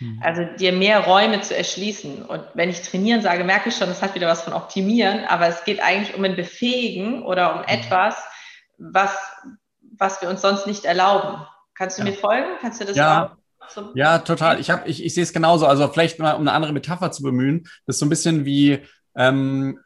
Mhm. 0.00 0.20
Also 0.22 0.44
dir 0.58 0.72
mehr 0.72 1.00
Räume 1.00 1.40
zu 1.40 1.56
erschließen. 1.56 2.22
Und 2.22 2.44
wenn 2.54 2.70
ich 2.70 2.82
trainieren 2.82 3.22
sage, 3.22 3.44
merke 3.44 3.68
ich 3.68 3.76
schon, 3.76 3.88
das 3.88 4.02
hat 4.02 4.14
wieder 4.14 4.28
was 4.28 4.42
von 4.42 4.52
optimieren, 4.52 5.24
aber 5.26 5.48
es 5.48 5.64
geht 5.64 5.80
eigentlich 5.80 6.16
um 6.16 6.24
ein 6.24 6.36
Befähigen 6.36 7.22
oder 7.22 7.54
um 7.54 7.60
mhm. 7.60 7.68
etwas, 7.68 8.16
was, 8.78 9.16
was 9.96 10.20
wir 10.20 10.28
uns 10.28 10.40
sonst 10.40 10.66
nicht 10.66 10.84
erlauben. 10.84 11.46
Kannst 11.74 11.98
du 11.98 12.02
ja. 12.02 12.10
mir 12.10 12.16
folgen? 12.16 12.48
Kannst 12.60 12.80
du 12.80 12.84
das 12.84 12.96
ja. 12.96 13.36
So 13.68 13.92
ja, 13.94 14.18
total. 14.18 14.60
Ich, 14.60 14.70
hab, 14.70 14.86
ich, 14.86 15.04
ich 15.04 15.14
sehe 15.14 15.22
es 15.22 15.32
genauso. 15.32 15.66
Also 15.66 15.88
vielleicht 15.88 16.18
mal, 16.18 16.32
um 16.32 16.42
eine 16.42 16.52
andere 16.52 16.72
Metapher 16.72 17.10
zu 17.10 17.22
bemühen, 17.22 17.64
das 17.86 17.96
ist 17.96 18.00
so 18.00 18.06
ein 18.06 18.10
bisschen 18.10 18.44
wie, 18.44 18.80
ähm, 19.16 19.78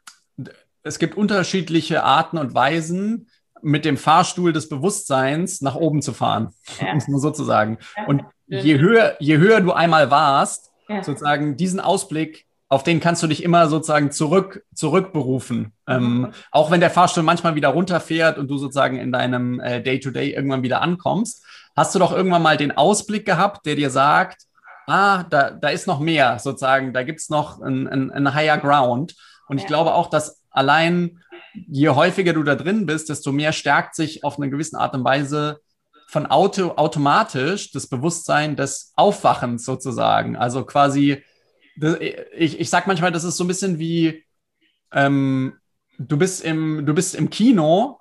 es 0.83 0.99
gibt 0.99 1.15
unterschiedliche 1.15 2.03
Arten 2.03 2.37
und 2.37 2.53
Weisen, 2.53 3.29
mit 3.61 3.85
dem 3.85 3.97
Fahrstuhl 3.97 4.53
des 4.53 4.69
Bewusstseins 4.69 5.61
nach 5.61 5.75
oben 5.75 6.01
zu 6.01 6.13
fahren, 6.13 6.53
ja. 6.81 6.91
um 6.91 6.97
es 6.97 7.07
mal 7.07 7.19
so 7.19 7.31
zu 7.31 7.43
sagen. 7.43 7.77
Ja. 7.95 8.05
Und 8.05 8.23
je 8.47 8.79
höher, 8.79 9.15
je 9.19 9.37
höher 9.37 9.61
du 9.61 9.73
einmal 9.73 10.11
warst, 10.11 10.71
ja. 10.87 11.03
sozusagen 11.03 11.57
diesen 11.57 11.79
Ausblick, 11.79 12.45
auf 12.69 12.83
den 12.83 12.99
kannst 12.99 13.23
du 13.23 13.27
dich 13.27 13.43
immer 13.43 13.67
sozusagen 13.69 14.11
zurück, 14.11 14.63
zurückberufen. 14.73 15.57
Mhm. 15.57 15.71
Ähm, 15.87 16.27
auch 16.51 16.69
wenn 16.71 16.81
der 16.81 16.89
Fahrstuhl 16.89 17.23
manchmal 17.23 17.55
wieder 17.55 17.69
runterfährt 17.69 18.37
und 18.37 18.49
du 18.49 18.57
sozusagen 18.57 18.97
in 18.97 19.11
deinem 19.11 19.59
äh, 19.59 19.81
Day-to-Day 19.81 20.31
-Day 20.31 20.35
irgendwann 20.35 20.63
wieder 20.63 20.81
ankommst 20.81 21.43
hast 21.77 21.93
du 21.93 21.99
doch 21.99 22.11
irgendwann 22.11 22.41
mal 22.41 22.57
den 22.57 22.75
Ausblick 22.75 23.25
gehabt, 23.25 23.65
der 23.65 23.75
dir 23.75 23.91
sagt, 23.91 24.41
ah, 24.87 25.23
da, 25.23 25.51
da 25.51 25.69
ist 25.69 25.87
noch 25.87 25.99
mehr 25.99 26.39
sozusagen, 26.39 26.91
da 26.91 27.03
gibt 27.03 27.19
es 27.19 27.29
noch 27.29 27.61
ein, 27.61 27.87
ein, 27.87 28.11
ein, 28.11 28.33
higher 28.33 28.57
ground. 28.57 29.15
Und 29.47 29.59
ja. 29.59 29.61
ich 29.61 29.67
glaube 29.67 29.93
auch, 29.93 30.09
dass 30.09 30.41
allein 30.49 31.21
je 31.67 31.89
häufiger 31.89 32.33
du 32.33 32.43
da 32.43 32.55
drin 32.55 32.85
bist, 32.85 33.09
desto 33.09 33.31
mehr 33.31 33.53
stärkt 33.53 33.95
sich 33.95 34.23
auf 34.23 34.37
eine 34.37 34.49
gewisse 34.49 34.77
Art 34.77 34.93
und 34.95 35.03
Weise 35.03 35.59
von 36.07 36.25
Auto 36.25 36.73
automatisch 36.77 37.71
das 37.71 37.87
Bewusstsein 37.87 38.55
des 38.55 38.93
Aufwachens 38.95 39.65
sozusagen. 39.65 40.35
Also 40.35 40.63
quasi, 40.63 41.23
ich, 42.37 42.59
ich 42.59 42.69
sag 42.69 42.87
manchmal, 42.87 43.11
das 43.11 43.23
ist 43.23 43.37
so 43.37 43.43
ein 43.43 43.49
bisschen 43.49 43.77
wie, 43.77 44.23
ähm, 44.91 45.53
du 45.99 46.17
bist 46.17 46.43
im, 46.43 46.85
du 46.85 46.93
bist 46.93 47.15
im 47.15 47.29
Kino 47.29 47.99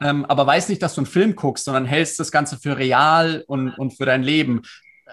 ähm, 0.00 0.24
aber 0.26 0.46
weiß 0.46 0.68
nicht, 0.68 0.82
dass 0.82 0.94
du 0.94 1.00
einen 1.00 1.06
Film 1.06 1.34
guckst, 1.34 1.64
sondern 1.64 1.86
hältst 1.86 2.20
das 2.20 2.30
Ganze 2.30 2.58
für 2.58 2.76
real 2.76 3.42
und, 3.46 3.70
und 3.70 3.92
für 3.92 4.04
dein 4.04 4.22
Leben. 4.22 4.62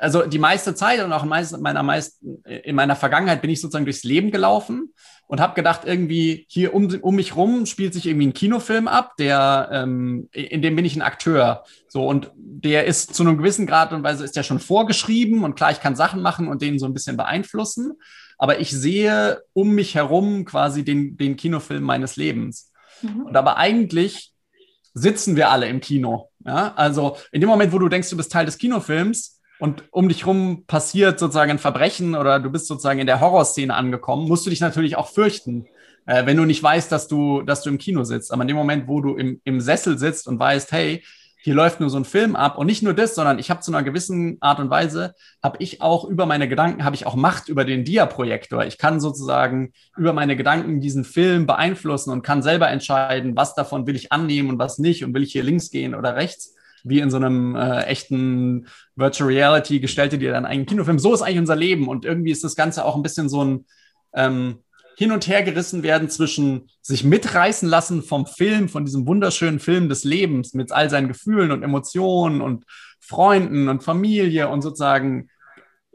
Also 0.01 0.25
die 0.25 0.39
meiste 0.39 0.73
Zeit 0.73 1.03
und 1.03 1.13
auch 1.13 1.21
in 1.21 1.29
meiner, 1.29 1.83
meisten, 1.83 2.43
in 2.43 2.75
meiner 2.75 2.95
Vergangenheit 2.95 3.41
bin 3.41 3.51
ich 3.51 3.61
sozusagen 3.61 3.85
durchs 3.85 4.03
Leben 4.03 4.31
gelaufen 4.31 4.93
und 5.27 5.39
habe 5.39 5.53
gedacht, 5.53 5.81
irgendwie 5.85 6.47
hier 6.49 6.73
um, 6.73 6.87
um 7.01 7.15
mich 7.15 7.35
rum 7.35 7.67
spielt 7.67 7.93
sich 7.93 8.07
irgendwie 8.07 8.27
ein 8.27 8.33
Kinofilm 8.33 8.87
ab, 8.87 9.15
der 9.17 9.69
ähm, 9.71 10.27
in 10.31 10.63
dem 10.63 10.75
bin 10.75 10.85
ich 10.85 10.95
ein 10.95 11.03
Akteur. 11.03 11.65
So 11.87 12.07
und 12.07 12.31
der 12.35 12.85
ist 12.85 13.13
zu 13.13 13.21
einem 13.21 13.37
gewissen 13.37 13.67
Grad 13.67 13.93
und 13.93 14.01
Weise 14.01 14.23
ist 14.23 14.35
der 14.35 14.41
schon 14.41 14.59
vorgeschrieben 14.59 15.43
und 15.43 15.55
klar, 15.55 15.69
ich 15.69 15.81
kann 15.81 15.95
Sachen 15.95 16.23
machen 16.23 16.47
und 16.47 16.63
den 16.63 16.79
so 16.79 16.87
ein 16.87 16.95
bisschen 16.95 17.15
beeinflussen, 17.15 17.93
aber 18.39 18.59
ich 18.59 18.71
sehe 18.71 19.43
um 19.53 19.69
mich 19.69 19.93
herum 19.93 20.45
quasi 20.45 20.83
den, 20.83 21.15
den 21.15 21.35
Kinofilm 21.35 21.83
meines 21.83 22.15
Lebens. 22.15 22.71
Mhm. 23.03 23.27
Und 23.27 23.37
aber 23.37 23.57
eigentlich 23.57 24.33
sitzen 24.95 25.35
wir 25.35 25.51
alle 25.51 25.67
im 25.67 25.79
Kino. 25.79 26.31
Ja? 26.43 26.73
Also 26.75 27.17
in 27.31 27.39
dem 27.39 27.49
Moment, 27.49 27.71
wo 27.71 27.77
du 27.77 27.87
denkst, 27.87 28.09
du 28.09 28.17
bist 28.17 28.31
Teil 28.31 28.47
des 28.47 28.57
Kinofilms 28.57 29.40
und 29.61 29.83
um 29.91 30.09
dich 30.09 30.25
rum 30.25 30.63
passiert 30.65 31.19
sozusagen 31.19 31.51
ein 31.51 31.59
Verbrechen 31.59 32.15
oder 32.15 32.39
du 32.39 32.49
bist 32.49 32.65
sozusagen 32.65 32.99
in 32.99 33.05
der 33.05 33.21
Horrorszene 33.21 33.71
angekommen, 33.71 34.27
musst 34.27 34.43
du 34.43 34.49
dich 34.49 34.59
natürlich 34.59 34.97
auch 34.97 35.07
fürchten, 35.07 35.67
äh, 36.07 36.25
wenn 36.25 36.35
du 36.35 36.45
nicht 36.45 36.63
weißt, 36.63 36.91
dass 36.91 37.07
du, 37.07 37.43
dass 37.43 37.61
du 37.61 37.69
im 37.69 37.77
Kino 37.77 38.03
sitzt. 38.03 38.33
Aber 38.33 38.41
in 38.41 38.47
dem 38.47 38.57
Moment, 38.57 38.87
wo 38.87 39.01
du 39.01 39.15
im, 39.15 39.39
im 39.43 39.61
Sessel 39.61 39.99
sitzt 39.99 40.27
und 40.27 40.39
weißt, 40.39 40.71
hey, 40.71 41.03
hier 41.43 41.53
läuft 41.53 41.79
nur 41.79 41.91
so 41.91 41.97
ein 41.97 42.05
Film 42.05 42.35
ab 42.35 42.57
und 42.57 42.65
nicht 42.65 42.81
nur 42.81 42.95
das, 42.95 43.13
sondern 43.13 43.37
ich 43.37 43.51
habe 43.51 43.61
zu 43.61 43.71
einer 43.71 43.83
gewissen 43.83 44.37
Art 44.41 44.59
und 44.59 44.71
Weise, 44.71 45.13
habe 45.43 45.57
ich 45.59 45.79
auch 45.79 46.05
über 46.05 46.25
meine 46.25 46.49
Gedanken, 46.49 46.83
habe 46.83 46.95
ich 46.95 47.05
auch 47.05 47.15
Macht 47.15 47.47
über 47.47 47.63
den 47.63 47.85
Dia-Projektor. 47.85 48.65
Ich 48.65 48.79
kann 48.79 48.99
sozusagen 48.99 49.73
über 49.95 50.13
meine 50.13 50.35
Gedanken 50.35 50.81
diesen 50.81 51.03
Film 51.03 51.45
beeinflussen 51.45 52.09
und 52.09 52.23
kann 52.23 52.41
selber 52.41 52.69
entscheiden, 52.69 53.35
was 53.35 53.53
davon 53.53 53.85
will 53.85 53.95
ich 53.95 54.11
annehmen 54.11 54.49
und 54.49 54.57
was 54.57 54.79
nicht 54.79 55.03
und 55.05 55.13
will 55.13 55.21
ich 55.21 55.33
hier 55.33 55.43
links 55.43 55.69
gehen 55.69 55.93
oder 55.93 56.15
rechts, 56.15 56.55
wie 56.83 56.99
in 56.99 57.09
so 57.09 57.17
einem 57.17 57.55
äh, 57.55 57.83
echten 57.83 58.67
Virtual 58.95 59.29
Reality 59.29 59.79
gestellte 59.79 60.17
dir 60.17 60.31
dann 60.31 60.45
einen 60.45 60.65
Kinofilm. 60.65 60.99
So 60.99 61.13
ist 61.13 61.21
eigentlich 61.21 61.39
unser 61.39 61.55
Leben 61.55 61.87
und 61.87 62.05
irgendwie 62.05 62.31
ist 62.31 62.43
das 62.43 62.55
Ganze 62.55 62.85
auch 62.85 62.95
ein 62.95 63.03
bisschen 63.03 63.29
so 63.29 63.43
ein 63.43 63.65
ähm, 64.13 64.59
hin 64.97 65.11
und 65.11 65.27
her 65.27 65.43
gerissen 65.43 65.83
werden 65.83 66.09
zwischen 66.09 66.69
sich 66.81 67.03
mitreißen 67.03 67.67
lassen 67.67 68.03
vom 68.03 68.27
Film, 68.27 68.69
von 68.69 68.85
diesem 68.85 69.07
wunderschönen 69.07 69.59
Film 69.59 69.89
des 69.89 70.03
Lebens 70.03 70.53
mit 70.53 70.71
all 70.71 70.89
seinen 70.89 71.07
Gefühlen 71.07 71.51
und 71.51 71.63
Emotionen 71.63 72.41
und 72.41 72.65
Freunden 72.99 73.67
und 73.67 73.83
Familie 73.83 74.49
und 74.49 74.61
sozusagen 74.61 75.29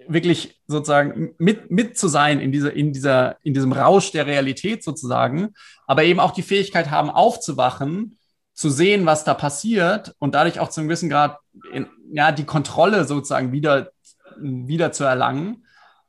wirklich 0.09 0.61
sozusagen 0.67 1.35
mit, 1.39 1.71
mit 1.71 1.97
zu 1.97 2.09
sein 2.09 2.41
in 2.41 2.53
dieser, 2.53 2.73
in 2.73 2.93
dieser, 2.93 3.37
in 3.43 3.55
diesem 3.55 3.73
Rausch 3.73 4.13
der 4.13 4.27
Realität 4.27 4.83
sozusagen, 4.83 5.55
aber 5.87 6.05
eben 6.05 6.21
auch 6.21 6.33
die 6.33 6.43
Fähigkeit 6.43 6.91
haben, 6.91 7.11
aufzuwachen, 7.11 8.16
zu 8.57 8.71
sehen, 8.71 9.07
was 9.07 9.23
da 9.23 9.35
passiert 9.35 10.17
und 10.19 10.35
dadurch 10.35 10.59
auch 10.59 10.71
zu 10.71 10.81
einem 10.81 10.89
gewissen 10.89 11.11
Grad 11.11 11.39
in, 11.73 11.87
ja, 12.11 12.33
die 12.33 12.45
Kontrolle 12.45 13.05
sozusagen 13.05 13.53
wieder, 13.53 13.93
wieder 14.39 14.91
zu 14.91 15.05
erlangen 15.05 15.63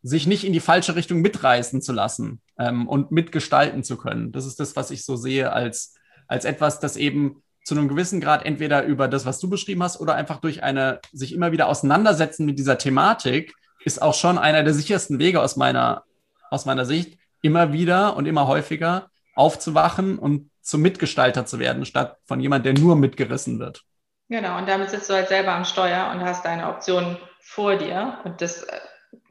sich 0.03 0.25
nicht 0.25 0.45
in 0.45 0.53
die 0.53 0.59
falsche 0.59 0.95
Richtung 0.95 1.21
mitreißen 1.21 1.81
zu 1.81 1.91
lassen. 1.91 2.41
ähm, 2.59 2.87
und 2.87 3.11
mitgestalten 3.11 3.83
zu 3.83 3.97
können. 3.97 4.31
Das 4.31 4.45
ist 4.45 4.59
das, 4.59 4.75
was 4.75 4.91
ich 4.91 5.05
so 5.05 5.15
sehe 5.15 5.51
als, 5.51 5.95
als 6.27 6.45
etwas, 6.45 6.79
das 6.79 6.97
eben 6.97 7.43
zu 7.63 7.75
einem 7.75 7.87
gewissen 7.87 8.21
Grad 8.21 8.45
entweder 8.45 8.83
über 8.83 9.07
das, 9.07 9.25
was 9.25 9.39
du 9.39 9.49
beschrieben 9.49 9.83
hast, 9.83 9.99
oder 9.99 10.15
einfach 10.15 10.39
durch 10.39 10.63
eine 10.63 10.99
sich 11.11 11.33
immer 11.33 11.51
wieder 11.51 11.67
auseinandersetzen 11.67 12.45
mit 12.45 12.57
dieser 12.57 12.77
Thematik, 12.77 13.53
ist 13.83 14.01
auch 14.01 14.13
schon 14.13 14.37
einer 14.37 14.63
der 14.63 14.73
sichersten 14.73 15.19
Wege 15.19 15.41
aus 15.41 15.55
meiner, 15.55 16.03
aus 16.49 16.65
meiner 16.65 16.85
Sicht, 16.85 17.17
immer 17.41 17.73
wieder 17.73 18.15
und 18.15 18.25
immer 18.25 18.47
häufiger 18.47 19.09
aufzuwachen 19.35 20.17
und 20.17 20.49
zum 20.67 20.81
Mitgestalter 20.81 21.45
zu 21.45 21.59
werden, 21.59 21.85
statt 21.85 22.17
von 22.25 22.41
jemand, 22.41 22.65
der 22.65 22.73
nur 22.73 22.97
mitgerissen 22.97 23.57
wird. 23.57 23.83
Genau, 24.27 24.57
und 24.57 24.67
damit 24.67 24.89
sitzt 24.89 25.09
du 25.09 25.13
halt 25.13 25.29
selber 25.29 25.53
am 25.53 25.63
Steuer 25.63 26.11
und 26.11 26.21
hast 26.21 26.43
deine 26.43 26.67
Optionen 26.67 27.17
vor 27.39 27.77
dir. 27.77 28.19
Und 28.25 28.41
das 28.41 28.63
äh, 28.63 28.79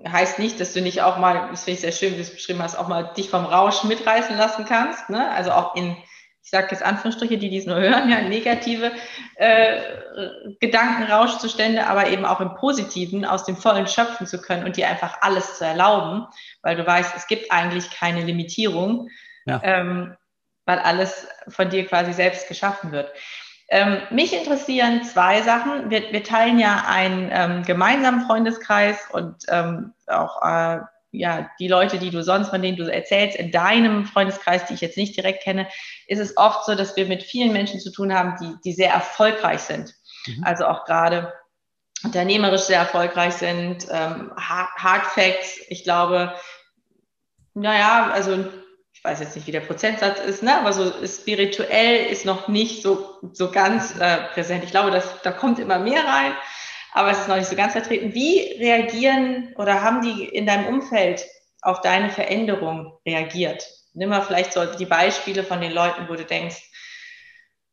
heißt 0.09 0.39
nicht, 0.39 0.59
dass 0.59 0.73
du 0.73 0.81
nicht 0.81 1.03
auch 1.03 1.19
mal, 1.19 1.49
das 1.51 1.65
finde 1.65 1.75
ich 1.75 1.81
sehr 1.83 1.93
schön, 1.93 2.13
wie 2.13 2.17
du 2.17 2.23
es 2.23 2.33
beschrieben 2.33 2.63
hast, 2.63 2.77
auch 2.77 2.89
mal 2.89 3.13
dich 3.15 3.29
vom 3.29 3.45
Rausch 3.45 3.85
mitreißen 3.85 4.35
lassen 4.39 4.65
kannst. 4.65 5.11
Ne? 5.11 5.31
Also 5.31 5.51
auch 5.51 5.75
in, 5.75 5.95
ich 6.43 6.49
sage 6.49 6.69
jetzt 6.71 6.83
Anführungsstriche, 6.83 7.37
die 7.37 7.51
dies 7.51 7.67
nur 7.67 7.77
hören, 7.77 8.09
ja, 8.09 8.23
negative 8.23 8.93
äh, 9.35 9.83
Gedankenrauschzustände, 10.61 11.87
aber 11.87 12.09
eben 12.09 12.25
auch 12.25 12.41
im 12.41 12.55
Positiven 12.55 13.27
aus 13.27 13.45
dem 13.45 13.59
Vollen 13.59 13.87
schöpfen 13.87 14.27
zu 14.27 14.41
können 14.41 14.65
und 14.65 14.79
dir 14.79 14.89
einfach 14.89 15.19
alles 15.21 15.59
zu 15.59 15.67
erlauben, 15.67 16.27
weil 16.63 16.77
du 16.77 16.87
weißt, 16.87 17.15
es 17.15 17.27
gibt 17.27 17.53
eigentlich 17.53 17.91
keine 17.91 18.23
Limitierung, 18.23 19.11
ja. 19.45 19.61
ähm, 19.63 20.17
weil 20.67 20.79
alles 20.81 21.27
von 21.49 21.71
dir 21.71 21.87
quasi 21.87 22.13
selbst 22.13 22.49
geschaffen 22.49 22.93
wird. 22.93 23.11
Ähm, 23.69 23.99
mich 24.11 24.33
interessieren 24.33 25.03
zwei 25.05 25.43
Sachen. 25.43 25.91
Wir, 25.91 26.13
wir 26.13 26.23
teilen 26.23 26.59
ja 26.59 26.85
einen 26.87 27.31
ähm, 27.33 27.63
gemeinsamen 27.63 28.27
Freundeskreis 28.27 28.99
und 29.11 29.37
ähm, 29.49 29.93
auch 30.07 30.43
äh, 30.43 30.81
ja, 31.11 31.51
die 31.59 31.69
Leute, 31.69 31.99
die 31.99 32.11
du 32.11 32.23
sonst, 32.23 32.51
von 32.51 32.63
denen 32.63 32.77
du 32.77 32.85
erzählst, 32.85 33.37
in 33.37 33.51
deinem 33.51 34.05
Freundeskreis, 34.05 34.67
die 34.67 34.75
ich 34.75 34.83
jetzt 34.83 34.99
nicht 34.99 35.17
direkt 35.17 35.43
kenne, 35.43 35.67
ist 36.07 36.21
es 36.21 36.37
oft 36.37 36.67
so, 36.67 36.75
dass 36.75 36.97
wir 36.97 37.07
mit 37.07 37.23
vielen 37.23 37.53
Menschen 37.53 37.81
zu 37.81 37.91
tun 37.91 38.13
haben, 38.13 38.37
die, 38.41 38.55
die 38.65 38.73
sehr 38.73 38.93
erfolgreich 38.93 39.61
sind. 39.61 39.95
Mhm. 40.27 40.45
Also 40.45 40.67
auch 40.67 40.85
gerade 40.85 41.33
unternehmerisch 42.05 42.63
sehr 42.63 42.79
erfolgreich 42.79 43.35
sind. 43.35 43.87
Ähm, 43.91 44.33
Hard 44.37 45.07
Facts, 45.07 45.59
ich 45.69 45.85
glaube, 45.85 46.35
naja, 47.55 48.11
also 48.13 48.45
weiß 49.07 49.21
jetzt 49.21 49.37
nicht, 49.37 49.47
wie 49.47 49.53
der 49.53 49.61
Prozentsatz 49.61 50.21
ist, 50.21 50.43
ne? 50.43 50.59
aber 50.59 50.73
so 50.73 50.93
spirituell 51.07 52.07
ist 52.07 52.25
noch 52.25 52.49
nicht 52.49 52.83
so, 52.83 53.19
so 53.33 53.51
ganz 53.51 53.99
äh, 53.99 54.29
präsent. 54.35 54.65
Ich 54.65 54.71
glaube, 54.71 54.91
dass, 54.91 55.23
da 55.23 55.33
kommt 55.33 55.59
immer 55.59 55.79
mehr 55.79 56.05
rein, 56.05 56.33
aber 56.93 57.11
es 57.11 57.21
ist 57.21 57.29
noch 57.29 57.37
nicht 57.37 57.49
so 57.49 57.57
ganz 57.57 57.73
vertreten. 57.73 58.15
Wie 58.15 58.41
reagieren 58.59 59.55
oder 59.57 59.83
haben 59.83 60.03
die 60.03 60.25
in 60.25 60.47
deinem 60.47 60.67
Umfeld 60.67 61.25
auf 61.63 61.81
deine 61.81 62.11
Veränderung 62.11 62.99
reagiert? 63.07 63.67
Nimm 63.95 64.11
mal 64.11 64.23
vielleicht 64.23 64.53
so 64.53 64.65
die 64.65 64.87
Beispiele 64.87 65.45
von 65.45 65.61
den 65.61 65.73
Leuten, 65.73 66.09
wo 66.09 66.15
du 66.15 66.25
denkst, 66.25 66.63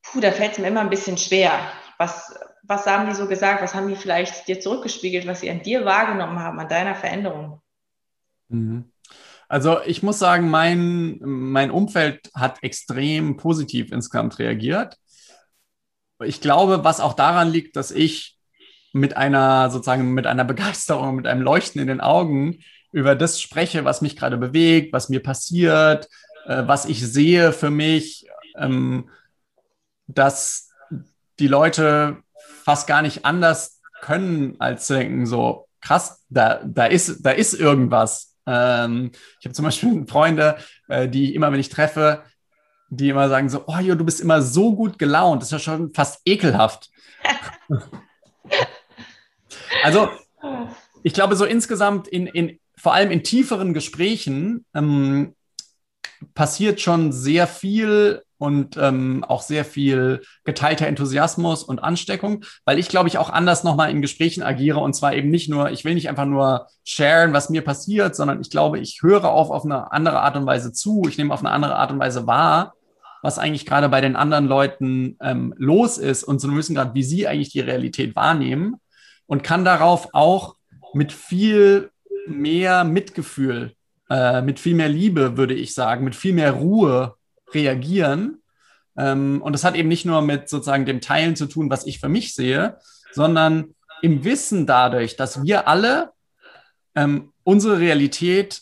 puh, 0.04 0.22
da 0.22 0.32
fällt 0.32 0.54
es 0.54 0.60
mir 0.60 0.68
immer 0.68 0.82
ein 0.82 0.90
bisschen 0.90 1.18
schwer. 1.18 1.52
Was, 1.98 2.34
was 2.62 2.86
haben 2.86 3.10
die 3.10 3.16
so 3.16 3.28
gesagt? 3.28 3.62
Was 3.62 3.74
haben 3.74 3.90
die 3.90 3.96
vielleicht 3.96 4.48
dir 4.48 4.60
zurückgespiegelt, 4.60 5.28
was 5.28 5.42
sie 5.42 5.50
an 5.50 5.64
dir 5.64 5.84
wahrgenommen 5.84 6.40
haben, 6.40 6.60
an 6.60 6.70
deiner 6.70 6.96
Veränderung? 6.96 7.62
Mhm. 8.50 8.93
Also 9.50 9.82
ich 9.86 10.04
muss 10.04 10.20
sagen, 10.20 10.50
mein, 10.50 11.20
mein 11.22 11.72
Umfeld 11.72 12.30
hat 12.34 12.64
extrem 12.64 13.38
positiv 13.38 13.91
insgesamt 13.91 14.39
reagiert. 14.39 14.98
Ich 16.24 16.41
glaube, 16.41 16.84
was 16.84 17.00
auch 17.00 17.14
daran 17.14 17.52
liegt, 17.52 17.76
dass 17.76 17.91
ich 17.91 18.38
mit 18.94 19.18
einer 19.18 19.70
sozusagen 19.70 20.14
mit 20.14 20.28
einer 20.28 20.44
Begeisterung, 20.54 21.16
mit 21.16 21.28
einem 21.28 21.41
Leuchten 21.41 21.82
in 21.82 21.88
den 21.88 22.02
Augen 22.02 22.60
über 22.91 23.16
das 23.16 23.41
spreche, 23.41 23.86
was 23.86 24.02
mich 24.02 24.16
gerade 24.16 24.38
bewegt, 24.38 24.94
was 24.94 25.10
mir 25.10 25.22
passiert, 25.22 26.08
äh, 26.46 26.64
was 26.66 26.86
ich 26.86 27.06
sehe 27.06 27.52
für 27.52 27.72
mich, 27.72 28.28
ähm, 28.56 29.10
dass 30.08 30.70
die 31.39 31.48
Leute 31.48 32.18
fast 32.64 32.88
gar 32.88 33.02
nicht 33.02 33.26
anders 33.26 33.82
können, 34.02 34.56
als 34.60 34.88
denken, 34.88 35.26
so 35.26 35.68
krass, 35.82 36.24
da, 36.30 36.62
da, 36.64 36.86
ist, 36.86 37.26
da 37.26 37.32
ist 37.32 37.54
irgendwas. 37.54 38.33
Ähm, 38.46 39.12
ich 39.39 39.46
habe 39.46 39.54
zum 39.54 39.66
Beispiel 39.66 40.06
Freunde, 40.08 40.58
äh, 40.88 41.08
die 41.08 41.36
immer, 41.36 41.52
wenn 41.52 41.60
ich 41.60 41.70
treffe, 41.70 42.24
die 42.89 43.10
immer 43.10 43.30
sagen 43.30 43.50
so, 43.50 43.64
oh 43.68 43.80
jo, 43.80 43.96
du 43.96 44.06
bist 44.06 44.22
immer 44.22 44.41
so 44.41 44.76
gut 44.76 45.00
gelaunt. 45.00 45.41
Das 45.41 45.48
ist 45.48 45.54
ja 45.54 45.60
schon 45.60 45.94
fast 45.94 46.22
ekelhaft. 46.26 46.89
also, 49.84 50.10
ich 51.02 51.14
glaube, 51.14 51.36
so 51.36 51.46
insgesamt 51.46 52.08
in, 52.08 52.28
in 52.28 52.60
vor 52.78 52.94
allem 52.94 53.12
in 53.12 53.24
tieferen 53.24 53.74
Gesprächen 53.74 54.66
ähm, 54.74 55.36
passiert 56.34 56.82
schon 56.82 57.12
sehr 57.12 57.48
viel 57.48 58.24
und 58.44 58.76
ähm, 58.76 59.24
auch 59.26 59.41
sehr 59.41 59.64
viel 59.64 60.22
geteilter 60.44 60.86
Enthusiasmus 60.86 61.64
und 61.64 61.82
Ansteckung, 61.82 62.44
weil 62.66 62.78
ich 62.78 62.89
glaube 62.89 63.08
ich 63.08 63.18
auch 63.18 63.30
anders 63.30 63.64
nochmal 63.64 63.89
in 63.89 64.02
Gesprächen 64.02 64.44
agiere 64.44 64.80
und 64.80 64.94
zwar 64.94 65.14
eben 65.14 65.30
nicht 65.30 65.48
nur, 65.50 65.72
ich 65.72 65.86
will 65.86 65.94
nicht 65.94 66.10
einfach 66.10 66.26
nur 66.26 66.68
sharen, 66.84 67.32
was 67.32 67.50
mir 67.50 67.62
passiert, 67.62 68.18
sondern 68.18 68.41
ich 68.41 68.50
glaube, 68.50 68.80
ich 68.80 69.00
höre 69.02 69.32
auf 69.32 69.50
auf 69.50 69.64
eine 69.64 69.94
andere 69.94 70.20
Art 70.20 70.36
und 70.36 70.46
Weise 70.46 70.74
zu, 70.74 71.04
ich 71.08 71.18
nehme 71.18 71.34
auf 71.34 71.39
eine 71.39 71.52
andere 71.52 71.78
Art 71.78 71.94
und 71.94 72.00
Weise 72.00 72.28
wahr, 72.28 72.74
was 73.22 73.39
eigentlich 73.39 73.66
gerade 73.66 73.88
bei 73.88 74.02
den 74.02 74.18
anderen 74.18 74.48
Leuten 74.48 75.16
ähm, 75.22 75.54
los 75.58 75.98
ist 75.98 76.26
und 76.26 76.41
so 76.41 76.50
müssen 76.50 76.76
gerade, 76.76 76.94
wie 76.96 77.04
sie 77.04 77.30
eigentlich 77.30 77.54
die 77.54 77.62
Realität 77.62 78.14
wahrnehmen 78.14 78.76
und 79.26 79.44
kann 79.44 79.64
darauf 79.64 80.10
auch 80.12 80.58
mit 80.94 81.14
viel 81.14 81.91
mehr 82.28 82.84
Mitgefühl, 82.84 83.72
äh, 84.10 84.41
mit 84.41 84.60
viel 84.60 84.76
mehr 84.76 84.89
Liebe, 84.89 85.38
würde 85.38 85.54
ich 85.54 85.74
sagen, 85.74 86.04
mit 86.04 86.14
viel 86.14 86.34
mehr 86.34 86.52
Ruhe 86.52 87.16
reagieren. 87.54 88.41
Ähm, 88.97 89.41
und 89.41 89.54
das 89.54 89.64
hat 89.64 89.76
eben 89.76 89.89
nicht 89.89 90.06
nur 90.06 90.22
mit 90.22 90.49
sozusagen 90.49 90.86
dem 90.86 91.01
Teilen 91.01 91.36
zu 91.36 91.45
tun, 91.47 91.70
was 91.70 91.86
ich 91.86 91.99
für 91.99 92.10
mich 92.10 92.34
sehe, 92.36 92.78
sondern 93.12 93.76
im 94.01 94.24
Wissen 94.24 94.66
dadurch, 94.66 95.16
dass 95.16 95.43
wir 95.43 95.68
alle 95.68 96.12
ähm, 96.95 97.32
unsere 97.43 97.80
Realität 97.80 98.62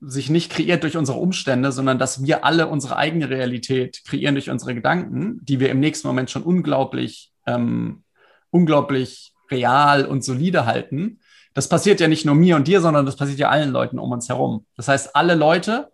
sich 0.00 0.28
nicht 0.28 0.52
kreiert 0.52 0.82
durch 0.82 0.96
unsere 0.96 1.18
Umstände, 1.18 1.72
sondern 1.72 1.98
dass 1.98 2.24
wir 2.24 2.44
alle 2.44 2.66
unsere 2.66 2.96
eigene 2.96 3.30
Realität 3.30 4.02
kreieren 4.04 4.34
durch 4.34 4.50
unsere 4.50 4.74
Gedanken, 4.74 5.40
die 5.42 5.58
wir 5.58 5.70
im 5.70 5.80
nächsten 5.80 6.06
Moment 6.06 6.30
schon 6.30 6.42
unglaublich, 6.42 7.32
ähm, 7.46 8.02
unglaublich 8.50 9.32
real 9.50 10.04
und 10.04 10.24
solide 10.24 10.66
halten. 10.66 11.20
Das 11.54 11.68
passiert 11.68 12.00
ja 12.00 12.08
nicht 12.08 12.26
nur 12.26 12.34
mir 12.34 12.56
und 12.56 12.68
dir, 12.68 12.80
sondern 12.80 13.06
das 13.06 13.16
passiert 13.16 13.38
ja 13.38 13.48
allen 13.48 13.70
Leuten 13.70 13.98
um 13.98 14.12
uns 14.12 14.28
herum. 14.28 14.66
Das 14.76 14.88
heißt, 14.88 15.16
alle 15.16 15.34
Leute 15.34 15.88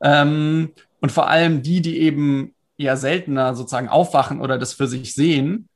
ähm, 0.00 0.70
und 1.02 1.10
vor 1.10 1.28
allem 1.28 1.62
die, 1.62 1.82
die 1.82 1.98
eben 1.98 2.54
eher 2.78 2.96
seltener 2.96 3.54
sozusagen 3.54 3.88
aufwachen 3.88 4.40
oder 4.40 4.56
das 4.56 4.72
für 4.72 4.86
sich 4.86 5.14
sehen, 5.14 5.68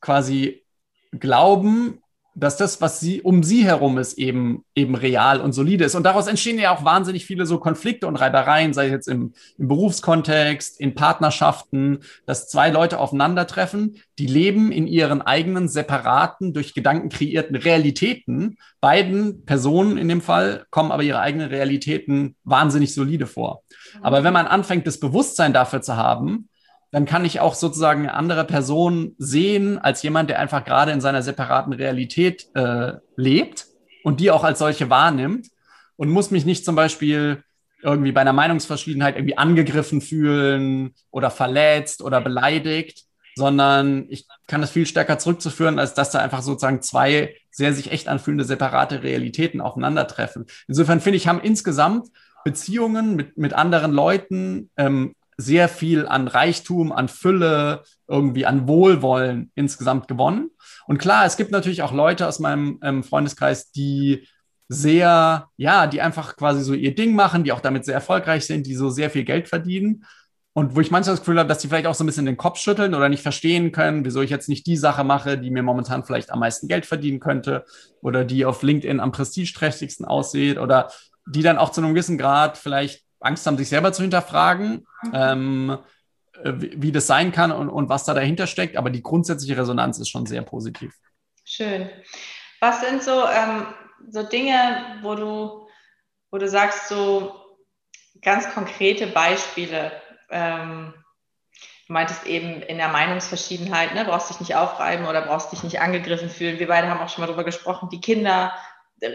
quasi 0.00 0.64
glauben, 1.10 2.00
dass 2.38 2.56
das, 2.56 2.80
was 2.80 3.00
sie 3.00 3.20
um 3.20 3.42
sie 3.42 3.64
herum 3.64 3.98
ist, 3.98 4.16
eben, 4.16 4.64
eben 4.74 4.94
real 4.94 5.40
und 5.40 5.52
solide 5.52 5.84
ist. 5.84 5.94
Und 5.94 6.04
daraus 6.04 6.28
entstehen 6.28 6.58
ja 6.58 6.74
auch 6.74 6.84
wahnsinnig 6.84 7.26
viele 7.26 7.46
so 7.46 7.58
Konflikte 7.58 8.06
und 8.06 8.16
Reibereien, 8.16 8.72
sei 8.72 8.86
es 8.86 8.92
jetzt 8.92 9.08
im, 9.08 9.32
im 9.58 9.68
Berufskontext, 9.68 10.80
in 10.80 10.94
Partnerschaften, 10.94 12.00
dass 12.26 12.48
zwei 12.48 12.70
Leute 12.70 13.00
aufeinandertreffen, 13.00 13.96
die 14.18 14.26
leben 14.26 14.70
in 14.70 14.86
ihren 14.86 15.20
eigenen 15.20 15.68
separaten, 15.68 16.52
durch 16.52 16.74
Gedanken 16.74 17.08
kreierten 17.08 17.56
Realitäten. 17.56 18.56
Beiden 18.80 19.44
Personen 19.44 19.98
in 19.98 20.08
dem 20.08 20.20
Fall 20.20 20.66
kommen 20.70 20.92
aber 20.92 21.02
ihre 21.02 21.20
eigenen 21.20 21.48
Realitäten 21.48 22.36
wahnsinnig 22.44 22.94
solide 22.94 23.26
vor. 23.26 23.62
Aber 24.00 24.22
wenn 24.22 24.32
man 24.32 24.46
anfängt, 24.46 24.86
das 24.86 25.00
Bewusstsein 25.00 25.52
dafür 25.52 25.82
zu 25.82 25.96
haben, 25.96 26.47
dann 26.90 27.04
kann 27.04 27.24
ich 27.24 27.40
auch 27.40 27.54
sozusagen 27.54 28.02
eine 28.02 28.14
andere 28.14 28.44
Person 28.44 29.14
sehen 29.18 29.78
als 29.78 30.02
jemand, 30.02 30.30
der 30.30 30.38
einfach 30.38 30.64
gerade 30.64 30.92
in 30.92 31.00
seiner 31.00 31.22
separaten 31.22 31.72
Realität 31.72 32.48
äh, 32.54 32.94
lebt 33.16 33.66
und 34.04 34.20
die 34.20 34.30
auch 34.30 34.44
als 34.44 34.58
solche 34.58 34.88
wahrnimmt 34.88 35.48
und 35.96 36.08
muss 36.08 36.30
mich 36.30 36.46
nicht 36.46 36.64
zum 36.64 36.76
Beispiel 36.76 37.42
irgendwie 37.82 38.12
bei 38.12 38.22
einer 38.22 38.32
Meinungsverschiedenheit 38.32 39.16
irgendwie 39.16 39.38
angegriffen 39.38 40.00
fühlen 40.00 40.94
oder 41.10 41.30
verletzt 41.30 42.02
oder 42.02 42.20
beleidigt, 42.20 43.04
sondern 43.36 44.06
ich 44.08 44.26
kann 44.46 44.60
das 44.60 44.70
viel 44.70 44.86
stärker 44.86 45.18
zurückzuführen, 45.18 45.78
als 45.78 45.94
dass 45.94 46.10
da 46.10 46.18
einfach 46.18 46.42
sozusagen 46.42 46.82
zwei 46.82 47.36
sehr 47.50 47.72
sich 47.72 47.92
echt 47.92 48.08
anfühlende 48.08 48.44
separate 48.44 49.02
Realitäten 49.02 49.60
aufeinandertreffen. 49.60 50.46
Insofern 50.66 51.00
finde 51.00 51.18
ich, 51.18 51.28
haben 51.28 51.40
insgesamt 51.40 52.08
Beziehungen 52.44 53.14
mit, 53.14 53.36
mit 53.36 53.52
anderen 53.52 53.92
Leuten 53.92 54.70
ähm, 54.76 55.14
sehr 55.40 55.68
viel 55.68 56.06
an 56.06 56.26
Reichtum, 56.26 56.90
an 56.90 57.08
Fülle, 57.08 57.84
irgendwie 58.08 58.44
an 58.44 58.66
Wohlwollen 58.66 59.52
insgesamt 59.54 60.08
gewonnen. 60.08 60.50
Und 60.86 60.98
klar, 60.98 61.24
es 61.24 61.36
gibt 61.36 61.52
natürlich 61.52 61.82
auch 61.82 61.92
Leute 61.92 62.26
aus 62.26 62.40
meinem 62.40 62.80
ähm, 62.82 63.04
Freundeskreis, 63.04 63.70
die 63.70 64.26
sehr, 64.68 65.48
ja, 65.56 65.86
die 65.86 66.02
einfach 66.02 66.36
quasi 66.36 66.62
so 66.62 66.74
ihr 66.74 66.94
Ding 66.94 67.14
machen, 67.14 67.44
die 67.44 67.52
auch 67.52 67.60
damit 67.60 67.84
sehr 67.84 67.94
erfolgreich 67.94 68.46
sind, 68.46 68.66
die 68.66 68.74
so 68.74 68.90
sehr 68.90 69.10
viel 69.10 69.24
Geld 69.24 69.48
verdienen. 69.48 70.04
Und 70.54 70.74
wo 70.74 70.80
ich 70.80 70.90
manchmal 70.90 71.14
das 71.14 71.20
Gefühl 71.20 71.38
habe, 71.38 71.48
dass 71.48 71.58
die 71.58 71.68
vielleicht 71.68 71.86
auch 71.86 71.94
so 71.94 72.02
ein 72.02 72.08
bisschen 72.08 72.26
den 72.26 72.36
Kopf 72.36 72.58
schütteln 72.58 72.94
oder 72.94 73.08
nicht 73.08 73.22
verstehen 73.22 73.70
können, 73.70 74.04
wieso 74.04 74.22
ich 74.22 74.30
jetzt 74.30 74.48
nicht 74.48 74.66
die 74.66 74.76
Sache 74.76 75.04
mache, 75.04 75.38
die 75.38 75.52
mir 75.52 75.62
momentan 75.62 76.04
vielleicht 76.04 76.32
am 76.32 76.40
meisten 76.40 76.66
Geld 76.66 76.84
verdienen 76.84 77.20
könnte 77.20 77.64
oder 78.02 78.24
die 78.24 78.44
auf 78.44 78.64
LinkedIn 78.64 78.98
am 78.98 79.12
prestigeträchtigsten 79.12 80.04
aussieht 80.04 80.58
oder 80.58 80.90
die 81.26 81.42
dann 81.42 81.58
auch 81.58 81.70
zu 81.70 81.80
einem 81.80 81.94
gewissen 81.94 82.18
Grad 82.18 82.58
vielleicht 82.58 83.04
Angst 83.20 83.46
haben, 83.46 83.58
sich 83.58 83.68
selber 83.68 83.92
zu 83.92 84.02
hinterfragen, 84.02 84.86
mhm. 85.02 85.12
ähm, 85.14 85.78
wie, 86.44 86.82
wie, 86.82 86.92
das 86.92 87.06
sein 87.06 87.32
kann 87.32 87.50
und, 87.50 87.68
und 87.68 87.88
was 87.88 88.04
da 88.04 88.14
dahinter 88.14 88.46
steckt. 88.46 88.76
Aber 88.76 88.90
die 88.90 89.02
grundsätzliche 89.02 89.56
Resonanz 89.56 89.98
ist 89.98 90.08
schon 90.08 90.26
sehr 90.26 90.42
positiv. 90.42 90.94
Schön. 91.44 91.88
Was 92.60 92.80
sind 92.80 93.02
so, 93.02 93.24
ähm, 93.26 93.66
so 94.10 94.22
Dinge, 94.22 94.98
wo 95.02 95.14
du, 95.14 95.68
wo 96.30 96.38
du 96.38 96.48
sagst, 96.48 96.88
so 96.88 97.34
ganz 98.22 98.52
konkrete 98.52 99.06
Beispiele? 99.08 99.92
Ähm, 100.30 100.94
du 101.86 101.92
meintest 101.92 102.26
eben 102.26 102.62
in 102.62 102.76
der 102.76 102.88
Meinungsverschiedenheit, 102.88 103.94
ne, 103.94 104.04
brauchst 104.04 104.30
dich 104.30 104.40
nicht 104.40 104.54
aufreiben 104.54 105.06
oder 105.06 105.22
brauchst 105.22 105.52
dich 105.52 105.62
nicht 105.62 105.80
angegriffen 105.80 106.30
fühlen. 106.30 106.58
Wir 106.58 106.68
beide 106.68 106.88
haben 106.88 107.00
auch 107.00 107.08
schon 107.08 107.22
mal 107.22 107.26
darüber 107.26 107.44
gesprochen, 107.44 107.88
die 107.90 108.00
Kinder 108.00 108.52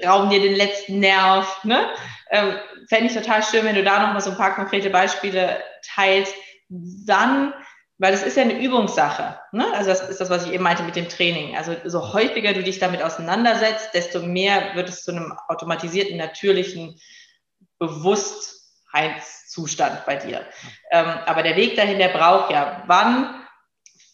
rauben 0.05 0.29
dir 0.29 0.41
den 0.41 0.55
letzten 0.55 0.99
Nerv. 0.99 1.63
Ne? 1.63 1.89
Ähm, 2.29 2.57
Fände 2.89 3.07
ich 3.07 3.13
total 3.13 3.41
schön, 3.43 3.63
wenn 3.65 3.75
du 3.75 3.83
da 3.83 4.01
nochmal 4.01 4.21
so 4.21 4.31
ein 4.31 4.37
paar 4.37 4.55
konkrete 4.55 4.89
Beispiele 4.89 5.61
teilst. 5.95 6.33
Dann, 6.69 7.53
weil 7.97 8.11
das 8.11 8.23
ist 8.23 8.37
ja 8.37 8.43
eine 8.43 8.59
Übungssache. 8.59 9.39
Ne? 9.51 9.65
Also 9.73 9.89
das 9.89 10.07
ist 10.09 10.21
das, 10.21 10.29
was 10.29 10.45
ich 10.45 10.53
eben 10.53 10.63
meinte 10.63 10.83
mit 10.83 10.95
dem 10.95 11.09
Training. 11.09 11.57
Also 11.57 11.75
so 11.85 12.13
häufiger 12.13 12.53
du 12.53 12.63
dich 12.63 12.79
damit 12.79 13.03
auseinandersetzt, 13.03 13.89
desto 13.93 14.21
mehr 14.21 14.75
wird 14.75 14.87
es 14.89 15.03
zu 15.03 15.11
einem 15.11 15.33
automatisierten, 15.47 16.17
natürlichen 16.17 16.99
Bewusstheitszustand 17.79 20.05
bei 20.05 20.15
dir. 20.15 20.45
Ähm, 20.91 21.07
aber 21.25 21.43
der 21.43 21.55
Weg 21.55 21.75
dahin, 21.75 21.99
der 21.99 22.09
braucht 22.09 22.51
ja, 22.51 22.83
wann 22.87 23.42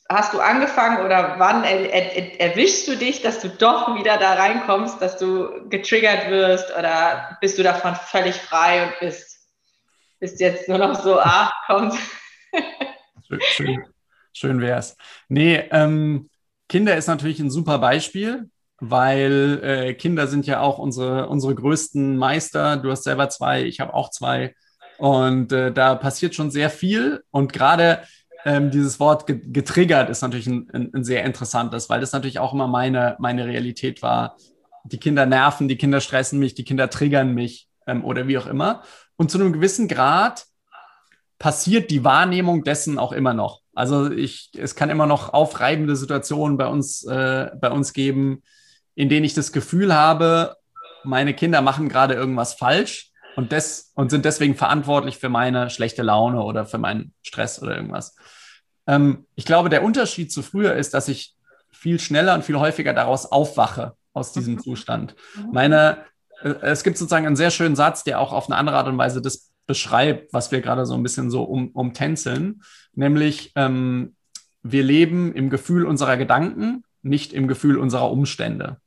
hast 0.10 0.34
du 0.34 0.39
angefangen 0.39 1.05
oder 1.05 1.36
wann 1.38 1.64
er, 1.64 1.93
er, 1.93 2.41
erwischst 2.41 2.88
du 2.88 2.97
dich, 2.97 3.22
dass 3.22 3.39
du 3.39 3.49
doch 3.49 3.95
wieder 3.95 4.18
da 4.18 4.34
reinkommst, 4.34 4.99
dass 5.01 5.18
du 5.18 5.70
getriggert 5.70 6.30
wirst 6.32 6.76
oder 6.78 7.38
bist 7.41 7.60
du 7.60 7.64
davon 7.64 7.95
völlig 7.95 8.36
frei 8.36 8.88
und 8.88 8.99
bist, 8.99 9.39
bist 10.20 10.39
jetzt 10.39 10.68
nur 10.68 10.80
noch 10.80 10.99
so, 11.01 11.20
ah, 11.20 11.53
kommt. 11.68 11.93
schön, 13.28 13.39
schön, 13.41 13.86
schön 14.34 14.62
wäre 14.62 14.80
es. 14.80 14.97
Nee, 15.28 15.57
ähm, 15.72 16.30
Kinder 16.68 16.97
ist 16.97 17.07
natürlich 17.07 17.39
ein 17.39 17.51
super 17.51 17.78
Beispiel, 17.78 18.49
weil 18.80 19.60
äh, 19.64 19.93
Kinder 19.93 20.26
sind 20.28 20.47
ja 20.47 20.62
auch 20.62 20.80
unsere, 20.80 21.30
unsere 21.30 21.53
größten 21.53 22.18
Meister. 22.18 22.78
Du 22.78 22.89
hast 22.89 23.03
selber 23.03 23.30
zwei, 23.30 23.64
ich 23.64 23.80
habe 23.80 23.93
auch 23.93 24.10
zwei. 24.10 24.55
Und 24.97 25.51
äh, 25.51 25.72
da 25.72 25.95
passiert 25.95 26.36
schon 26.36 26.51
sehr 26.51 26.70
viel. 26.70 27.24
Und 27.32 27.53
gerade 27.53 28.03
ähm, 28.50 28.72
dieses 28.72 29.00
Wort 29.00 29.26
getriggert 29.28 30.10
ist 30.10 30.22
natürlich 30.22 30.47
ein, 30.47 30.68
ein, 30.74 30.91
ein, 30.93 31.04
sehr 31.04 31.24
interessantes, 31.24 31.88
weil 31.88 32.02
das 32.02 32.14
natürlich 32.14 32.39
auch 32.39 32.52
immer 32.52 32.68
meine, 32.68 33.16
meine 33.20 33.45
Realität 33.45 34.02
war. 34.02 34.38
Die 34.86 34.97
Kinder 34.97 35.28
nerven, 35.28 35.68
die 35.68 35.78
Kinder 35.78 36.02
stressen 36.02 36.39
mich, 36.39 36.56
die 36.56 36.64
Kinder 36.64 36.89
triggern 36.89 37.36
mich 37.36 37.70
ähm, 37.86 38.04
oder 38.04 38.28
wie 38.28 38.39
auch 38.39 38.47
immer. 38.47 38.82
Und 39.18 39.30
zu 39.30 39.39
einem 39.39 39.54
gewissen 39.54 39.88
Grad 39.88 40.47
passiert 41.38 41.91
die 41.91 42.04
Wahrnehmung 42.04 42.64
dessen 42.64 42.97
auch 42.97 43.12
immer 43.12 43.36
noch. 43.36 43.62
Also 43.76 44.10
ich, 44.10 44.50
es 44.58 44.76
kann 44.76 44.89
immer 44.89 45.06
noch 45.06 45.32
aufreibende 45.32 45.95
Situationen 45.95 46.58
bei 46.58 46.68
uns, 46.68 47.06
äh, 47.06 47.52
bei 47.62 47.70
uns 47.70 47.93
geben, 47.93 48.41
in 48.95 49.10
denen 49.10 49.26
ich 49.26 49.36
das 49.36 49.52
Gefühl 49.52 49.93
habe, 49.93 50.56
meine 51.04 51.36
Kinder 51.36 51.62
machen 51.62 51.88
gerade 51.88 52.16
irgendwas 52.16 52.56
falsch 52.56 53.12
und, 53.36 53.52
des, 53.52 53.91
und 53.93 54.10
sind 54.10 54.26
deswegen 54.26 54.56
verantwortlich 54.56 55.20
für 55.20 55.30
meine 55.30 55.70
schlechte 55.70 56.02
Laune 56.02 56.41
oder 56.41 56.66
für 56.66 56.80
meinen 56.80 57.14
Stress 57.22 57.62
oder 57.62 57.76
irgendwas. 57.76 58.16
Ähm, 58.90 59.28
ich 59.36 59.46
glaube, 59.46 59.70
der 59.70 59.84
Unterschied 59.84 60.32
zu 60.32 60.42
früher 60.42 60.74
ist, 60.74 60.96
dass 60.96 61.08
ich 61.08 61.36
viel 61.72 62.00
schneller 62.00 62.34
und 62.34 62.44
viel 62.44 62.58
häufiger 62.58 62.92
daraus 62.94 63.28
aufwache, 63.32 63.94
aus 64.14 64.34
diesem 64.34 64.56
mhm. 64.56 64.60
Zustand. 64.60 65.16
Mhm. 65.36 65.52
Meine, 65.54 65.98
äh, 66.42 66.56
es 66.62 66.84
gibt 66.84 66.98
sozusagen 66.98 67.28
einen 67.28 67.36
sehr 67.36 67.52
schönen 67.52 67.76
Satz, 67.76 68.04
der 68.04 68.20
auch 68.20 68.34
auf 68.34 68.48
eine 68.48 68.58
andere 68.58 68.78
Art 68.78 68.88
und 68.88 68.98
Weise 68.98 69.22
das 69.22 69.52
beschreibt, 69.68 70.34
was 70.34 70.52
wir 70.52 70.62
gerade 70.62 70.88
so 70.88 70.96
ein 70.96 71.04
bisschen 71.04 71.30
so 71.30 71.44
um, 71.44 71.70
umtänzeln, 71.70 72.64
nämlich 72.96 73.52
ähm, 73.56 74.16
wir 74.64 74.84
leben 74.84 75.34
im 75.36 75.52
Gefühl 75.52 75.86
unserer 75.86 76.18
Gedanken, 76.18 76.84
nicht 77.04 77.32
im 77.34 77.48
Gefühl 77.48 77.78
unserer 77.78 78.12
Umstände. 78.12 78.78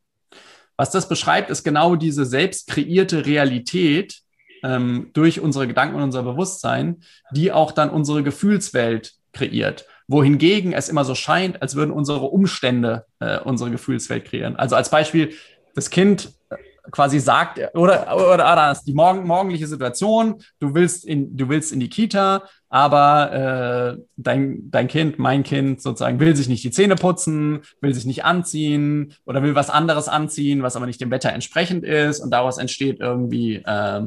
Was 0.77 0.91
das 0.91 1.09
beschreibt, 1.09 1.51
ist 1.51 1.63
genau 1.63 1.95
diese 1.95 2.27
selbst 2.27 2.67
kreierte 2.67 3.25
Realität, 3.25 4.23
ähm, 4.65 5.11
durch 5.13 5.41
unsere 5.41 5.67
Gedanken 5.67 5.97
und 5.97 6.03
unser 6.03 6.23
Bewusstsein, 6.23 7.03
die 7.31 7.53
auch 7.53 7.73
dann 7.73 7.91
unsere 7.91 8.23
Gefühlswelt 8.23 9.15
kreiert. 9.33 9.87
Wohingegen 10.09 10.73
es 10.73 10.89
immer 10.89 11.05
so 11.05 11.15
scheint, 11.15 11.63
als 11.63 11.75
würden 11.75 11.91
unsere 11.91 12.27
Umstände 12.27 13.07
äh, 13.21 13.39
unsere 13.41 13.71
Gefühlswelt 13.71 14.25
kreieren. 14.25 14.57
Also 14.57 14.77
als 14.77 14.91
Beispiel, 14.91 15.33
das 15.75 15.91
Kind 15.91 16.33
äh, 16.51 16.57
quasi 16.91 17.21
sagt, 17.21 17.59
oder, 17.75 18.15
oder, 18.15 18.35
oder 18.35 18.77
die 18.87 18.93
morgen, 18.93 19.27
morgendliche 19.27 19.67
Situation, 19.67 20.43
du 20.59 20.75
willst 20.75 21.05
in, 21.05 21.37
du 21.37 21.49
willst 21.49 21.73
in 21.73 21.81
die 21.81 21.89
Kita, 21.89 22.43
aber 22.69 23.97
äh, 23.97 24.03
dein, 24.17 24.71
dein 24.71 24.89
Kind, 24.89 25.19
mein 25.19 25.45
Kind 25.45 25.81
sozusagen, 25.81 26.19
will 26.21 26.35
sich 26.35 26.49
nicht 26.49 26.65
die 26.65 26.71
Zähne 26.71 26.97
putzen, 26.97 27.63
will 27.81 27.95
sich 27.95 28.05
nicht 28.05 28.25
anziehen 28.25 29.15
oder 29.25 29.43
will 29.43 29.55
was 29.55 29.71
anderes 29.71 30.09
anziehen, 30.09 30.63
was 30.63 30.77
aber 30.77 30.87
nicht 30.87 31.01
dem 31.01 31.11
Wetter 31.11 31.33
entsprechend 31.33 31.85
ist 31.85 32.21
und 32.21 32.31
daraus 32.31 32.59
entsteht 32.59 32.99
irgendwie 33.01 33.57
äh, 33.57 34.03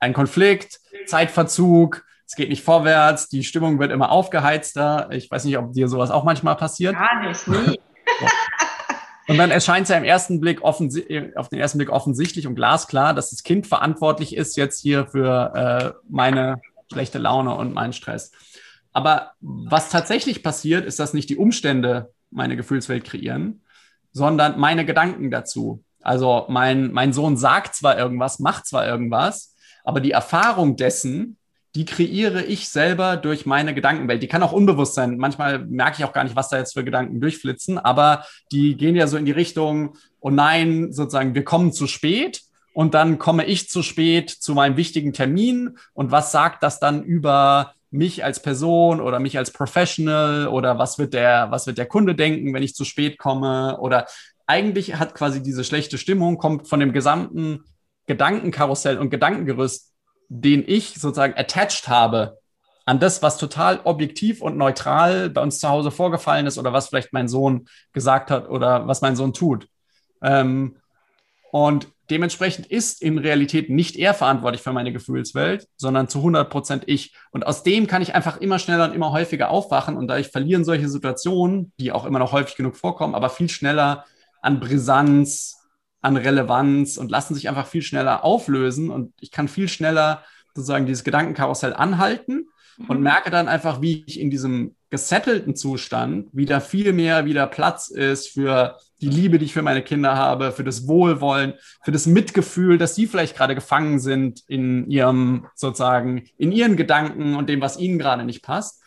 ein 0.00 0.12
Konflikt, 0.12 0.80
Zeitverzug, 1.06 2.04
es 2.26 2.34
geht 2.34 2.48
nicht 2.48 2.64
vorwärts, 2.64 3.28
die 3.28 3.44
Stimmung 3.44 3.78
wird 3.78 3.92
immer 3.92 4.10
aufgeheizter. 4.10 5.08
Ich 5.12 5.30
weiß 5.30 5.44
nicht, 5.44 5.58
ob 5.58 5.72
dir 5.72 5.88
sowas 5.88 6.10
auch 6.10 6.24
manchmal 6.24 6.56
passiert. 6.56 6.94
Gar 6.94 7.26
nicht, 7.26 7.46
nie. 7.48 7.78
Und 9.28 9.38
dann 9.38 9.50
erscheint 9.50 9.84
es 9.84 9.88
ja 9.88 9.96
im 9.96 10.04
ersten 10.04 10.40
Blick 10.40 10.62
auf 10.62 10.78
den 10.78 11.58
ersten 11.58 11.78
Blick 11.78 11.90
offensichtlich 11.90 12.46
und 12.46 12.54
glasklar, 12.54 13.12
dass 13.12 13.30
das 13.30 13.42
Kind 13.42 13.66
verantwortlich 13.66 14.36
ist 14.36 14.56
jetzt 14.56 14.80
hier 14.80 15.06
für 15.06 15.52
äh, 15.52 15.98
meine 16.08 16.60
schlechte 16.92 17.18
Laune 17.18 17.56
und 17.56 17.74
meinen 17.74 17.92
Stress. 17.92 18.30
Aber 18.92 19.32
was 19.40 19.90
tatsächlich 19.90 20.44
passiert, 20.44 20.86
ist, 20.86 21.00
dass 21.00 21.12
nicht 21.12 21.28
die 21.28 21.36
Umstände 21.36 22.12
meine 22.30 22.56
Gefühlswelt 22.56 23.04
kreieren, 23.04 23.64
sondern 24.12 24.60
meine 24.60 24.84
Gedanken 24.84 25.30
dazu. 25.32 25.82
Also 26.00 26.46
mein, 26.48 26.92
mein 26.92 27.12
Sohn 27.12 27.36
sagt 27.36 27.74
zwar 27.74 27.98
irgendwas, 27.98 28.38
macht 28.38 28.66
zwar 28.66 28.86
irgendwas, 28.86 29.56
aber 29.82 30.00
die 30.00 30.12
Erfahrung 30.12 30.76
dessen, 30.76 31.36
die 31.76 31.84
kreiere 31.84 32.42
ich 32.42 32.70
selber 32.70 33.18
durch 33.18 33.44
meine 33.44 33.74
Gedankenwelt. 33.74 34.22
Die 34.22 34.28
kann 34.28 34.42
auch 34.42 34.52
unbewusst 34.52 34.94
sein. 34.94 35.18
Manchmal 35.18 35.58
merke 35.58 35.98
ich 35.98 36.04
auch 36.06 36.14
gar 36.14 36.24
nicht, 36.24 36.34
was 36.34 36.48
da 36.48 36.56
jetzt 36.56 36.72
für 36.72 36.84
Gedanken 36.84 37.20
durchflitzen, 37.20 37.78
aber 37.78 38.24
die 38.50 38.78
gehen 38.78 38.96
ja 38.96 39.06
so 39.06 39.18
in 39.18 39.26
die 39.26 39.32
Richtung, 39.32 39.94
oh 40.20 40.30
nein, 40.30 40.90
sozusagen, 40.90 41.34
wir 41.34 41.44
kommen 41.44 41.74
zu 41.74 41.86
spät 41.86 42.40
und 42.72 42.94
dann 42.94 43.18
komme 43.18 43.44
ich 43.44 43.68
zu 43.68 43.82
spät 43.82 44.30
zu 44.30 44.54
meinem 44.54 44.78
wichtigen 44.78 45.12
Termin 45.12 45.76
und 45.92 46.10
was 46.10 46.32
sagt 46.32 46.62
das 46.62 46.80
dann 46.80 47.02
über 47.02 47.74
mich 47.90 48.24
als 48.24 48.40
Person 48.40 49.02
oder 49.02 49.20
mich 49.20 49.36
als 49.36 49.50
Professional 49.50 50.48
oder 50.48 50.78
was 50.78 50.98
wird 50.98 51.12
der, 51.12 51.50
was 51.50 51.66
wird 51.66 51.76
der 51.76 51.86
Kunde 51.86 52.14
denken, 52.14 52.54
wenn 52.54 52.62
ich 52.62 52.74
zu 52.74 52.86
spät 52.86 53.18
komme 53.18 53.78
oder 53.80 54.06
eigentlich 54.46 54.94
hat 54.96 55.14
quasi 55.14 55.42
diese 55.42 55.62
schlechte 55.62 55.98
Stimmung 55.98 56.38
kommt 56.38 56.68
von 56.68 56.80
dem 56.80 56.94
gesamten 56.94 57.64
Gedankenkarussell 58.06 58.96
und 58.96 59.10
Gedankengerüst, 59.10 59.92
den 60.28 60.64
ich 60.66 60.94
sozusagen 60.94 61.34
attached 61.36 61.88
habe 61.88 62.38
an 62.84 63.00
das, 63.00 63.20
was 63.20 63.36
total 63.36 63.80
objektiv 63.84 64.40
und 64.40 64.56
neutral 64.56 65.28
bei 65.28 65.42
uns 65.42 65.58
zu 65.58 65.68
Hause 65.68 65.90
vorgefallen 65.90 66.46
ist 66.46 66.56
oder 66.56 66.72
was 66.72 66.88
vielleicht 66.88 67.12
mein 67.12 67.28
Sohn 67.28 67.66
gesagt 67.92 68.30
hat 68.30 68.48
oder 68.48 68.86
was 68.86 69.02
mein 69.02 69.16
Sohn 69.16 69.32
tut. 69.32 69.68
Ähm, 70.22 70.76
und 71.50 71.88
dementsprechend 72.10 72.66
ist 72.66 73.02
in 73.02 73.18
Realität 73.18 73.70
nicht 73.70 73.96
er 73.96 74.14
verantwortlich 74.14 74.62
für 74.62 74.72
meine 74.72 74.92
Gefühlswelt, 74.92 75.66
sondern 75.76 76.08
zu 76.08 76.18
100 76.18 76.48
Prozent 76.48 76.84
ich. 76.86 77.14
Und 77.32 77.46
aus 77.46 77.64
dem 77.64 77.88
kann 77.88 78.02
ich 78.02 78.14
einfach 78.14 78.40
immer 78.40 78.60
schneller 78.60 78.84
und 78.84 78.94
immer 78.94 79.10
häufiger 79.10 79.50
aufwachen 79.50 79.96
und 79.96 80.06
dadurch 80.06 80.28
verlieren 80.28 80.64
solche 80.64 80.88
Situationen, 80.88 81.72
die 81.80 81.90
auch 81.90 82.04
immer 82.04 82.20
noch 82.20 82.32
häufig 82.32 82.56
genug 82.56 82.76
vorkommen, 82.76 83.14
aber 83.14 83.30
viel 83.30 83.48
schneller 83.48 84.04
an 84.42 84.60
Brisanz, 84.60 85.65
an 86.06 86.16
Relevanz 86.16 86.96
und 86.96 87.10
lassen 87.10 87.34
sich 87.34 87.48
einfach 87.48 87.66
viel 87.66 87.82
schneller 87.82 88.24
auflösen 88.24 88.90
und 88.90 89.12
ich 89.20 89.32
kann 89.32 89.48
viel 89.48 89.68
schneller 89.68 90.22
sozusagen 90.54 90.86
dieses 90.86 91.02
Gedankenkarussell 91.02 91.74
anhalten 91.74 92.48
mhm. 92.78 92.86
und 92.86 93.02
merke 93.02 93.30
dann 93.30 93.48
einfach, 93.48 93.82
wie 93.82 94.04
ich 94.06 94.20
in 94.20 94.30
diesem 94.30 94.76
gesettelten 94.88 95.56
Zustand 95.56 96.28
wieder 96.32 96.60
viel 96.60 96.92
mehr 96.92 97.24
wieder 97.24 97.48
Platz 97.48 97.88
ist 97.88 98.28
für 98.28 98.78
die 99.00 99.08
Liebe, 99.08 99.38
die 99.38 99.46
ich 99.46 99.52
für 99.52 99.62
meine 99.62 99.82
Kinder 99.82 100.16
habe, 100.16 100.52
für 100.52 100.62
das 100.62 100.86
Wohlwollen, 100.86 101.54
für 101.82 101.92
das 101.92 102.06
Mitgefühl, 102.06 102.78
dass 102.78 102.94
sie 102.94 103.08
vielleicht 103.08 103.36
gerade 103.36 103.56
gefangen 103.56 103.98
sind 103.98 104.42
in 104.46 104.88
ihrem 104.88 105.48
sozusagen, 105.54 106.28
in 106.38 106.52
ihren 106.52 106.76
Gedanken 106.76 107.34
und 107.34 107.48
dem, 107.48 107.60
was 107.60 107.78
ihnen 107.78 107.98
gerade 107.98 108.24
nicht 108.24 108.42
passt. 108.42 108.80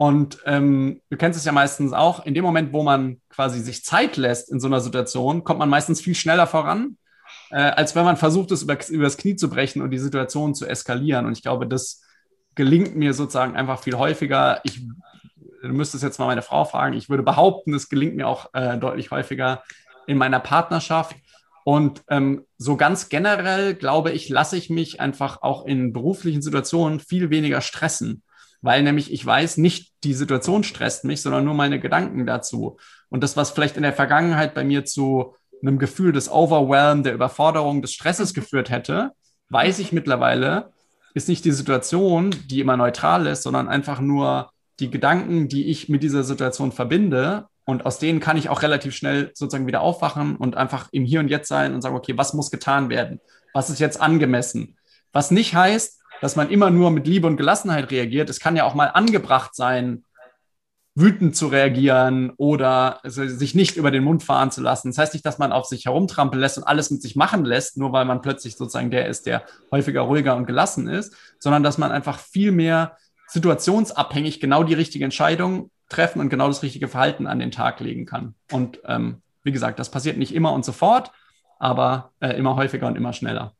Und 0.00 0.38
ähm, 0.46 1.02
du 1.10 1.18
kennst 1.18 1.38
es 1.38 1.44
ja 1.44 1.52
meistens 1.52 1.92
auch, 1.92 2.24
in 2.24 2.32
dem 2.32 2.42
Moment, 2.42 2.72
wo 2.72 2.82
man 2.82 3.20
quasi 3.28 3.60
sich 3.60 3.84
Zeit 3.84 4.16
lässt 4.16 4.50
in 4.50 4.58
so 4.58 4.66
einer 4.66 4.80
Situation, 4.80 5.44
kommt 5.44 5.58
man 5.58 5.68
meistens 5.68 6.00
viel 6.00 6.14
schneller 6.14 6.46
voran, 6.46 6.96
äh, 7.50 7.60
als 7.60 7.94
wenn 7.94 8.06
man 8.06 8.16
versucht, 8.16 8.50
es 8.50 8.62
über, 8.62 8.78
übers 8.88 9.18
Knie 9.18 9.36
zu 9.36 9.50
brechen 9.50 9.82
und 9.82 9.90
die 9.90 9.98
Situation 9.98 10.54
zu 10.54 10.64
eskalieren. 10.66 11.26
Und 11.26 11.32
ich 11.32 11.42
glaube, 11.42 11.66
das 11.66 12.00
gelingt 12.54 12.96
mir 12.96 13.12
sozusagen 13.12 13.56
einfach 13.56 13.82
viel 13.82 13.98
häufiger. 13.98 14.62
Ich 14.64 14.80
du 15.60 15.68
müsstest 15.68 16.02
jetzt 16.02 16.18
mal 16.18 16.28
meine 16.28 16.40
Frau 16.40 16.64
fragen. 16.64 16.96
Ich 16.96 17.10
würde 17.10 17.22
behaupten, 17.22 17.74
es 17.74 17.90
gelingt 17.90 18.16
mir 18.16 18.26
auch 18.26 18.54
äh, 18.54 18.78
deutlich 18.78 19.10
häufiger 19.10 19.62
in 20.06 20.16
meiner 20.16 20.40
Partnerschaft. 20.40 21.14
Und 21.62 22.04
ähm, 22.08 22.46
so 22.56 22.78
ganz 22.78 23.10
generell, 23.10 23.74
glaube 23.74 24.12
ich, 24.12 24.30
lasse 24.30 24.56
ich 24.56 24.70
mich 24.70 24.98
einfach 24.98 25.42
auch 25.42 25.66
in 25.66 25.92
beruflichen 25.92 26.40
Situationen 26.40 27.00
viel 27.00 27.28
weniger 27.28 27.60
stressen, 27.60 28.22
weil 28.62 28.82
nämlich 28.82 29.12
ich 29.12 29.24
weiß, 29.24 29.56
nicht 29.56 29.92
die 30.04 30.14
Situation 30.14 30.64
stresst 30.64 31.04
mich, 31.04 31.22
sondern 31.22 31.44
nur 31.44 31.54
meine 31.54 31.80
Gedanken 31.80 32.26
dazu. 32.26 32.78
Und 33.08 33.22
das, 33.22 33.36
was 33.36 33.50
vielleicht 33.50 33.76
in 33.76 33.82
der 33.82 33.92
Vergangenheit 33.92 34.54
bei 34.54 34.64
mir 34.64 34.84
zu 34.84 35.34
einem 35.62 35.78
Gefühl 35.78 36.12
des 36.12 36.30
Overwhelm, 36.30 37.02
der 37.02 37.14
Überforderung, 37.14 37.82
des 37.82 37.92
Stresses 37.92 38.34
geführt 38.34 38.70
hätte, 38.70 39.12
weiß 39.50 39.78
ich 39.78 39.92
mittlerweile, 39.92 40.72
ist 41.14 41.28
nicht 41.28 41.44
die 41.44 41.52
Situation, 41.52 42.34
die 42.46 42.60
immer 42.60 42.76
neutral 42.76 43.26
ist, 43.26 43.42
sondern 43.42 43.68
einfach 43.68 44.00
nur 44.00 44.50
die 44.78 44.90
Gedanken, 44.90 45.48
die 45.48 45.66
ich 45.66 45.88
mit 45.88 46.02
dieser 46.02 46.24
Situation 46.24 46.72
verbinde. 46.72 47.46
Und 47.64 47.84
aus 47.84 47.98
denen 47.98 48.20
kann 48.20 48.36
ich 48.36 48.48
auch 48.48 48.62
relativ 48.62 48.94
schnell 48.94 49.30
sozusagen 49.34 49.66
wieder 49.66 49.80
aufwachen 49.80 50.36
und 50.36 50.56
einfach 50.56 50.88
im 50.92 51.04
Hier 51.04 51.20
und 51.20 51.28
Jetzt 51.28 51.48
sein 51.48 51.74
und 51.74 51.82
sagen, 51.82 51.96
okay, 51.96 52.16
was 52.16 52.32
muss 52.32 52.50
getan 52.50 52.88
werden? 52.88 53.20
Was 53.52 53.70
ist 53.70 53.80
jetzt 53.80 54.00
angemessen? 54.00 54.76
Was 55.12 55.30
nicht 55.30 55.54
heißt, 55.54 55.99
dass 56.20 56.36
man 56.36 56.50
immer 56.50 56.70
nur 56.70 56.90
mit 56.90 57.06
Liebe 57.06 57.26
und 57.26 57.36
Gelassenheit 57.36 57.90
reagiert. 57.90 58.30
Es 58.30 58.40
kann 58.40 58.56
ja 58.56 58.64
auch 58.64 58.74
mal 58.74 58.86
angebracht 58.86 59.54
sein, 59.54 60.04
wütend 60.94 61.36
zu 61.36 61.46
reagieren 61.46 62.32
oder 62.36 63.00
sich 63.04 63.54
nicht 63.54 63.76
über 63.76 63.90
den 63.90 64.04
Mund 64.04 64.22
fahren 64.22 64.50
zu 64.50 64.60
lassen. 64.60 64.88
Das 64.88 64.98
heißt 64.98 65.14
nicht, 65.14 65.24
dass 65.24 65.38
man 65.38 65.52
auf 65.52 65.66
sich 65.66 65.86
herumtrampeln 65.86 66.40
lässt 66.40 66.58
und 66.58 66.64
alles 66.64 66.90
mit 66.90 67.00
sich 67.00 67.16
machen 67.16 67.44
lässt, 67.44 67.78
nur 67.78 67.92
weil 67.92 68.04
man 68.04 68.22
plötzlich 68.22 68.56
sozusagen 68.56 68.90
der 68.90 69.06
ist, 69.06 69.26
der 69.26 69.44
häufiger 69.70 70.02
ruhiger 70.02 70.36
und 70.36 70.46
gelassen 70.46 70.88
ist, 70.88 71.14
sondern 71.38 71.62
dass 71.62 71.78
man 71.78 71.92
einfach 71.92 72.18
viel 72.18 72.52
mehr 72.52 72.96
situationsabhängig 73.28 74.40
genau 74.40 74.64
die 74.64 74.74
richtige 74.74 75.04
Entscheidung 75.04 75.70
treffen 75.88 76.20
und 76.20 76.28
genau 76.28 76.48
das 76.48 76.62
richtige 76.62 76.88
Verhalten 76.88 77.26
an 77.26 77.38
den 77.38 77.52
Tag 77.52 77.80
legen 77.80 78.04
kann. 78.04 78.34
Und 78.50 78.80
ähm, 78.84 79.22
wie 79.42 79.52
gesagt, 79.52 79.78
das 79.78 79.90
passiert 79.90 80.18
nicht 80.18 80.34
immer 80.34 80.52
und 80.52 80.64
sofort, 80.64 81.12
aber 81.58 82.12
äh, 82.20 82.36
immer 82.36 82.56
häufiger 82.56 82.88
und 82.88 82.96
immer 82.96 83.12
schneller. 83.12 83.54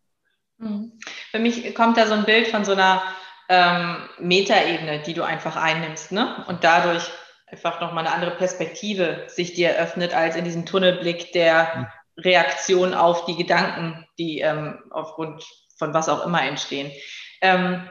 Mhm. 0.60 0.92
Für 1.30 1.38
mich 1.38 1.74
kommt 1.74 1.96
da 1.96 2.06
so 2.06 2.14
ein 2.14 2.24
Bild 2.24 2.48
von 2.48 2.64
so 2.64 2.72
einer 2.72 3.02
ähm, 3.48 3.96
Metaebene, 4.18 5.00
die 5.00 5.14
du 5.14 5.22
einfach 5.24 5.56
einnimmst, 5.56 6.12
ne? 6.12 6.44
Und 6.46 6.62
dadurch 6.64 7.10
einfach 7.46 7.80
nochmal 7.80 8.06
eine 8.06 8.14
andere 8.14 8.36
Perspektive 8.36 9.24
sich 9.26 9.54
dir 9.54 9.70
eröffnet, 9.70 10.14
als 10.14 10.36
in 10.36 10.44
diesem 10.44 10.66
Tunnelblick 10.66 11.32
der 11.32 11.92
Reaktion 12.16 12.94
auf 12.94 13.24
die 13.24 13.36
Gedanken, 13.36 14.06
die 14.18 14.40
ähm, 14.40 14.78
aufgrund 14.90 15.42
von 15.76 15.94
was 15.94 16.08
auch 16.08 16.24
immer 16.24 16.42
entstehen. 16.44 16.92
Ähm, 17.40 17.88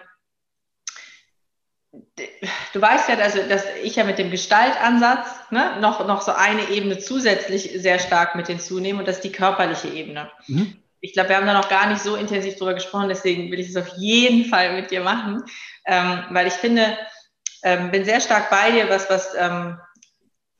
du 1.91 2.81
weißt 2.81 3.09
ja, 3.09 3.17
also, 3.17 3.39
dass 3.49 3.65
ich 3.83 3.95
ja 3.95 4.03
mit 4.03 4.19
dem 4.19 4.29
Gestaltansatz 4.29 5.27
ne, 5.49 5.77
noch, 5.81 6.05
noch 6.05 6.21
so 6.21 6.31
eine 6.31 6.69
Ebene 6.69 6.99
zusätzlich 6.99 7.71
sehr 7.81 7.97
stark 7.97 8.35
mit 8.35 8.47
hinzunehme 8.47 8.99
und 8.99 9.07
das 9.07 9.17
ist 9.17 9.23
die 9.23 9.31
körperliche 9.31 9.87
Ebene. 9.87 10.31
Mhm 10.47 10.83
ich 11.01 11.13
glaube, 11.13 11.29
wir 11.29 11.37
haben 11.37 11.47
da 11.47 11.53
noch 11.53 11.69
gar 11.69 11.87
nicht 11.87 12.01
so 12.01 12.15
intensiv 12.15 12.57
drüber 12.57 12.73
gesprochen, 12.73 13.09
deswegen 13.09 13.51
will 13.51 13.59
ich 13.59 13.69
es 13.69 13.77
auf 13.77 13.89
jeden 13.97 14.45
Fall 14.45 14.73
mit 14.73 14.91
dir 14.91 15.01
machen, 15.01 15.43
ähm, 15.85 16.23
weil 16.29 16.47
ich 16.47 16.53
finde, 16.53 16.97
ähm, 17.63 17.91
bin 17.91 18.05
sehr 18.05 18.21
stark 18.21 18.49
bei 18.49 18.71
dir, 18.71 18.89
was, 18.89 19.09
was 19.09 19.33
ähm, 19.37 19.77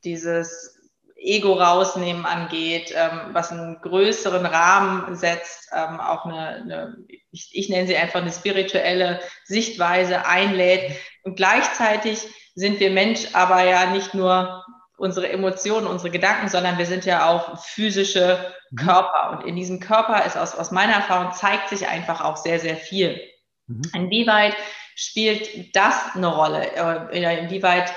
dieses 0.04 0.78
Ego 1.16 1.52
rausnehmen 1.52 2.24
angeht, 2.24 2.94
ähm, 2.96 3.32
was 3.32 3.52
einen 3.52 3.80
größeren 3.82 4.46
Rahmen 4.46 5.14
setzt, 5.16 5.68
ähm, 5.72 6.00
auch 6.00 6.24
eine, 6.24 6.48
eine 6.62 6.96
ich, 7.30 7.50
ich, 7.52 7.68
nenne 7.68 7.86
sie 7.86 7.96
einfach 7.96 8.22
eine 8.22 8.32
spirituelle 8.32 9.20
Sichtweise 9.44 10.24
einlädt. 10.26 10.96
Und 11.22 11.36
gleichzeitig 11.36 12.26
sind 12.54 12.80
wir 12.80 12.90
Mensch 12.90 13.28
aber 13.34 13.62
ja 13.64 13.90
nicht 13.90 14.14
nur 14.14 14.64
unsere 15.00 15.30
Emotionen, 15.30 15.86
unsere 15.86 16.10
Gedanken, 16.10 16.48
sondern 16.48 16.76
wir 16.76 16.84
sind 16.84 17.06
ja 17.06 17.26
auch 17.26 17.58
physische 17.64 18.52
mhm. 18.70 18.76
Körper. 18.76 19.30
Und 19.30 19.48
in 19.48 19.56
diesem 19.56 19.80
Körper 19.80 20.26
ist 20.26 20.36
aus, 20.36 20.54
aus 20.54 20.70
meiner 20.70 20.92
Erfahrung 20.92 21.32
zeigt 21.32 21.70
sich 21.70 21.88
einfach 21.88 22.20
auch 22.20 22.36
sehr, 22.36 22.60
sehr 22.60 22.76
viel. 22.76 23.18
Mhm. 23.66 23.82
Inwieweit 23.94 24.54
spielt 24.94 25.74
das 25.74 26.14
eine 26.14 26.26
Rolle? 26.26 26.70
Äh, 27.12 27.40
inwieweit 27.40 27.90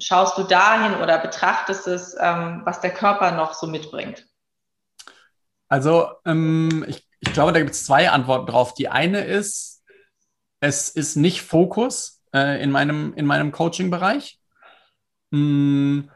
schaust 0.00 0.36
du 0.36 0.42
dahin 0.42 1.00
oder 1.00 1.18
betrachtest 1.18 1.86
es, 1.86 2.16
ähm, 2.18 2.62
was 2.64 2.80
der 2.80 2.92
Körper 2.92 3.30
noch 3.30 3.54
so 3.54 3.68
mitbringt? 3.68 4.26
Also 5.68 6.10
ähm, 6.26 6.84
ich, 6.88 7.06
ich 7.20 7.32
glaube, 7.32 7.52
da 7.52 7.60
gibt 7.60 7.70
es 7.70 7.86
zwei 7.86 8.10
Antworten 8.10 8.46
drauf. 8.46 8.74
Die 8.74 8.88
eine 8.88 9.20
ist, 9.20 9.84
es 10.58 10.90
ist 10.90 11.14
nicht 11.14 11.42
Fokus 11.42 12.24
äh, 12.34 12.60
in 12.60 12.72
meinem, 12.72 13.14
in 13.14 13.26
meinem 13.26 13.52
Coaching-Bereich. 13.52 14.40
Hm, 15.30 16.10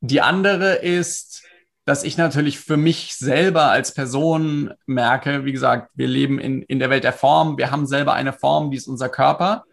die 0.00 0.20
andere 0.20 0.74
ist, 0.74 1.44
dass 1.84 2.04
ich 2.04 2.16
natürlich 2.16 2.58
für 2.60 2.76
mich 2.76 3.14
selber 3.16 3.70
als 3.70 3.94
Person 3.94 4.72
merke, 4.86 5.44
wie 5.44 5.52
gesagt, 5.52 5.90
wir 5.94 6.08
leben 6.08 6.38
in, 6.38 6.62
in 6.62 6.78
der 6.78 6.90
Welt 6.90 7.04
der 7.04 7.12
Form, 7.12 7.58
wir 7.58 7.70
haben 7.70 7.86
selber 7.86 8.12
eine 8.12 8.32
Form, 8.32 8.70
die 8.70 8.76
ist 8.76 8.88
unser 8.88 9.08
Körper. 9.08 9.64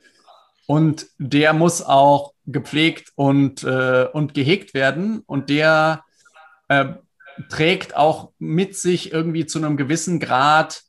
Und 0.65 1.07
der 1.17 1.53
muss 1.53 1.81
auch 1.81 2.33
gepflegt 2.45 3.11
und, 3.15 3.63
äh, 3.63 4.07
und 4.11 4.33
gehegt 4.33 4.73
werden. 4.73 5.19
Und 5.25 5.49
der 5.49 6.03
äh, 6.67 6.85
trägt 7.49 7.95
auch 7.95 8.31
mit 8.37 8.75
sich 8.75 9.13
irgendwie 9.13 9.45
zu 9.45 9.59
einem 9.59 9.77
gewissen 9.77 10.19
Grad, 10.19 10.83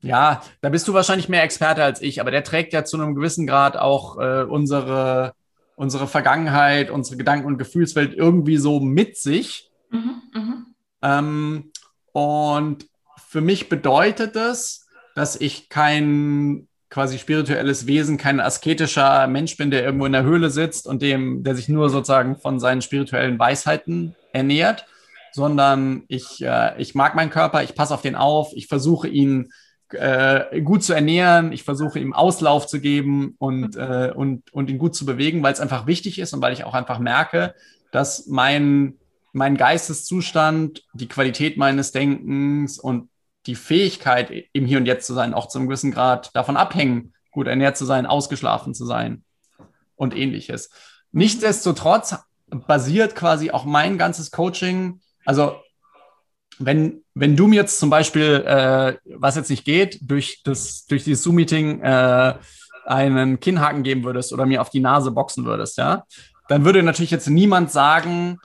ja, 0.00 0.42
da 0.60 0.68
bist 0.68 0.86
du 0.88 0.94
wahrscheinlich 0.94 1.28
mehr 1.28 1.44
Experte 1.44 1.82
als 1.82 2.02
ich, 2.02 2.20
aber 2.20 2.30
der 2.30 2.44
trägt 2.44 2.72
ja 2.72 2.84
zu 2.84 2.96
einem 2.96 3.14
gewissen 3.14 3.46
Grad 3.46 3.76
auch 3.76 4.18
äh, 4.18 4.42
unsere 4.42 5.32
unsere 5.76 6.06
Vergangenheit, 6.06 6.90
unsere 6.90 7.16
Gedanken- 7.16 7.46
und 7.46 7.58
Gefühlswelt 7.58 8.14
irgendwie 8.14 8.56
so 8.56 8.80
mit 8.80 9.16
sich. 9.16 9.70
Mhm, 9.90 10.22
mh. 10.32 10.66
ähm, 11.02 11.70
und 12.12 12.86
für 13.28 13.40
mich 13.40 13.68
bedeutet 13.68 14.36
das, 14.36 14.86
dass 15.14 15.36
ich 15.36 15.68
kein 15.68 16.68
quasi 16.90 17.18
spirituelles 17.18 17.88
Wesen, 17.88 18.18
kein 18.18 18.38
asketischer 18.38 19.26
Mensch 19.26 19.56
bin, 19.56 19.72
der 19.72 19.84
irgendwo 19.84 20.06
in 20.06 20.12
der 20.12 20.22
Höhle 20.22 20.50
sitzt 20.50 20.86
und 20.86 21.02
dem, 21.02 21.42
der 21.42 21.56
sich 21.56 21.68
nur 21.68 21.90
sozusagen 21.90 22.36
von 22.36 22.60
seinen 22.60 22.82
spirituellen 22.82 23.36
Weisheiten 23.38 24.14
ernährt, 24.32 24.86
sondern 25.32 26.04
ich, 26.06 26.40
äh, 26.44 26.80
ich 26.80 26.94
mag 26.94 27.16
meinen 27.16 27.30
Körper, 27.30 27.64
ich 27.64 27.74
passe 27.74 27.94
auf 27.94 28.02
den 28.02 28.14
auf, 28.14 28.52
ich 28.54 28.68
versuche 28.68 29.08
ihn 29.08 29.52
äh, 29.90 30.60
gut 30.62 30.82
zu 30.82 30.92
ernähren, 30.92 31.52
ich 31.52 31.62
versuche 31.62 31.98
ihm 31.98 32.12
Auslauf 32.12 32.66
zu 32.66 32.80
geben 32.80 33.34
und, 33.38 33.76
äh, 33.76 34.12
und, 34.14 34.52
und 34.52 34.70
ihn 34.70 34.78
gut 34.78 34.94
zu 34.94 35.04
bewegen, 35.04 35.42
weil 35.42 35.52
es 35.52 35.60
einfach 35.60 35.86
wichtig 35.86 36.18
ist 36.18 36.32
und 36.32 36.40
weil 36.42 36.52
ich 36.52 36.64
auch 36.64 36.74
einfach 36.74 36.98
merke, 36.98 37.54
dass 37.92 38.26
mein, 38.26 38.94
mein 39.32 39.56
Geisteszustand, 39.56 40.82
die 40.94 41.08
Qualität 41.08 41.56
meines 41.56 41.92
Denkens 41.92 42.78
und 42.78 43.08
die 43.46 43.54
Fähigkeit, 43.54 44.32
im 44.52 44.66
Hier 44.66 44.78
und 44.78 44.86
Jetzt 44.86 45.06
zu 45.06 45.14
sein, 45.14 45.34
auch 45.34 45.48
zu 45.48 45.58
einem 45.58 45.68
gewissen 45.68 45.92
Grad 45.92 46.34
davon 46.34 46.56
abhängen, 46.56 47.12
gut 47.30 47.46
ernährt 47.46 47.76
zu 47.76 47.84
sein, 47.84 48.06
ausgeschlafen 48.06 48.74
zu 48.74 48.86
sein 48.86 49.24
und 49.96 50.16
ähnliches. 50.16 50.70
Nichtsdestotrotz 51.12 52.16
basiert 52.46 53.14
quasi 53.14 53.50
auch 53.50 53.64
mein 53.64 53.98
ganzes 53.98 54.30
Coaching, 54.30 55.00
also 55.24 55.56
wenn, 56.58 57.03
wenn 57.14 57.36
du 57.36 57.46
mir 57.46 57.56
jetzt 57.56 57.78
zum 57.78 57.90
Beispiel, 57.90 58.44
äh, 58.46 58.96
was 59.16 59.36
jetzt 59.36 59.50
nicht 59.50 59.64
geht, 59.64 59.98
durch, 60.02 60.42
das, 60.44 60.84
durch 60.86 61.04
dieses 61.04 61.22
Zoom-Meeting 61.22 61.80
äh, 61.80 62.34
einen 62.84 63.40
Kinnhaken 63.40 63.82
geben 63.82 64.04
würdest 64.04 64.32
oder 64.32 64.46
mir 64.46 64.60
auf 64.60 64.70
die 64.70 64.80
Nase 64.80 65.12
boxen 65.12 65.44
würdest, 65.44 65.78
ja, 65.78 66.04
dann 66.48 66.64
würde 66.64 66.82
natürlich 66.82 67.12
jetzt 67.12 67.28
niemand 67.28 67.70
sagen, 67.70 68.38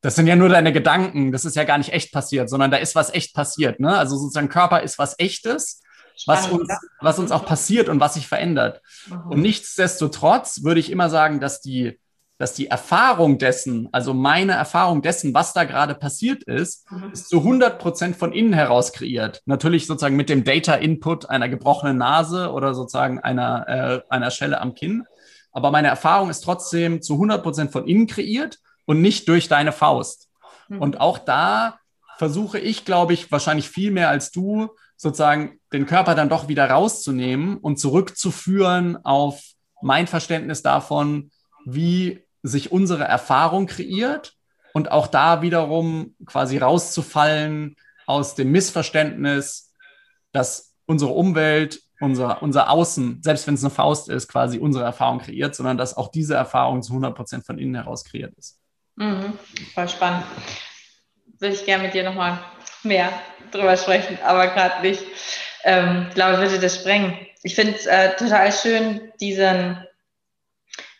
das 0.00 0.14
sind 0.16 0.26
ja 0.26 0.36
nur 0.36 0.48
deine 0.48 0.72
Gedanken, 0.72 1.32
das 1.32 1.44
ist 1.44 1.56
ja 1.56 1.64
gar 1.64 1.78
nicht 1.78 1.92
echt 1.92 2.12
passiert, 2.12 2.48
sondern 2.48 2.70
da 2.70 2.76
ist 2.76 2.94
was 2.94 3.12
echt 3.12 3.34
passiert. 3.34 3.80
Ne? 3.80 3.96
Also 3.96 4.16
sozusagen 4.16 4.48
Körper 4.48 4.82
ist 4.82 4.98
was 4.98 5.18
Echtes, 5.18 5.80
was 6.26 6.48
uns, 6.48 6.68
was 7.00 7.18
uns 7.18 7.32
auch 7.32 7.44
passiert 7.46 7.88
und 7.88 8.00
was 8.00 8.14
sich 8.14 8.28
verändert. 8.28 8.80
Und 9.28 9.40
nichtsdestotrotz 9.40 10.62
würde 10.62 10.80
ich 10.80 10.90
immer 10.90 11.10
sagen, 11.10 11.40
dass 11.40 11.60
die 11.60 11.98
dass 12.38 12.54
die 12.54 12.66
Erfahrung 12.66 13.38
dessen, 13.38 13.88
also 13.92 14.12
meine 14.12 14.52
Erfahrung 14.52 15.02
dessen, 15.02 15.34
was 15.34 15.52
da 15.52 15.64
gerade 15.64 15.94
passiert 15.94 16.42
ist, 16.42 16.90
mhm. 16.90 17.10
ist 17.12 17.28
zu 17.28 17.38
100 17.38 17.78
Prozent 17.78 18.16
von 18.16 18.32
innen 18.32 18.52
heraus 18.52 18.92
kreiert. 18.92 19.40
Natürlich 19.46 19.86
sozusagen 19.86 20.16
mit 20.16 20.28
dem 20.28 20.42
Data 20.42 20.74
Input 20.74 21.30
einer 21.30 21.48
gebrochenen 21.48 21.96
Nase 21.96 22.50
oder 22.50 22.74
sozusagen 22.74 23.20
einer, 23.20 23.68
äh, 23.68 24.12
einer 24.12 24.30
Schelle 24.30 24.60
am 24.60 24.74
Kinn. 24.74 25.04
Aber 25.52 25.70
meine 25.70 25.88
Erfahrung 25.88 26.30
ist 26.30 26.40
trotzdem 26.40 27.02
zu 27.02 27.14
100 27.14 27.42
Prozent 27.42 27.72
von 27.72 27.86
innen 27.86 28.08
kreiert 28.08 28.58
und 28.84 29.00
nicht 29.00 29.28
durch 29.28 29.48
deine 29.48 29.72
Faust. 29.72 30.28
Mhm. 30.68 30.82
Und 30.82 31.00
auch 31.00 31.18
da 31.18 31.78
versuche 32.18 32.58
ich, 32.58 32.84
glaube 32.84 33.12
ich, 33.12 33.30
wahrscheinlich 33.30 33.68
viel 33.68 33.92
mehr 33.92 34.08
als 34.08 34.32
du, 34.32 34.70
sozusagen 34.96 35.60
den 35.72 35.86
Körper 35.86 36.14
dann 36.14 36.28
doch 36.28 36.48
wieder 36.48 36.68
rauszunehmen 36.70 37.58
und 37.58 37.78
zurückzuführen 37.78 38.96
auf 39.04 39.40
mein 39.82 40.06
Verständnis 40.06 40.62
davon, 40.62 41.30
wie 41.64 42.24
sich 42.42 42.72
unsere 42.72 43.04
Erfahrung 43.04 43.66
kreiert 43.66 44.34
und 44.72 44.90
auch 44.90 45.06
da 45.06 45.42
wiederum 45.42 46.14
quasi 46.26 46.58
rauszufallen 46.58 47.76
aus 48.06 48.34
dem 48.34 48.52
Missverständnis, 48.52 49.72
dass 50.32 50.74
unsere 50.86 51.12
Umwelt, 51.12 51.80
unser, 52.00 52.42
unser 52.42 52.70
Außen, 52.70 53.22
selbst 53.22 53.46
wenn 53.46 53.54
es 53.54 53.62
eine 53.62 53.70
Faust 53.70 54.08
ist, 54.08 54.28
quasi 54.28 54.58
unsere 54.58 54.84
Erfahrung 54.84 55.20
kreiert, 55.20 55.54
sondern 55.54 55.78
dass 55.78 55.96
auch 55.96 56.10
diese 56.10 56.34
Erfahrung 56.34 56.82
zu 56.82 56.92
100 56.92 57.14
Prozent 57.14 57.46
von 57.46 57.58
innen 57.58 57.76
heraus 57.76 58.04
kreiert 58.04 58.34
ist. 58.36 58.58
Mhm, 58.96 59.38
voll 59.72 59.88
spannend. 59.88 60.24
würde 61.38 61.54
ich 61.54 61.64
gerne 61.64 61.84
mit 61.84 61.94
dir 61.94 62.04
nochmal 62.04 62.38
mehr 62.82 63.10
drüber 63.50 63.76
sprechen, 63.76 64.18
aber 64.22 64.48
gerade 64.48 64.82
nicht. 64.82 65.02
Ähm, 65.64 66.06
ich 66.08 66.14
glaube, 66.14 66.38
würde 66.38 66.58
das 66.58 66.76
sprengen. 66.76 67.16
Ich 67.42 67.54
finde 67.54 67.74
es 67.74 67.86
äh, 67.86 68.14
total 68.16 68.52
schön, 68.52 69.12
diesen, 69.20 69.78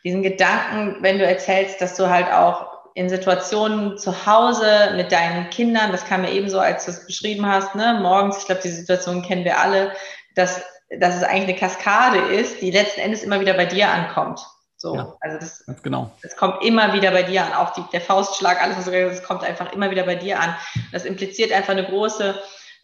diesen 0.05 0.23
Gedanken, 0.23 0.97
wenn 1.01 1.19
du 1.19 1.27
erzählst, 1.27 1.81
dass 1.81 1.97
du 1.97 2.09
halt 2.09 2.31
auch 2.31 2.75
in 2.95 3.09
Situationen 3.09 3.99
zu 3.99 4.27
Hause 4.27 4.93
mit 4.95 5.11
deinen 5.11 5.51
Kindern, 5.51 5.91
das 5.91 6.05
kam 6.05 6.21
mir 6.21 6.31
ebenso, 6.31 6.61
als 6.61 6.85
du 6.85 6.93
es 6.93 7.07
beschrieben 7.07 7.47
hast, 7.47 7.75
ne, 7.75 7.99
morgens, 8.01 8.39
ich 8.39 8.47
glaube, 8.47 8.61
die 8.63 8.69
Situation 8.69 9.23
kennen 9.23 9.45
wir 9.45 9.59
alle, 9.59 9.93
dass, 10.37 10.63
dass 11.01 11.17
es 11.17 11.25
eigentlich 11.25 11.49
eine 11.49 11.57
Kaskade 11.57 12.19
ist, 12.19 12.61
die 12.61 12.71
letzten 12.71 13.01
Endes 13.01 13.25
immer 13.25 13.41
wieder 13.41 13.55
bei 13.55 13.67
dir 13.67 13.89
ankommt. 13.89 14.41
So, 14.77 14.97
ja, 14.97 15.17
also 15.21 15.39
das, 15.39 15.65
genau. 15.83 16.13
das 16.23 16.37
kommt 16.37 16.63
immer 16.63 16.93
wieder 16.93 17.11
bei 17.11 17.23
dir 17.23 17.45
an. 17.45 17.55
Auch 17.55 17.73
die, 17.73 17.83
der 17.93 18.03
Faustschlag, 18.03 18.63
alles, 18.63 18.77
was 18.77 18.85
du 18.85 18.91
gesagt 18.91 19.17
hast, 19.17 19.25
kommt 19.25 19.43
einfach 19.43 19.73
immer 19.73 19.91
wieder 19.91 20.05
bei 20.05 20.15
dir 20.15 20.39
an. 20.39 20.55
Das 20.93 21.05
impliziert 21.07 21.53
einfach 21.53 21.73
eine 21.73 21.87
große 21.87 22.35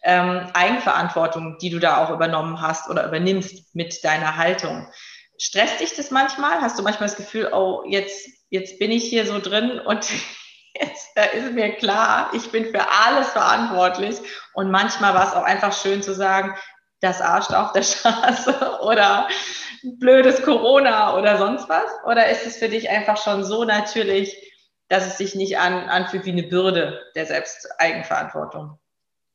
ähm, 0.03 0.47
Eigenverantwortung, 0.53 1.59
die 1.59 1.69
du 1.69 1.79
da 1.79 2.03
auch 2.03 2.09
übernommen 2.09 2.59
hast 2.59 2.89
oder 2.89 3.07
übernimmst 3.07 3.75
mit 3.75 4.03
deiner 4.03 4.35
Haltung. 4.35 4.87
Stresst 5.43 5.79
dich 5.79 5.95
das 5.95 6.11
manchmal? 6.11 6.61
Hast 6.61 6.77
du 6.77 6.83
manchmal 6.83 7.09
das 7.09 7.17
Gefühl, 7.17 7.49
oh, 7.51 7.81
jetzt, 7.87 8.29
jetzt 8.51 8.77
bin 8.77 8.91
ich 8.91 9.05
hier 9.05 9.25
so 9.25 9.39
drin 9.39 9.79
und 9.79 10.07
jetzt 10.79 11.09
da 11.15 11.23
ist 11.23 11.51
mir 11.53 11.71
klar, 11.77 12.29
ich 12.33 12.51
bin 12.51 12.65
für 12.65 12.87
alles 12.87 13.29
verantwortlich. 13.29 14.17
Und 14.53 14.69
manchmal 14.69 15.15
war 15.15 15.27
es 15.27 15.33
auch 15.33 15.41
einfach 15.41 15.73
schön 15.73 16.03
zu 16.03 16.13
sagen, 16.13 16.55
das 16.99 17.21
arscht 17.21 17.53
auf 17.53 17.71
der 17.71 17.81
Straße 17.81 18.81
oder 18.83 19.27
blödes 19.81 20.43
Corona 20.43 21.17
oder 21.17 21.39
sonst 21.39 21.67
was? 21.67 21.89
Oder 22.05 22.29
ist 22.29 22.45
es 22.45 22.57
für 22.57 22.69
dich 22.69 22.91
einfach 22.91 23.17
schon 23.17 23.43
so 23.43 23.63
natürlich, 23.63 24.37
dass 24.89 25.07
es 25.07 25.17
sich 25.17 25.33
nicht 25.33 25.57
an, 25.57 25.89
anfühlt 25.89 26.25
wie 26.25 26.33
eine 26.33 26.43
Bürde 26.43 27.01
der 27.15 27.25
Selbsteigenverantwortung? 27.25 28.79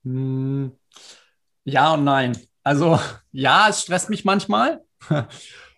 Hm, 0.05 0.79
ja 1.65 1.95
und 1.95 2.05
nein. 2.05 2.41
Also 2.63 3.01
ja, 3.33 3.69
es 3.69 3.83
stresst 3.83 4.09
mich 4.09 4.25
manchmal. 4.25 4.85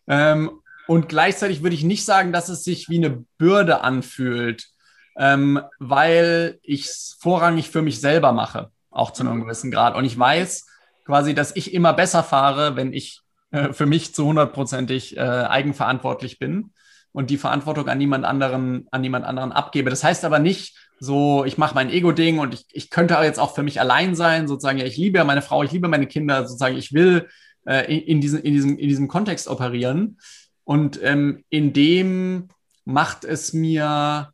Ähm, 0.08 0.50
und 0.86 1.08
gleichzeitig 1.08 1.62
würde 1.62 1.74
ich 1.74 1.84
nicht 1.84 2.04
sagen, 2.04 2.32
dass 2.32 2.48
es 2.48 2.64
sich 2.64 2.88
wie 2.88 2.96
eine 2.96 3.24
Bürde 3.36 3.82
anfühlt, 3.82 4.68
ähm, 5.16 5.60
weil 5.78 6.58
ich 6.62 6.86
es 6.86 7.16
vorrangig 7.20 7.70
für 7.70 7.82
mich 7.82 8.00
selber 8.00 8.32
mache, 8.32 8.70
auch 8.90 9.12
zu 9.12 9.22
einem 9.22 9.42
gewissen 9.42 9.70
Grad. 9.70 9.96
Und 9.96 10.04
ich 10.04 10.18
weiß 10.18 10.66
quasi, 11.04 11.34
dass 11.34 11.54
ich 11.56 11.74
immer 11.74 11.92
besser 11.92 12.22
fahre, 12.22 12.76
wenn 12.76 12.92
ich 12.92 13.20
äh, 13.50 13.72
für 13.72 13.86
mich 13.86 14.14
zu 14.14 14.26
hundertprozentig 14.26 15.16
äh, 15.16 15.20
eigenverantwortlich 15.20 16.38
bin 16.38 16.70
und 17.12 17.30
die 17.30 17.38
Verantwortung 17.38 17.88
an 17.88 17.98
niemand 17.98 18.24
anderen, 18.24 18.86
an 18.90 19.00
niemand 19.00 19.26
anderen 19.26 19.52
abgebe. 19.52 19.90
Das 19.90 20.04
heißt 20.04 20.24
aber 20.24 20.38
nicht 20.38 20.76
so, 21.00 21.44
ich 21.44 21.58
mache 21.58 21.74
mein 21.74 21.90
Ego-Ding 21.90 22.38
und 22.38 22.54
ich, 22.54 22.66
ich 22.72 22.90
könnte 22.90 23.14
jetzt 23.22 23.38
auch 23.38 23.54
für 23.54 23.62
mich 23.62 23.80
allein 23.80 24.14
sein, 24.14 24.48
sozusagen, 24.48 24.78
ja, 24.78 24.84
ich 24.84 24.96
liebe 24.96 25.22
meine 25.24 25.42
Frau, 25.42 25.62
ich 25.62 25.72
liebe 25.72 25.88
meine 25.88 26.06
Kinder, 26.06 26.46
sozusagen, 26.46 26.76
ich 26.76 26.92
will 26.92 27.28
äh, 27.68 27.94
in, 27.94 28.20
diesem, 28.20 28.42
in, 28.42 28.54
diesem, 28.54 28.78
in 28.78 28.88
diesem 28.88 29.08
Kontext 29.08 29.46
operieren. 29.46 30.18
Und 30.64 30.98
ähm, 31.02 31.44
in 31.50 31.72
dem 31.72 32.48
macht 32.84 33.24
es 33.24 33.52
mir 33.52 34.32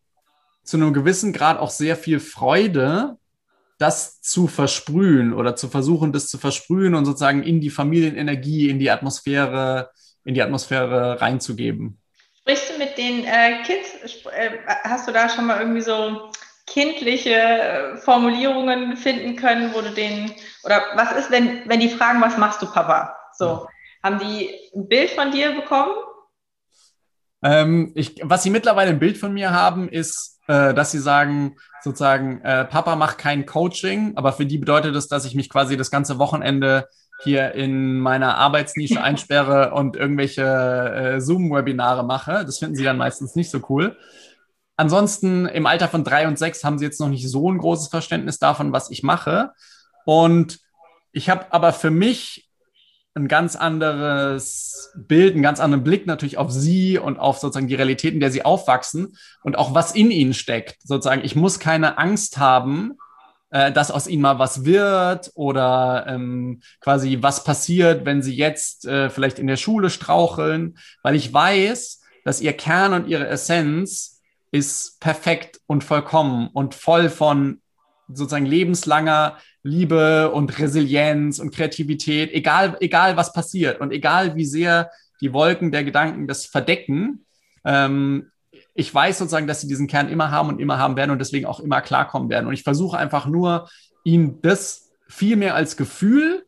zu 0.62 0.76
einem 0.76 0.94
gewissen 0.94 1.32
Grad 1.32 1.58
auch 1.58 1.70
sehr 1.70 1.96
viel 1.96 2.20
Freude, 2.20 3.18
das 3.78 4.20
zu 4.20 4.46
versprühen 4.46 5.34
oder 5.34 5.56
zu 5.56 5.68
versuchen, 5.68 6.12
das 6.12 6.28
zu 6.28 6.38
versprühen 6.38 6.94
und 6.94 7.04
sozusagen 7.04 7.42
in 7.42 7.60
die 7.60 7.70
Familienenergie, 7.70 8.70
in 8.70 8.78
die 8.78 8.90
Atmosphäre, 8.90 9.90
in 10.24 10.34
die 10.34 10.42
Atmosphäre 10.42 11.20
reinzugeben. 11.20 11.98
Sprichst 12.40 12.70
du 12.70 12.78
mit 12.78 12.96
den 12.96 13.24
äh, 13.24 13.62
Kids? 13.64 14.24
Äh, 14.26 14.58
hast 14.84 15.08
du 15.08 15.12
da 15.12 15.28
schon 15.28 15.46
mal 15.46 15.58
irgendwie 15.60 15.80
so 15.80 16.30
kindliche 16.66 17.34
äh, 17.34 17.96
Formulierungen 17.96 18.96
finden 18.96 19.36
können, 19.36 19.74
wo 19.74 19.80
du 19.80 19.90
den 19.90 20.32
oder 20.62 20.82
was 20.94 21.12
ist, 21.16 21.30
wenn 21.30 21.68
wenn 21.68 21.80
die 21.80 21.90
fragen, 21.90 22.20
was 22.22 22.38
machst 22.38 22.62
du, 22.62 22.66
Papa? 22.66 23.14
So 23.36 23.44
ja. 23.44 23.66
haben 24.02 24.18
die 24.18 24.50
ein 24.74 24.88
Bild 24.88 25.10
von 25.10 25.30
dir 25.30 25.52
bekommen? 25.54 25.92
Ähm, 27.42 27.92
ich, 27.94 28.16
was 28.22 28.42
sie 28.42 28.50
mittlerweile 28.50 28.90
ein 28.90 28.98
Bild 28.98 29.18
von 29.18 29.34
mir 29.34 29.50
haben, 29.50 29.88
ist, 29.88 30.40
äh, 30.46 30.72
dass 30.72 30.92
sie 30.92 30.98
sagen, 30.98 31.56
sozusagen, 31.82 32.40
äh, 32.40 32.64
Papa 32.64 32.96
macht 32.96 33.18
kein 33.18 33.44
Coaching, 33.44 34.16
aber 34.16 34.32
für 34.32 34.46
die 34.46 34.58
bedeutet 34.58 34.96
es, 34.96 35.08
dass 35.08 35.26
ich 35.26 35.34
mich 35.34 35.50
quasi 35.50 35.76
das 35.76 35.90
ganze 35.90 36.18
Wochenende 36.18 36.88
hier 37.22 37.52
in 37.52 37.98
meiner 37.98 38.38
Arbeitsnische 38.38 39.02
einsperre 39.02 39.74
und 39.74 39.96
irgendwelche 39.96 40.42
äh, 40.42 41.20
Zoom-Webinare 41.20 42.04
mache. 42.04 42.44
Das 42.46 42.58
finden 42.58 42.76
sie 42.76 42.84
dann 42.84 42.96
meistens 42.96 43.34
nicht 43.36 43.50
so 43.50 43.60
cool. 43.68 43.96
Ansonsten 44.76 45.46
im 45.46 45.66
Alter 45.66 45.88
von 45.88 46.02
drei 46.02 46.26
und 46.26 46.38
sechs 46.38 46.64
haben 46.64 46.78
sie 46.78 46.84
jetzt 46.84 46.98
noch 46.98 47.08
nicht 47.08 47.28
so 47.28 47.50
ein 47.50 47.58
großes 47.58 47.88
Verständnis 47.88 48.38
davon, 48.38 48.72
was 48.72 48.90
ich 48.90 49.02
mache. 49.02 49.52
Und 50.04 50.58
ich 51.12 51.30
habe 51.30 51.52
aber 51.52 51.72
für 51.72 51.90
mich 51.90 52.50
ein 53.14 53.28
ganz 53.28 53.54
anderes 53.56 54.92
Bild, 54.96 55.34
einen 55.34 55.42
ganz 55.42 55.60
anderen 55.60 55.84
Blick 55.84 56.06
natürlich 56.06 56.36
auf 56.36 56.50
sie 56.50 56.98
und 56.98 57.18
auf 57.18 57.38
sozusagen 57.38 57.68
die 57.68 57.76
Realität, 57.76 58.12
in 58.12 58.20
der 58.20 58.32
sie 58.32 58.44
aufwachsen 58.44 59.16
und 59.42 59.56
auch 59.56 59.74
was 59.74 59.92
in 59.92 60.10
ihnen 60.10 60.34
steckt. 60.34 60.76
Sozusagen, 60.82 61.24
ich 61.24 61.36
muss 61.36 61.60
keine 61.60 61.96
Angst 61.98 62.38
haben, 62.38 62.98
äh, 63.50 63.70
dass 63.70 63.92
aus 63.92 64.08
ihnen 64.08 64.22
mal 64.22 64.40
was 64.40 64.64
wird 64.64 65.30
oder 65.34 66.06
ähm, 66.08 66.60
quasi 66.80 67.18
was 67.20 67.44
passiert, 67.44 68.04
wenn 68.04 68.20
sie 68.20 68.34
jetzt 68.34 68.84
äh, 68.84 69.10
vielleicht 69.10 69.38
in 69.38 69.46
der 69.46 69.56
Schule 69.56 69.90
straucheln, 69.90 70.76
weil 71.04 71.14
ich 71.14 71.32
weiß, 71.32 72.00
dass 72.24 72.40
ihr 72.40 72.52
Kern 72.52 72.94
und 72.94 73.06
ihre 73.06 73.28
Essenz 73.28 74.22
ist 74.50 74.98
perfekt 75.00 75.60
und 75.66 75.84
vollkommen 75.84 76.48
und 76.48 76.74
voll 76.74 77.08
von 77.08 77.60
sozusagen 78.08 78.46
lebenslanger 78.46 79.38
Liebe 79.64 80.30
und 80.30 80.58
Resilienz 80.58 81.38
und 81.38 81.52
Kreativität, 81.52 82.32
egal, 82.32 82.76
egal 82.80 83.16
was 83.16 83.32
passiert 83.32 83.80
und 83.80 83.92
egal 83.92 84.36
wie 84.36 84.44
sehr 84.44 84.90
die 85.20 85.32
Wolken 85.32 85.72
der 85.72 85.84
Gedanken 85.84 86.28
das 86.28 86.44
verdecken. 86.44 87.24
Ähm, 87.64 88.30
ich 88.74 88.94
weiß 88.94 89.18
sozusagen, 89.18 89.46
dass 89.46 89.62
sie 89.62 89.68
diesen 89.68 89.86
Kern 89.86 90.10
immer 90.10 90.30
haben 90.30 90.50
und 90.50 90.60
immer 90.60 90.78
haben 90.78 90.96
werden 90.96 91.10
und 91.10 91.18
deswegen 91.18 91.46
auch 91.46 91.60
immer 91.60 91.80
klarkommen 91.80 92.28
werden. 92.28 92.46
Und 92.46 92.52
ich 92.52 92.62
versuche 92.62 92.98
einfach 92.98 93.26
nur, 93.26 93.68
ihnen 94.04 94.42
das 94.42 94.90
viel 95.08 95.36
mehr 95.36 95.54
als 95.54 95.76
Gefühl 95.76 96.44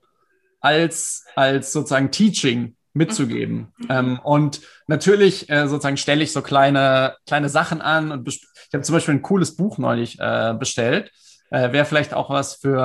als, 0.61 1.25
als 1.37 1.73
sozusagen 1.73 2.11
Teaching 2.11 2.77
mitzugeben. 2.93 3.73
Mhm. 3.79 3.87
Ähm, 3.89 4.21
und 4.25 4.61
natürlich 4.89 5.49
äh, 5.49 5.69
sozusagen 5.69 5.97
stelle 5.97 6.23
ich 6.23 6.33
so 6.33 6.43
kleine, 6.43 7.17
kleine 7.27 7.49
Sachen 7.49 7.81
an 7.81 8.13
und 8.13 8.29
ich 8.29 8.47
habe 8.75 8.83
zum 8.83 8.95
Beispiel 8.95 9.15
ein 9.15 9.23
cooles 9.23 9.57
Buch 9.57 9.79
neulich 9.79 10.19
äh, 10.19 10.55
bestellt 10.59 11.13
äh, 11.57 11.73
wäre 11.73 11.85
vielleicht 11.87 12.13
auch 12.13 12.29
was 12.29 12.57
für 12.57 12.79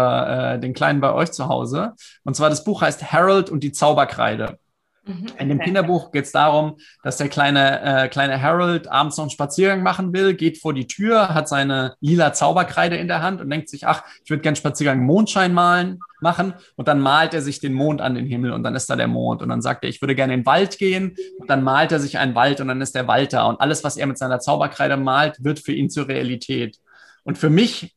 äh, 0.56 0.60
den 0.60 0.74
Kleinen 0.74 1.02
bei 1.02 1.14
euch 1.14 1.32
zu 1.32 1.48
Hause. 1.48 1.94
Und 2.24 2.36
zwar 2.36 2.50
das 2.50 2.64
Buch 2.64 2.82
heißt 2.82 3.12
Harold 3.12 3.50
und 3.50 3.64
die 3.64 3.72
Zauberkreide. 3.72 4.58
Mhm, 5.06 5.28
In 5.40 5.50
dem 5.50 5.60
Kinderbuch 5.60 6.12
geht 6.12 6.26
es 6.26 6.32
darum, 6.32 6.78
dass 7.04 7.18
der 7.18 7.28
kleine, 7.28 7.82
äh, 7.82 8.08
kleine 8.08 8.42
Harold 8.42 8.88
abends 8.88 9.18
noch 9.18 9.24
einen 9.24 9.32
Spaziergang 9.32 9.84
machen 9.84 10.14
will, 10.14 10.36
geht 10.36 10.60
vor 10.60 10.74
die 10.74 10.88
Tür, 10.88 11.34
hat 11.34 11.50
seine 11.50 11.96
lila 12.00 12.34
Zauberkreide 12.34 12.96
in 12.96 13.08
der 13.08 13.22
Hand 13.22 13.42
und 13.42 13.50
denkt 13.50 13.68
sich, 13.68 13.86
ach, 13.88 14.04
ich 14.24 14.30
würde 14.30 14.42
gerne 14.42 14.56
Spaziergang 14.56 15.06
Mondschein 15.06 15.54
malen, 15.54 16.00
machen. 16.22 16.54
Und 16.76 16.88
dann 16.88 17.00
malt 17.00 17.34
er 17.34 17.42
sich 17.42 17.60
den 17.60 17.74
Mond 17.74 18.00
an 18.00 18.16
den 18.16 18.28
Himmel 18.28 18.52
und 18.52 18.64
dann 18.64 18.76
ist 18.76 18.90
da 18.90 18.96
der 18.96 19.08
Mond. 19.08 19.42
Und 19.42 19.50
dann 19.50 19.62
sagt 19.62 19.84
er, 19.84 19.90
ich 19.90 20.02
würde 20.02 20.16
gerne 20.16 20.34
in 20.34 20.42
den 20.42 20.46
Wald 20.46 20.78
gehen. 20.78 21.18
Und 21.40 21.50
dann 21.50 21.64
malt 21.64 21.92
er 21.92 22.00
sich 22.00 22.20
einen 22.20 22.36
Wald 22.36 22.62
und 22.62 22.68
dann 22.68 22.80
ist 22.80 22.96
der 22.96 23.08
Wald 23.08 23.34
da. 23.34 23.48
Und 23.48 23.60
alles, 23.60 23.84
was 23.84 23.98
er 23.98 24.06
mit 24.06 24.20
seiner 24.20 24.40
Zauberkreide 24.40 24.98
malt, 24.98 25.44
wird 25.44 25.60
für 25.60 25.74
ihn 25.74 25.90
zur 25.90 26.08
Realität. 26.08 26.78
Und 27.24 27.40
für 27.40 27.50
mich 27.50 27.96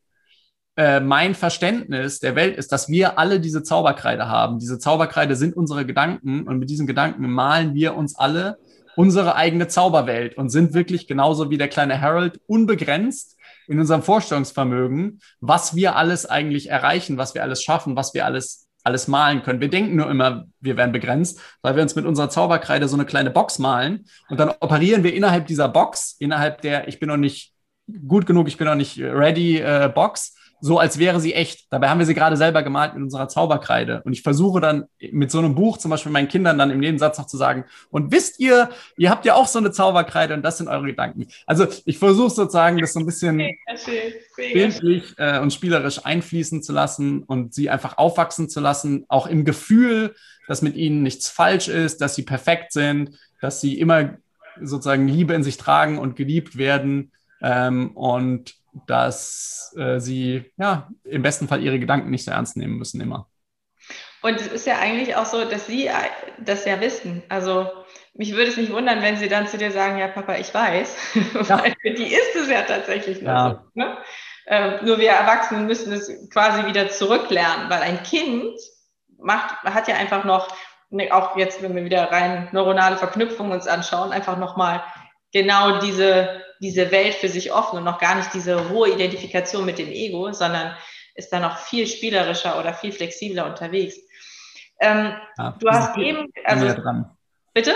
äh, 0.77 1.01
mein 1.01 1.35
Verständnis 1.35 2.19
der 2.21 2.35
Welt 2.35 2.57
ist, 2.57 2.73
dass 2.73 2.89
wir 2.89 3.19
alle 3.19 3.41
diese 3.41 3.63
Zauberkreide 3.63 4.29
haben. 4.29 4.59
Diese 4.59 4.79
Zauberkreide 4.79 5.37
sind 5.37 5.57
unsere 5.57 5.87
Gedanken 5.87 6.49
und 6.49 6.59
mit 6.59 6.71
diesen 6.71 6.87
Gedanken 6.87 7.31
malen 7.31 7.75
wir 7.75 7.95
uns 7.95 8.17
alle 8.17 8.59
unsere 8.97 9.35
eigene 9.35 9.69
Zauberwelt 9.69 10.37
und 10.37 10.51
sind 10.51 10.75
wirklich 10.75 11.07
genauso 11.07 11.51
wie 11.51 11.59
der 11.59 11.69
kleine 11.69 12.01
Harold 12.01 12.41
unbegrenzt 12.47 13.37
in 13.67 13.81
unserem 13.81 14.03
Vorstellungsvermögen, 14.03 15.21
was 15.41 15.75
wir 15.75 15.97
alles 15.97 16.27
eigentlich 16.27 16.71
erreichen, 16.71 17.19
was 17.19 17.35
wir 17.35 17.43
alles 17.43 17.63
schaffen, 17.63 17.97
was 17.97 18.15
wir 18.15 18.25
alles 18.25 18.69
alles 18.87 19.09
malen 19.09 19.43
können. 19.43 19.63
Wir 19.63 19.71
denken 19.71 19.97
nur 19.97 20.11
immer, 20.11 20.45
wir 20.61 20.77
werden 20.77 20.93
begrenzt, 20.93 21.41
weil 21.63 21.75
wir 21.75 21.83
uns 21.83 21.95
mit 21.95 22.05
unserer 22.05 22.29
Zauberkreide 22.29 22.87
so 22.87 22.97
eine 22.97 23.07
kleine 23.07 23.31
Box 23.31 23.59
malen 23.59 24.05
und 24.29 24.39
dann 24.39 24.51
operieren 24.61 25.03
wir 25.03 25.15
innerhalb 25.15 25.47
dieser 25.47 25.69
Box, 25.71 26.17
innerhalb 26.19 26.61
der 26.61 26.87
ich 26.87 27.01
bin 27.01 27.09
noch 27.09 27.17
nicht 27.17 27.55
gut 28.07 28.27
genug, 28.27 28.47
ich 28.47 28.59
bin 28.59 28.67
noch 28.67 28.75
nicht 28.75 28.99
ready 29.01 29.59
äh, 29.59 29.91
Box 29.93 30.35
so 30.65 30.79
als 30.79 30.99
wäre 30.99 31.21
sie 31.21 31.35
echt. 31.35 31.67
Dabei 31.69 31.91
haben 31.91 31.99
wir 31.99 32.07
sie 32.07 32.15
gerade 32.15 32.39
selber 32.39 32.63
gemalt 32.63 32.95
mit 32.95 33.03
unserer 33.03 33.29
Zauberkreide. 33.29 34.01
Und 34.07 34.15
ich 34.15 34.23
versuche 34.23 34.63
dann 34.63 34.85
mit 35.13 35.31
so 35.31 35.39
einem 35.39 35.55
Buch 35.55 35.77
zum 35.77 35.91
Beispiel 35.91 36.11
meinen 36.11 36.29
Kindern 36.29 36.57
dann 36.57 36.71
im 36.71 36.81
Nebensatz 36.81 37.19
noch 37.19 37.27
zu 37.27 37.37
sagen, 37.37 37.67
und 37.91 38.13
wisst 38.13 38.41
ihr, 38.41 38.71
ihr 38.97 39.11
habt 39.11 39.27
ja 39.27 39.35
auch 39.35 39.47
so 39.47 39.59
eine 39.59 39.73
Zauberkreide 39.73 40.33
und 40.33 40.43
das 40.43 40.57
sind 40.57 40.69
eure 40.69 40.87
Gedanken. 40.87 41.27
Also 41.45 41.67
ich 41.85 41.99
versuche 41.99 42.31
sozusagen, 42.31 42.79
das 42.79 42.95
so 42.95 43.01
ein 43.01 43.05
bisschen 43.05 43.43
bildlich 44.37 45.13
äh, 45.19 45.39
und 45.39 45.53
spielerisch 45.53 46.03
einfließen 46.03 46.63
zu 46.63 46.73
lassen 46.73 47.25
und 47.25 47.53
sie 47.53 47.69
einfach 47.69 47.99
aufwachsen 47.99 48.49
zu 48.49 48.61
lassen, 48.61 49.05
auch 49.09 49.27
im 49.27 49.45
Gefühl, 49.45 50.15
dass 50.49 50.63
mit 50.63 50.77
ihnen 50.77 51.03
nichts 51.03 51.29
falsch 51.29 51.69
ist, 51.69 52.01
dass 52.01 52.15
sie 52.15 52.23
perfekt 52.23 52.73
sind, 52.73 53.19
dass 53.43 53.61
sie 53.61 53.79
immer 53.79 54.17
sozusagen 54.63 55.09
Liebe 55.09 55.35
in 55.35 55.43
sich 55.43 55.59
tragen 55.59 55.99
und 55.99 56.17
geliebt 56.17 56.57
werden. 56.57 57.13
Ähm, 57.43 57.91
und 57.91 58.55
dass 58.87 59.75
äh, 59.79 60.01
sie 60.01 60.53
ja 60.57 60.89
im 61.05 61.23
besten 61.23 61.49
Fall 61.49 61.63
ihre 61.63 61.79
Gedanken 61.79 62.11
nicht 62.11 62.25
so 62.25 62.31
ernst 62.31 62.57
nehmen 62.57 62.77
müssen 62.77 63.01
immer. 63.01 63.29
Und 64.23 64.41
es 64.41 64.47
ist 64.47 64.67
ja 64.67 64.79
eigentlich 64.79 65.17
auch 65.17 65.27
so, 65.27 65.45
dass 65.45 65.67
sie 65.67 65.91
das 66.39 66.65
ja 66.65 66.81
wissen. 66.81 67.23
Also 67.29 67.71
mich 68.15 68.33
würde 68.33 68.51
es 68.51 68.57
nicht 68.57 68.73
wundern, 68.73 69.03
wenn 69.03 69.17
sie 69.17 69.29
dann 69.29 69.47
zu 69.47 69.59
dir 69.59 69.71
sagen, 69.71 69.99
ja, 69.99 70.09
Papa, 70.09 70.37
ich 70.37 70.53
weiß. 70.53 70.97
Ja. 71.49 71.63
Weil 71.63 71.75
für 71.81 71.91
die 71.91 72.07
ist 72.07 72.35
es 72.35 72.49
ja 72.49 72.63
tatsächlich 72.63 73.21
nur 73.21 73.33
ja. 73.33 73.51
so. 73.51 73.81
Ne? 73.81 73.99
Ähm, 74.47 74.75
nur 74.83 74.99
wir 74.99 75.11
Erwachsenen 75.11 75.67
müssen 75.67 75.93
es 75.93 76.11
quasi 76.31 76.67
wieder 76.67 76.89
zurücklernen, 76.91 77.69
weil 77.71 77.83
ein 77.83 78.03
Kind 78.03 78.59
macht, 79.19 79.63
hat 79.63 79.89
ja 79.89 79.97
einfach 79.97 80.25
noch, 80.25 80.49
ne, 80.91 81.11
auch 81.13 81.37
jetzt, 81.37 81.63
wenn 81.63 81.75
wir 81.75 81.85
wieder 81.85 82.11
rein 82.11 82.49
neuronale 82.53 82.97
Verknüpfungen 82.97 83.53
uns 83.53 83.67
anschauen, 83.67 84.13
einfach 84.13 84.39
nochmal 84.39 84.83
genau 85.33 85.81
diese, 85.81 86.43
diese 86.65 86.91
Welt 86.91 87.15
für 87.15 87.29
sich 87.29 87.53
offen 87.53 87.79
und 87.79 87.85
noch 87.85 87.99
gar 87.99 88.15
nicht 88.15 88.33
diese 88.33 88.71
hohe 88.71 88.91
Identifikation 88.91 89.67
mit 89.67 89.79
dem 89.79 89.91
Ego, 89.91 90.33
sondern 90.33 90.75
ist 91.15 91.31
da 91.31 91.39
noch 91.39 91.59
viel 91.59 91.87
spielerischer 91.87 92.59
oder 92.59 92.73
viel 92.73 92.91
flexibler 92.91 93.45
unterwegs. 93.47 93.99
Ähm, 94.81 95.13
ja, 95.37 95.55
du 95.61 95.69
hast 95.69 95.97
eben, 95.99 96.33
also, 96.45 96.75
bitte? 97.53 97.75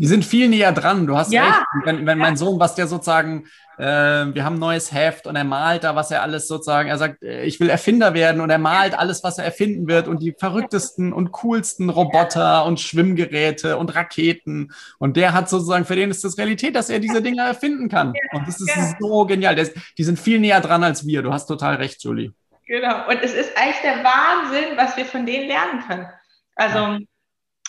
Die 0.00 0.06
sind 0.06 0.24
viel 0.24 0.48
näher 0.48 0.70
dran. 0.70 1.08
Du 1.08 1.16
hast 1.16 1.32
ja. 1.32 1.44
recht. 1.44 1.56
Wenn, 1.84 2.06
wenn 2.06 2.18
mein 2.18 2.36
Sohn, 2.36 2.60
was 2.60 2.76
der 2.76 2.86
sozusagen, 2.86 3.48
äh, 3.78 3.82
wir 3.82 4.44
haben 4.44 4.54
ein 4.54 4.60
neues 4.60 4.92
Heft 4.92 5.26
und 5.26 5.34
er 5.34 5.42
malt 5.42 5.82
da, 5.82 5.96
was 5.96 6.12
er 6.12 6.22
alles 6.22 6.46
sozusagen, 6.46 6.88
er 6.88 6.98
sagt, 6.98 7.24
äh, 7.24 7.42
ich 7.42 7.58
will 7.58 7.68
Erfinder 7.68 8.14
werden 8.14 8.40
und 8.40 8.48
er 8.48 8.58
malt 8.58 8.96
alles, 8.96 9.24
was 9.24 9.38
er 9.38 9.44
erfinden 9.44 9.88
wird 9.88 10.06
und 10.06 10.22
die 10.22 10.36
verrücktesten 10.38 11.12
und 11.12 11.32
coolsten 11.32 11.90
Roboter 11.90 12.64
und 12.64 12.78
Schwimmgeräte 12.78 13.76
und 13.76 13.92
Raketen. 13.96 14.72
Und 14.98 15.16
der 15.16 15.32
hat 15.32 15.48
sozusagen, 15.48 15.84
für 15.84 15.96
den 15.96 16.12
ist 16.12 16.22
das 16.22 16.38
Realität, 16.38 16.76
dass 16.76 16.90
er 16.90 17.00
diese 17.00 17.20
Dinge 17.20 17.42
erfinden 17.42 17.88
kann. 17.88 18.14
Und 18.32 18.46
das 18.46 18.60
ist 18.60 18.96
so 19.00 19.26
genial. 19.26 19.56
Das, 19.56 19.72
die 19.98 20.04
sind 20.04 20.20
viel 20.20 20.38
näher 20.38 20.60
dran 20.60 20.84
als 20.84 21.08
wir. 21.08 21.22
Du 21.22 21.32
hast 21.32 21.46
total 21.46 21.74
recht, 21.74 22.04
Julie. 22.04 22.32
Genau. 22.68 23.08
Und 23.08 23.20
es 23.20 23.34
ist 23.34 23.50
eigentlich 23.56 23.80
der 23.82 24.04
Wahnsinn, 24.04 24.76
was 24.76 24.96
wir 24.96 25.06
von 25.06 25.26
denen 25.26 25.48
lernen 25.48 25.82
können. 25.88 26.06
Also, 26.54 26.78
ja 26.78 26.98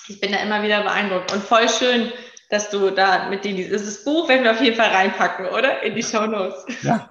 ich 0.10 0.20
bin 0.20 0.32
da 0.32 0.40
immer 0.40 0.64
wieder 0.64 0.82
beeindruckt 0.82 1.32
und 1.32 1.44
voll 1.44 1.70
schön, 1.70 2.12
dass 2.50 2.72
du 2.72 2.90
da 2.90 3.30
mit 3.30 3.46
denen 3.46 3.58
dieses 3.58 4.04
Buch 4.04 4.28
werden 4.28 4.44
wir 4.44 4.52
auf 4.52 4.62
jeden 4.62 4.76
Fall 4.76 4.90
reinpacken, 4.90 5.46
oder? 5.46 5.84
In 5.84 5.94
die 5.94 6.02
Show 6.02 6.26
Notes. 6.26 6.66
Ja, 6.82 7.08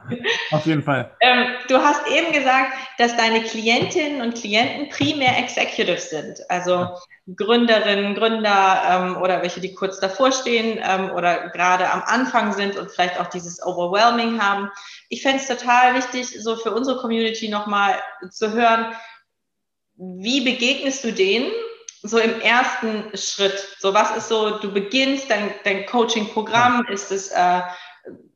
auf 0.51 0.67
jeden 0.67 0.83
Fall. 0.83 1.13
ähm, 1.21 1.47
du 1.69 1.79
hast 1.79 2.09
eben 2.09 2.33
gesagt, 2.33 2.73
dass 2.99 3.17
deine 3.17 3.43
Klientinnen 3.43 4.21
und 4.21 4.35
Klienten 4.35 4.89
primär 4.91 5.39
Executives 5.39 6.11
sind, 6.11 6.39
also. 6.51 6.89
Gründerinnen, 7.37 8.15
Gründer 8.15 8.83
ähm, 8.89 9.17
oder 9.19 9.43
welche, 9.43 9.61
die 9.61 9.75
kurz 9.75 10.01
davor 10.01 10.33
stehen 10.33 10.81
ähm, 10.83 11.11
oder 11.11 11.51
gerade 11.51 11.91
am 11.91 12.03
Anfang 12.03 12.55
sind 12.55 12.79
und 12.79 12.91
vielleicht 12.91 13.21
auch 13.21 13.27
dieses 13.27 13.63
Overwhelming 13.63 14.43
haben. 14.43 14.71
Ich 15.11 15.21
fände 15.21 15.37
es 15.37 15.47
total 15.47 15.95
wichtig, 15.95 16.43
so 16.43 16.57
für 16.57 16.71
unsere 16.71 16.99
Community 16.99 17.51
nochmal 17.51 17.97
zu 18.31 18.55
hören, 18.55 18.95
wie 19.97 20.41
begegnest 20.41 21.05
du 21.05 21.13
denen 21.13 21.51
so 22.03 22.19
im 22.19 22.41
ersten 22.41 23.17
Schritt? 23.17 23.77
So, 23.79 23.95
was 23.95 24.17
ist 24.17 24.29
so, 24.29 24.59
du 24.59 24.73
beginnst 24.73 25.31
dein, 25.31 25.51
dein 25.65 25.87
Coaching-Programm, 25.87 26.87
ist 26.91 27.11
es 27.11 27.31
äh, 27.31 27.35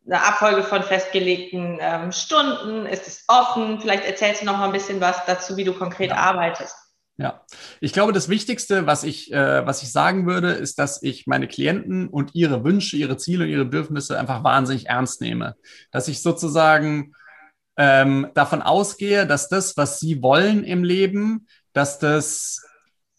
eine 0.06 0.22
Abfolge 0.22 0.62
von 0.62 0.82
festgelegten 0.82 1.78
ähm, 1.80 2.12
Stunden, 2.12 2.86
ist 2.86 3.06
es 3.06 3.24
offen? 3.28 3.80
Vielleicht 3.80 4.04
erzählst 4.04 4.42
du 4.42 4.46
noch 4.46 4.58
mal 4.58 4.66
ein 4.66 4.72
bisschen 4.72 5.00
was 5.00 5.24
dazu, 5.26 5.56
wie 5.56 5.64
du 5.64 5.72
konkret 5.72 6.10
ja. 6.10 6.16
arbeitest. 6.16 6.76
Ja, 7.18 7.42
ich 7.80 7.92
glaube, 7.92 8.12
das 8.12 8.28
Wichtigste, 8.28 8.86
was 8.86 9.04
ich, 9.04 9.32
äh, 9.32 9.64
was 9.66 9.82
ich 9.82 9.92
sagen 9.92 10.26
würde, 10.26 10.52
ist, 10.52 10.78
dass 10.78 11.02
ich 11.02 11.26
meine 11.26 11.46
Klienten 11.46 12.08
und 12.08 12.34
ihre 12.34 12.64
Wünsche, 12.64 12.96
ihre 12.96 13.16
Ziele 13.18 13.44
und 13.44 13.50
ihre 13.50 13.64
Bedürfnisse 13.66 14.18
einfach 14.18 14.42
wahnsinnig 14.42 14.86
ernst 14.86 15.20
nehme. 15.20 15.54
Dass 15.90 16.08
ich 16.08 16.22
sozusagen 16.22 17.12
ähm, 17.76 18.30
davon 18.34 18.62
ausgehe, 18.62 19.26
dass 19.26 19.48
das, 19.48 19.76
was 19.76 20.00
sie 20.00 20.22
wollen 20.22 20.64
im 20.64 20.84
Leben, 20.84 21.46
dass 21.74 21.98
das 21.98 22.64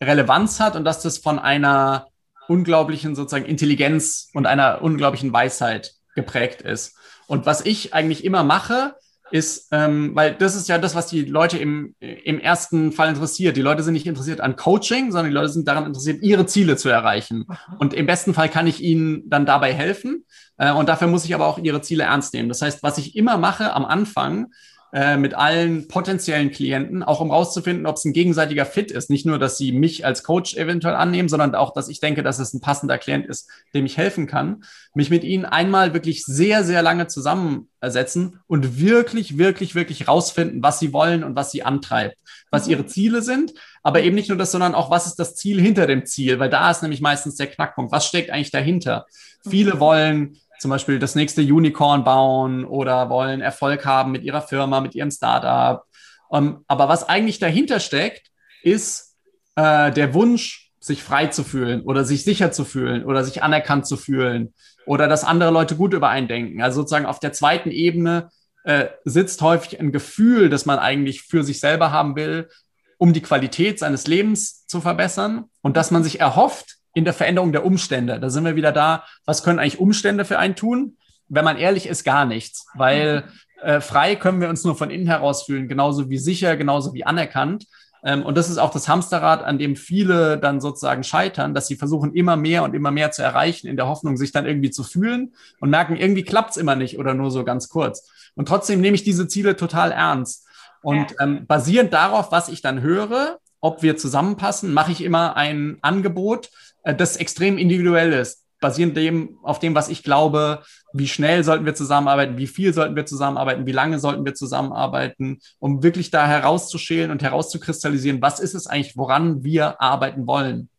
Relevanz 0.06 0.60
hat 0.60 0.76
und 0.76 0.86
dass 0.86 1.02
das 1.02 1.18
von 1.18 1.40
einer 1.40 2.08
unglaublichen 2.48 3.16
sozusagen 3.16 3.46
Intelligenz 3.46 4.30
und 4.34 4.46
einer 4.46 4.82
unglaublichen 4.82 5.32
Weisheit 5.34 5.94
geprägt 6.16 6.62
ist. 6.62 6.96
Und 7.28 7.46
was 7.46 7.66
ich 7.66 7.94
eigentlich 7.94 8.24
immer 8.26 8.44
mache, 8.44 8.96
ist, 9.34 9.70
ähm, 9.72 10.12
weil 10.14 10.36
das 10.36 10.56
ist 10.56 10.70
ja 10.70 10.78
das, 10.78 10.94
was 10.94 11.08
die 11.08 11.24
Leute 11.24 11.58
im, 11.58 11.96
im 12.00 12.40
ersten 12.40 12.92
Fall 12.92 13.10
interessiert. 13.10 13.58
Die 13.58 13.64
Leute 13.64 13.82
sind 13.82 13.94
nicht 13.94 14.06
interessiert 14.06 14.42
an 14.42 14.56
Coaching, 14.56 15.12
sondern 15.12 15.32
die 15.32 15.36
Leute 15.36 15.50
sind 15.50 15.68
daran 15.68 15.88
interessiert, 15.88 16.22
ihre 16.22 16.46
Ziele 16.46 16.78
zu 16.78 16.90
erreichen. 16.90 17.48
Und 17.80 17.96
im 17.96 18.06
besten 18.06 18.36
Fall 18.36 18.48
kann 18.48 18.68
ich 18.68 18.84
ihnen 18.84 19.28
dann 19.28 19.48
dabei 19.48 19.74
helfen. 19.74 20.26
Äh, 20.58 20.72
und 20.72 20.88
dafür 20.88 21.08
muss 21.08 21.26
ich 21.26 21.34
aber 21.34 21.48
auch 21.48 21.58
ihre 21.58 21.82
Ziele 21.82 22.04
ernst 22.04 22.36
nehmen. 22.36 22.48
Das 22.48 22.62
heißt, 22.62 22.84
was 22.84 23.00
ich 23.00 23.16
immer 23.16 23.38
mache 23.38 23.74
am 23.74 23.86
Anfang, 23.86 24.52
äh, 24.94 25.18
mit 25.18 25.34
allen 25.34 25.88
potenziellen 25.88 26.52
Klienten, 26.52 27.02
auch 27.02 27.20
um 27.20 27.32
rauszufinden, 27.32 27.88
ob 27.88 27.96
es 27.96 28.06
ein 28.06 28.14
gegenseitiger 28.14 28.68
Fit 28.68 28.92
ist. 28.92 29.10
Nicht 29.10 29.26
nur, 29.26 29.40
dass 29.40 29.58
sie 29.58 29.72
mich 29.72 30.06
als 30.06 30.24
Coach 30.24 30.56
eventuell 30.56 30.94
annehmen, 30.94 31.30
sondern 31.30 31.56
auch, 31.56 31.74
dass 31.74 31.90
ich 31.90 32.00
denke, 32.00 32.22
dass 32.22 32.38
es 32.38 32.54
ein 32.54 32.62
passender 32.62 33.00
Klient 33.00 33.26
ist, 33.26 33.50
dem 33.74 33.88
ich 33.88 33.98
helfen 33.98 34.28
kann. 34.28 34.64
Mich 34.94 35.10
mit 35.10 35.24
ihnen 35.24 35.46
einmal 35.46 35.96
wirklich 35.96 36.24
sehr, 36.26 36.64
sehr 36.64 36.84
lange 36.84 37.08
zusammensetzen 37.08 38.40
und 38.46 38.80
wirklich, 38.80 39.40
wirklich, 39.40 39.74
wirklich 39.74 40.08
rausfinden, 40.08 40.62
was 40.62 40.78
sie 40.78 40.94
wollen 40.94 41.24
und 41.24 41.36
was 41.36 41.50
sie 41.50 41.64
antreibt, 41.64 42.18
was 42.52 42.68
ihre 42.68 42.86
Ziele 42.86 43.24
sind. 43.24 43.54
Aber 43.82 44.04
eben 44.04 44.14
nicht 44.14 44.30
nur 44.30 44.38
das, 44.38 44.52
sondern 44.52 44.76
auch, 44.76 44.92
was 44.92 45.08
ist 45.08 45.16
das 45.16 45.36
Ziel 45.36 45.60
hinter 45.60 45.88
dem 45.88 46.06
Ziel? 46.06 46.38
Weil 46.38 46.52
da 46.52 46.70
ist 46.70 46.84
nämlich 46.84 47.02
meistens 47.02 47.36
der 47.36 47.48
Knackpunkt. 47.48 47.92
Was 47.92 48.06
steckt 48.06 48.30
eigentlich 48.30 48.52
dahinter? 48.52 49.08
Viele 49.50 49.80
wollen 49.80 50.38
zum 50.64 50.70
Beispiel 50.70 50.98
das 50.98 51.14
nächste 51.14 51.42
Unicorn 51.42 52.04
bauen 52.06 52.64
oder 52.64 53.10
wollen 53.10 53.42
Erfolg 53.42 53.86
haben 53.86 54.12
mit 54.12 54.24
ihrer 54.24 54.42
Firma, 54.42 54.80
mit 54.80 54.96
ihrem 54.96 55.12
Startup. 55.12 55.84
Um, 56.30 56.46
ähm, 56.46 56.66
aber 56.68 56.88
was 56.88 57.08
eigentlich 57.08 57.38
dahinter 57.38 57.80
steckt, 57.80 58.32
ist 58.64 59.18
äh, 59.56 59.92
der 59.92 60.14
Wunsch, 60.16 60.72
sich 60.80 61.04
frei 61.04 61.28
zu 61.28 61.44
fühlen 61.44 61.82
oder 61.82 62.04
sich 62.04 62.24
sicher 62.24 62.52
zu 62.52 62.66
fühlen 62.66 63.06
oder 63.06 63.24
sich 63.24 63.44
anerkannt 63.44 63.88
zu 63.88 63.96
fühlen 63.96 64.54
oder 64.86 65.08
dass 65.08 65.24
andere 65.24 65.52
Leute 65.52 65.76
gut 65.76 65.94
über 65.94 66.10
einen 66.10 66.28
denken. 66.28 66.62
Also 66.62 66.82
sozusagen 66.82 67.06
auf 67.06 67.20
der 67.20 67.32
zweiten 67.32 67.72
Ebene 67.72 68.30
äh, 68.64 68.88
sitzt 69.06 69.42
häufig 69.42 69.80
ein 69.80 69.92
Gefühl, 69.92 70.50
das 70.50 70.66
man 70.66 70.80
eigentlich 70.80 71.22
für 71.24 71.44
sich 71.44 71.60
selber 71.60 71.92
haben 71.92 72.16
will, 72.16 72.50
um 72.98 73.14
die 73.14 73.22
Qualität 73.22 73.80
seines 73.80 74.08
Lebens 74.08 74.66
zu 74.66 74.82
verbessern 74.82 75.46
und 75.62 75.78
dass 75.78 75.92
man 75.92 76.04
sich 76.04 76.20
erhofft, 76.20 76.78
in 76.94 77.06
der 77.06 77.14
Veränderung 77.14 77.52
der 77.52 77.66
Umstände. 77.66 78.20
Da 78.20 78.30
sind 78.30 78.46
wir 78.46 78.56
wieder 78.56 78.72
da, 78.72 79.04
was 79.26 79.44
können 79.44 79.60
eigentlich 79.60 79.80
Umstände 79.80 80.26
für 80.26 80.40
einen 80.40 80.56
tun? 80.56 80.98
Wenn 81.28 81.46
man 81.46 81.58
ehrlich 81.58 81.88
ist, 81.88 82.04
gar 82.04 82.26
nichts, 82.26 82.68
weil 82.76 83.24
äh, 83.62 83.82
frei 83.82 84.16
können 84.16 84.42
wir 84.42 84.50
uns 84.50 84.64
nur 84.64 84.76
von 84.76 84.92
innen 84.92 85.08
heraus 85.08 85.44
fühlen, 85.44 85.68
genauso 85.68 86.10
wie 86.10 86.18
sicher, 86.18 86.58
genauso 86.58 86.94
wie 86.94 87.06
anerkannt. 87.06 87.66
Ähm, 88.04 88.24
und 88.24 88.38
das 88.38 88.50
ist 88.50 88.58
auch 88.58 88.72
das 88.72 88.88
Hamsterrad, 88.88 89.44
an 89.44 89.58
dem 89.58 89.76
viele 89.76 90.38
dann 90.38 90.60
sozusagen 90.60 91.04
scheitern, 91.04 91.54
dass 91.54 91.68
sie 91.68 91.78
versuchen, 91.78 92.14
immer 92.14 92.36
mehr 92.36 92.64
und 92.64 92.76
immer 92.76 92.92
mehr 92.92 93.12
zu 93.12 93.24
erreichen, 93.24 93.68
in 93.68 93.78
der 93.78 93.88
Hoffnung, 93.88 94.18
sich 94.18 94.32
dann 94.32 94.46
irgendwie 94.46 94.72
zu 94.72 94.84
fühlen 94.84 95.34
und 95.60 95.70
merken, 95.70 95.96
irgendwie 95.96 96.24
klappt's 96.24 96.58
immer 96.58 96.76
nicht 96.76 97.00
oder 97.00 97.14
nur 97.14 97.32
so 97.32 97.44
ganz 97.44 97.70
kurz. 97.70 98.10
Und 98.36 98.48
trotzdem 98.48 98.82
nehme 98.82 98.96
ich 98.96 99.04
diese 99.04 99.28
Ziele 99.28 99.56
total 99.56 99.92
ernst. 99.92 100.46
Und 100.82 101.16
ähm, 101.22 101.48
basierend 101.48 101.94
darauf, 101.94 102.32
was 102.32 102.50
ich 102.50 102.62
dann 102.62 102.82
höre, 102.82 103.40
ob 103.62 103.82
wir 103.82 103.96
zusammenpassen, 103.96 104.74
mache 104.74 104.92
ich 104.92 105.02
immer 105.02 105.38
ein 105.38 105.78
Angebot, 105.82 106.50
das 106.84 107.18
extrem 107.18 107.58
individuell 107.58 108.14
ist, 108.14 108.44
basierend 108.60 108.96
dem, 108.96 109.38
auf 109.44 109.60
dem, 109.60 109.76
was 109.76 109.90
ich 109.90 110.04
glaube, 110.04 110.64
wie 110.94 111.08
schnell 111.08 111.44
sollten 111.44 111.66
wir 111.66 111.76
zusammenarbeiten, 111.76 112.38
wie 112.38 112.48
viel 112.48 112.74
sollten 112.74 112.96
wir 112.96 113.06
zusammenarbeiten, 113.06 113.66
wie 113.66 113.72
lange 113.72 114.00
sollten 114.00 114.26
wir 114.26 114.36
zusammenarbeiten, 114.36 115.40
um 115.60 115.84
wirklich 115.84 116.12
da 116.12 116.26
herauszuschälen 116.26 117.12
und 117.12 117.22
herauszukristallisieren, 117.22 118.22
was 118.22 118.40
ist 118.40 118.54
es 118.54 118.68
eigentlich, 118.68 118.98
woran 118.98 119.44
wir 119.44 119.82
arbeiten 119.82 120.28
wollen. 120.28 120.70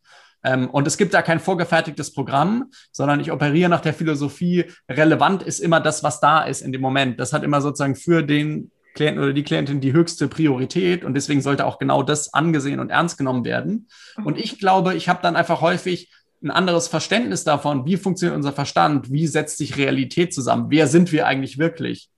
Ähm, 0.44 0.70
und 0.70 0.86
es 0.86 0.96
gibt 0.96 1.14
da 1.14 1.22
kein 1.22 1.40
vorgefertigtes 1.40 2.12
Programm, 2.12 2.70
sondern 2.92 3.20
ich 3.20 3.32
operiere 3.32 3.70
nach 3.70 3.80
der 3.80 3.94
Philosophie, 3.94 4.64
relevant 4.88 5.42
ist 5.42 5.58
immer 5.58 5.80
das, 5.80 6.02
was 6.02 6.20
da 6.20 6.44
ist 6.44 6.60
in 6.60 6.72
dem 6.72 6.82
Moment. 6.82 7.18
Das 7.18 7.32
hat 7.32 7.42
immer 7.42 7.60
sozusagen 7.60 7.96
für 7.96 8.22
den 8.22 8.70
Klienten 8.94 9.22
oder 9.22 9.32
die 9.32 9.42
Klientin 9.42 9.80
die 9.80 9.92
höchste 9.92 10.28
Priorität 10.28 11.04
und 11.04 11.14
deswegen 11.14 11.42
sollte 11.42 11.66
auch 11.66 11.78
genau 11.78 12.02
das 12.02 12.32
angesehen 12.32 12.80
und 12.80 12.90
ernst 12.90 13.18
genommen 13.18 13.44
werden. 13.44 13.88
Und 14.24 14.38
ich 14.38 14.58
glaube, 14.58 14.94
ich 14.94 15.08
habe 15.08 15.20
dann 15.22 15.36
einfach 15.36 15.60
häufig 15.60 16.10
ein 16.42 16.50
anderes 16.50 16.88
Verständnis 16.88 17.44
davon, 17.44 17.86
wie 17.86 17.96
funktioniert 17.96 18.36
unser 18.36 18.52
Verstand, 18.52 19.10
wie 19.10 19.26
setzt 19.26 19.58
sich 19.58 19.76
Realität 19.76 20.32
zusammen, 20.32 20.66
wer 20.68 20.86
sind 20.86 21.10
wir 21.10 21.26
eigentlich 21.26 21.58
wirklich. 21.58 22.10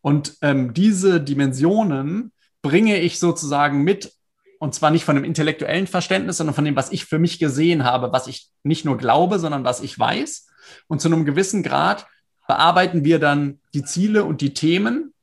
Und 0.00 0.36
ähm, 0.42 0.74
diese 0.74 1.20
Dimensionen 1.20 2.32
bringe 2.62 2.98
ich 2.98 3.18
sozusagen 3.18 3.82
mit, 3.82 4.12
und 4.58 4.74
zwar 4.74 4.90
nicht 4.90 5.04
von 5.04 5.16
einem 5.16 5.24
intellektuellen 5.24 5.86
Verständnis, 5.86 6.38
sondern 6.38 6.54
von 6.54 6.64
dem, 6.64 6.76
was 6.76 6.92
ich 6.92 7.04
für 7.04 7.18
mich 7.18 7.38
gesehen 7.38 7.84
habe, 7.84 8.12
was 8.12 8.26
ich 8.26 8.48
nicht 8.64 8.84
nur 8.84 8.96
glaube, 8.98 9.38
sondern 9.38 9.64
was 9.64 9.80
ich 9.80 9.98
weiß. 9.98 10.48
Und 10.88 11.00
zu 11.00 11.08
einem 11.08 11.24
gewissen 11.24 11.62
Grad 11.62 12.06
bearbeiten 12.48 13.04
wir 13.04 13.18
dann 13.18 13.60
die 13.72 13.84
Ziele 13.84 14.24
und 14.24 14.40
die 14.40 14.54
Themen 14.54 15.13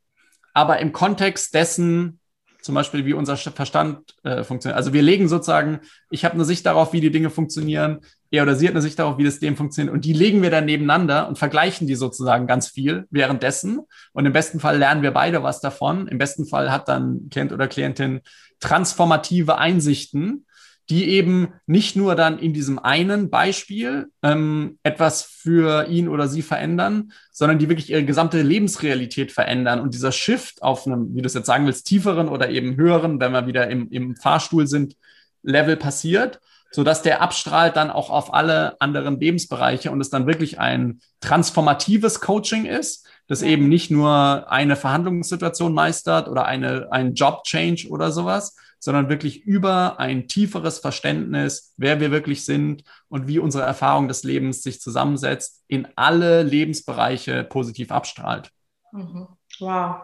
aber 0.53 0.79
im 0.79 0.91
Kontext 0.91 1.53
dessen, 1.53 2.19
zum 2.61 2.75
Beispiel, 2.75 3.05
wie 3.05 3.13
unser 3.13 3.37
Verstand 3.37 4.15
äh, 4.23 4.43
funktioniert. 4.43 4.77
Also 4.77 4.93
wir 4.93 5.01
legen 5.01 5.27
sozusagen, 5.27 5.79
ich 6.11 6.23
habe 6.25 6.35
eine 6.35 6.45
Sicht 6.45 6.65
darauf, 6.65 6.93
wie 6.93 7.01
die 7.01 7.11
Dinge 7.11 7.31
funktionieren, 7.31 8.01
er 8.31 8.43
oder 8.43 8.55
sie 8.55 8.67
hat 8.67 8.73
eine 8.73 8.81
Sicht 8.81 8.97
darauf, 8.97 9.17
wie 9.17 9.25
das 9.25 9.39
dem 9.39 9.57
funktioniert. 9.57 9.93
Und 9.93 10.05
die 10.05 10.13
legen 10.13 10.41
wir 10.41 10.49
dann 10.49 10.65
nebeneinander 10.65 11.27
und 11.27 11.37
vergleichen 11.37 11.85
die 11.85 11.95
sozusagen 11.95 12.47
ganz 12.47 12.69
viel 12.69 13.05
währenddessen. 13.09 13.81
Und 14.13 14.25
im 14.25 14.31
besten 14.31 14.59
Fall 14.61 14.77
lernen 14.77 15.01
wir 15.01 15.11
beide 15.11 15.43
was 15.43 15.59
davon. 15.59 16.07
Im 16.07 16.17
besten 16.17 16.45
Fall 16.45 16.71
hat 16.71 16.87
dann 16.87 17.27
Klient 17.29 17.51
oder 17.51 17.67
Klientin 17.67 18.21
transformative 18.61 19.57
Einsichten, 19.57 20.45
die 20.91 21.07
eben 21.07 21.53
nicht 21.67 21.95
nur 21.95 22.15
dann 22.15 22.37
in 22.37 22.53
diesem 22.53 22.77
einen 22.77 23.29
Beispiel 23.29 24.11
ähm, 24.21 24.77
etwas 24.83 25.23
für 25.23 25.87
ihn 25.87 26.09
oder 26.09 26.27
sie 26.27 26.41
verändern, 26.41 27.13
sondern 27.31 27.59
die 27.59 27.69
wirklich 27.69 27.89
ihre 27.89 28.03
gesamte 28.03 28.41
Lebensrealität 28.41 29.31
verändern. 29.31 29.79
Und 29.79 29.93
dieser 29.93 30.11
Shift 30.11 30.61
auf 30.61 30.85
einem, 30.85 31.15
wie 31.15 31.21
du 31.21 31.27
es 31.27 31.33
jetzt 31.33 31.45
sagen 31.45 31.65
willst, 31.65 31.87
tieferen 31.87 32.27
oder 32.27 32.49
eben 32.49 32.75
höheren, 32.75 33.21
wenn 33.21 33.31
wir 33.31 33.47
wieder 33.47 33.69
im, 33.69 33.89
im 33.89 34.17
Fahrstuhl 34.17 34.67
sind, 34.67 34.97
Level 35.43 35.77
passiert, 35.77 36.41
sodass 36.71 37.01
der 37.01 37.21
abstrahlt 37.21 37.77
dann 37.77 37.89
auch 37.89 38.09
auf 38.09 38.33
alle 38.33 38.79
anderen 38.81 39.17
Lebensbereiche 39.17 39.91
und 39.91 40.01
es 40.01 40.09
dann 40.09 40.27
wirklich 40.27 40.59
ein 40.59 40.99
transformatives 41.21 42.19
Coaching 42.19 42.65
ist, 42.65 43.07
das 43.31 43.43
eben 43.43 43.69
nicht 43.69 43.89
nur 43.89 44.51
eine 44.51 44.75
Verhandlungssituation 44.75 45.73
meistert 45.73 46.27
oder 46.27 46.47
eine, 46.47 46.89
ein 46.91 47.13
Job-Change 47.13 47.87
oder 47.87 48.11
sowas, 48.11 48.57
sondern 48.77 49.07
wirklich 49.07 49.45
über 49.45 50.01
ein 50.01 50.27
tieferes 50.27 50.79
Verständnis, 50.79 51.73
wer 51.77 52.01
wir 52.01 52.11
wirklich 52.11 52.43
sind 52.43 52.83
und 53.07 53.29
wie 53.29 53.39
unsere 53.39 53.63
Erfahrung 53.63 54.09
des 54.09 54.23
Lebens 54.23 54.63
sich 54.63 54.81
zusammensetzt, 54.81 55.63
in 55.69 55.87
alle 55.95 56.43
Lebensbereiche 56.43 57.45
positiv 57.45 57.89
abstrahlt. 57.89 58.51
Mhm. 58.91 59.29
Wow. 59.59 60.01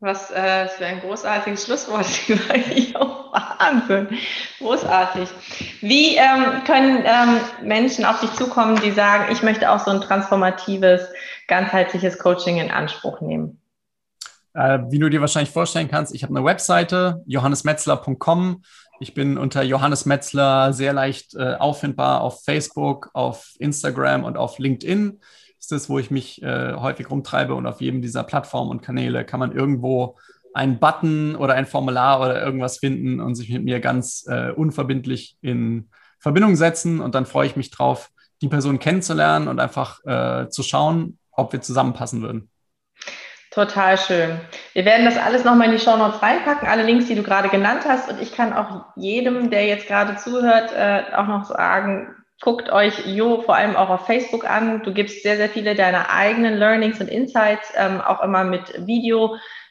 Was 0.00 0.30
äh, 0.30 0.68
für 0.68 0.84
ein 0.84 1.00
großartiges 1.00 1.64
Schlusswort. 1.64 2.06
Wahnsinn. 3.34 4.08
Großartig. 4.58 5.28
Wie 5.80 6.16
ähm, 6.16 6.64
können 6.66 7.02
ähm, 7.04 7.40
Menschen 7.62 8.04
auf 8.04 8.20
dich 8.20 8.32
zukommen, 8.32 8.80
die 8.80 8.92
sagen, 8.92 9.32
ich 9.32 9.42
möchte 9.42 9.70
auch 9.70 9.80
so 9.80 9.90
ein 9.90 10.00
transformatives, 10.00 11.02
ganzheitliches 11.48 12.18
Coaching 12.18 12.58
in 12.58 12.70
Anspruch 12.70 13.20
nehmen? 13.20 13.60
Äh, 14.54 14.78
wie 14.88 14.98
du 14.98 15.10
dir 15.10 15.20
wahrscheinlich 15.20 15.50
vorstellen 15.50 15.88
kannst, 15.90 16.14
ich 16.14 16.22
habe 16.22 16.34
eine 16.34 16.44
Webseite, 16.44 17.22
johannesmetzler.com. 17.26 18.62
Ich 19.00 19.12
bin 19.12 19.36
unter 19.36 19.64
Johannes 19.64 20.06
Metzler 20.06 20.72
sehr 20.72 20.92
leicht 20.92 21.34
äh, 21.34 21.54
auffindbar 21.54 22.20
auf 22.20 22.44
Facebook, 22.44 23.10
auf 23.12 23.54
Instagram 23.58 24.22
und 24.22 24.36
auf 24.36 24.58
LinkedIn. 24.60 25.18
Das 25.18 25.64
ist 25.64 25.72
das, 25.72 25.88
wo 25.88 25.98
ich 25.98 26.12
mich 26.12 26.40
äh, 26.42 26.74
häufig 26.74 27.10
rumtreibe 27.10 27.54
und 27.54 27.66
auf 27.66 27.80
jedem 27.80 28.00
dieser 28.00 28.22
Plattformen 28.22 28.70
und 28.70 28.82
Kanäle 28.82 29.24
kann 29.24 29.40
man 29.40 29.50
irgendwo 29.50 30.18
einen 30.54 30.78
Button 30.78 31.36
oder 31.36 31.54
ein 31.54 31.66
Formular 31.66 32.20
oder 32.20 32.42
irgendwas 32.42 32.78
finden 32.78 33.20
und 33.20 33.34
sich 33.34 33.50
mit 33.50 33.64
mir 33.64 33.80
ganz 33.80 34.24
äh, 34.28 34.50
unverbindlich 34.50 35.36
in 35.42 35.90
Verbindung 36.18 36.56
setzen. 36.56 37.00
Und 37.00 37.14
dann 37.14 37.26
freue 37.26 37.46
ich 37.46 37.56
mich 37.56 37.70
drauf, 37.70 38.10
die 38.40 38.48
Person 38.48 38.78
kennenzulernen 38.78 39.48
und 39.48 39.60
einfach 39.60 40.04
äh, 40.04 40.48
zu 40.48 40.62
schauen, 40.62 41.18
ob 41.32 41.52
wir 41.52 41.60
zusammenpassen 41.60 42.22
würden. 42.22 42.50
Total 43.50 43.96
schön. 43.96 44.40
Wir 44.72 44.84
werden 44.84 45.04
das 45.04 45.16
alles 45.16 45.44
nochmal 45.44 45.68
in 45.68 45.74
die 45.74 45.78
Show 45.78 45.96
Notes 45.96 46.20
reinpacken, 46.20 46.66
alle 46.66 46.82
Links, 46.82 47.06
die 47.06 47.14
du 47.14 47.22
gerade 47.22 47.48
genannt 47.48 47.82
hast. 47.86 48.10
Und 48.10 48.20
ich 48.20 48.32
kann 48.32 48.52
auch 48.52 48.86
jedem, 48.96 49.50
der 49.50 49.66
jetzt 49.66 49.86
gerade 49.86 50.16
zuhört, 50.16 50.72
äh, 50.72 51.02
auch 51.14 51.28
noch 51.28 51.44
sagen, 51.44 52.16
guckt 52.40 52.70
euch 52.70 53.06
Jo 53.06 53.42
vor 53.42 53.54
allem 53.54 53.76
auch 53.76 53.90
auf 53.90 54.06
Facebook 54.06 54.48
an. 54.48 54.82
Du 54.82 54.92
gibst 54.92 55.22
sehr, 55.22 55.36
sehr 55.36 55.48
viele 55.48 55.76
deiner 55.76 56.10
eigenen 56.10 56.54
Learnings 56.54 57.00
und 57.00 57.08
Insights, 57.08 57.72
ähm, 57.76 58.00
auch 58.00 58.22
immer 58.22 58.42
mit 58.42 58.74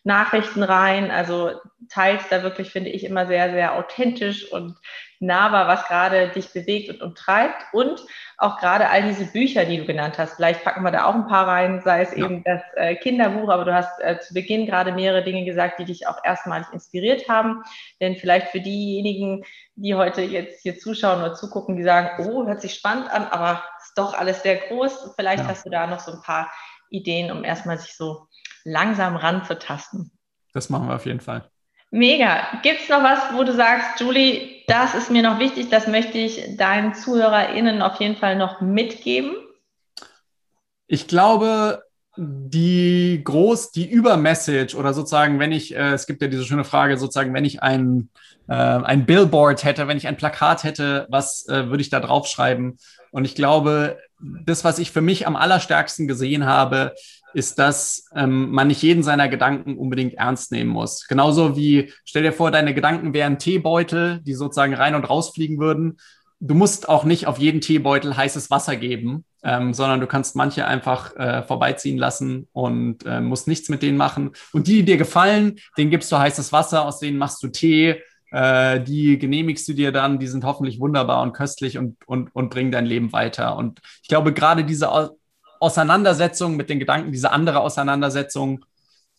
Videonachrichten 0.04 0.64
rein. 0.64 1.12
Also 1.12 1.52
teilst 1.90 2.32
da 2.32 2.44
wirklich, 2.44 2.72
finde 2.72 2.90
ich, 2.90 3.04
immer 3.04 3.28
sehr, 3.28 3.52
sehr 3.52 3.76
authentisch 3.76 4.52
und 4.52 4.76
nahbar, 5.20 5.68
was 5.68 5.86
gerade 5.86 6.30
dich 6.30 6.52
bewegt 6.52 6.90
und 6.90 7.02
umtreibt. 7.02 7.74
Und 7.74 8.02
auch 8.38 8.60
gerade 8.60 8.90
all 8.90 9.04
diese 9.04 9.26
Bücher, 9.26 9.64
die 9.66 9.78
du 9.78 9.86
genannt 9.86 10.18
hast, 10.18 10.36
vielleicht 10.36 10.64
packen 10.64 10.84
wir 10.84 10.92
da 10.92 11.06
auch 11.06 11.16
ein 11.16 11.28
paar 11.28 11.48
rein, 11.48 11.82
sei 11.82 12.02
es 12.02 12.12
ja. 12.12 12.26
eben 12.26 12.44
das 12.44 12.62
äh, 12.76 12.96
Kinderbuch, 12.96 13.50
aber 13.50 13.64
du 13.64 13.74
hast 13.74 14.02
äh, 14.02 14.20
zu 14.20 14.34
Beginn 14.34 14.66
gerade 14.66 14.92
mehrere 14.92 15.24
Dinge 15.24 15.46
gesagt, 15.46 15.80
die 15.80 15.86
dich 15.86 16.08
auch 16.08 16.18
erstmalig 16.24 16.68
inspiriert 16.74 17.30
haben. 17.30 17.64
Denn 18.02 18.16
vielleicht 18.16 18.50
für 18.50 18.60
diejenigen, 18.60 19.44
die 19.76 19.96
heute 19.96 20.22
jetzt 20.22 20.62
hier 20.62 20.78
zuschauen 20.78 21.20
oder 21.20 21.34
zugucken, 21.34 21.78
die 21.78 21.84
sagen, 21.84 22.26
oh, 22.28 22.46
hört 22.46 22.62
sich 22.62 22.74
spannend 22.74 23.10
an, 23.10 23.26
aber 23.26 23.64
ist 23.82 23.98
doch 23.98 24.14
alles 24.14 24.44
sehr 24.44 24.58
groß. 24.58 25.14
Vielleicht 25.16 25.44
ja. 25.44 25.50
hast 25.50 25.66
du 25.66 25.70
da 25.70 25.88
noch 25.88 26.00
so 26.00 26.12
ein 26.12 26.22
paar 26.22 26.52
Ideen, 26.90 27.32
um 27.32 27.44
erstmal 27.44 27.78
sich 27.78 27.96
so 27.96 28.28
langsam 28.64 29.16
ranzutasten. 29.16 30.12
Das 30.54 30.70
machen 30.70 30.88
wir 30.88 30.96
auf 30.96 31.06
jeden 31.06 31.20
Fall. 31.20 31.50
Mega. 31.92 32.60
Gibt 32.64 32.82
es 32.82 32.90
noch 32.90 33.04
was, 33.04 33.20
wo 33.34 33.44
du 33.44 33.54
sagst, 33.54 34.00
Julie, 34.00 34.64
das 34.68 34.96
ist 34.96 35.12
mir 35.12 35.22
noch 35.22 35.40
wichtig, 35.40 35.70
das 35.70 35.88
möchte 35.88 36.18
ich 36.18 36.58
deinen 36.58 36.96
ZuhörerInnen 36.96 37.82
auf 37.82 38.00
jeden 38.00 38.16
Fall 38.16 38.36
noch 38.36 38.62
mitgeben? 38.62 39.36
Ich 40.88 41.08
glaube, 41.08 41.84
die 42.16 43.22
groß, 43.24 43.72
die 43.72 43.90
Übermessage 43.90 44.76
oder 44.76 44.94
sozusagen, 44.94 45.40
wenn 45.40 45.52
ich, 45.52 45.76
äh, 45.76 45.94
es 45.94 46.06
gibt 46.06 46.22
ja 46.22 46.28
diese 46.28 46.46
schöne 46.46 46.64
Frage, 46.64 46.98
sozusagen, 46.98 47.34
wenn 47.34 47.46
ich 47.46 47.64
ein, 47.64 48.10
äh, 48.48 48.54
ein 48.54 49.06
Billboard 49.06 49.64
hätte, 49.64 49.88
wenn 49.88 49.98
ich 49.98 50.08
ein 50.08 50.18
Plakat 50.18 50.64
hätte, 50.64 51.08
was 51.10 51.48
äh, 51.48 51.70
würde 51.70 51.82
ich 51.82 51.90
da 51.90 52.00
draufschreiben? 52.00 52.78
Und 53.12 53.26
ich 53.26 53.36
glaube, 53.36 53.98
das, 54.20 54.64
was 54.64 54.80
ich 54.80 54.92
für 54.92 55.02
mich 55.02 55.28
am 55.28 55.36
allerstärksten 55.36 56.08
gesehen 56.08 56.46
habe, 56.46 56.94
ist, 57.34 57.60
dass 57.60 58.10
ähm, 58.16 58.52
man 58.52 58.68
nicht 58.68 58.82
jeden 58.82 59.04
seiner 59.04 59.30
Gedanken 59.30 59.78
unbedingt 59.78 60.16
ernst 60.16 60.52
nehmen 60.52 60.70
muss. 60.70 61.08
Genauso 61.08 61.56
wie, 61.58 61.92
stell 62.06 62.24
dir 62.24 62.34
vor, 62.34 62.52
deine 62.52 62.74
Gedanken 62.74 63.14
wären 63.14 63.40
Teebeutel, 63.40 64.22
die 64.24 64.34
sozusagen 64.34 64.74
rein 64.74 64.96
und 64.96 65.10
rausfliegen 65.10 65.60
würden. 65.60 65.98
Du 66.40 66.56
musst 66.56 66.90
auch 66.90 67.06
nicht 67.06 67.28
auf 67.28 67.38
jeden 67.38 67.62
Teebeutel 67.62 68.18
heißes 68.18 68.52
Wasser 68.52 68.76
geben, 68.76 69.24
ähm, 69.44 69.74
sondern 69.74 70.02
du 70.02 70.08
kannst 70.08 70.36
manche 70.36 70.66
einfach 70.68 71.16
äh, 71.16 71.44
vorbeiziehen 71.44 71.98
lassen 71.98 72.48
und 72.52 73.06
äh, 73.06 73.22
musst 73.22 73.48
nichts 73.48 73.70
mit 73.70 73.82
denen 73.82 73.98
machen. 73.98 74.32
Und 74.52 74.68
die, 74.68 74.78
die 74.78 74.86
dir 74.86 74.98
gefallen, 74.98 75.56
denen 75.78 75.92
gibst 75.92 76.12
du 76.12 76.18
heißes 76.18 76.52
Wasser, 76.52 76.86
aus 76.86 77.00
denen 77.00 77.18
machst 77.18 77.42
du 77.44 77.48
Tee, 77.48 78.02
äh, 78.34 78.82
die 78.82 79.20
genehmigst 79.20 79.68
du 79.68 79.74
dir 79.74 79.92
dann, 79.92 80.18
die 80.20 80.28
sind 80.28 80.44
hoffentlich 80.44 80.80
wunderbar 80.80 81.22
und 81.22 81.34
köstlich 81.34 81.78
und, 81.78 81.98
und, 82.08 82.36
und 82.36 82.50
bringen 82.50 82.72
dein 82.72 82.86
Leben 82.86 83.14
weiter. 83.14 83.56
Und 83.56 83.80
ich 84.02 84.08
glaube, 84.08 84.34
gerade 84.34 84.66
diese 84.66 84.90
Auseinandersetzung 85.64 86.56
mit 86.56 86.70
den 86.70 86.80
Gedanken, 86.80 87.12
diese 87.12 87.32
andere 87.32 87.62
Auseinandersetzung, 87.62 88.66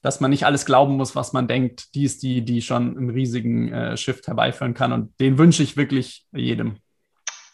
dass 0.02 0.20
man 0.20 0.30
nicht 0.30 0.44
alles 0.44 0.66
glauben 0.66 0.96
muss, 0.96 1.16
was 1.16 1.32
man 1.32 1.48
denkt, 1.48 1.94
die 1.94 2.04
ist 2.04 2.22
die, 2.22 2.42
die 2.42 2.60
schon 2.60 2.96
einen 2.96 3.10
riesigen 3.10 3.72
äh, 3.72 3.96
Shift 3.96 4.26
herbeiführen 4.26 4.74
kann. 4.74 4.92
Und 4.92 5.18
den 5.18 5.38
wünsche 5.38 5.62
ich 5.62 5.76
wirklich 5.76 6.26
jedem. 6.32 6.76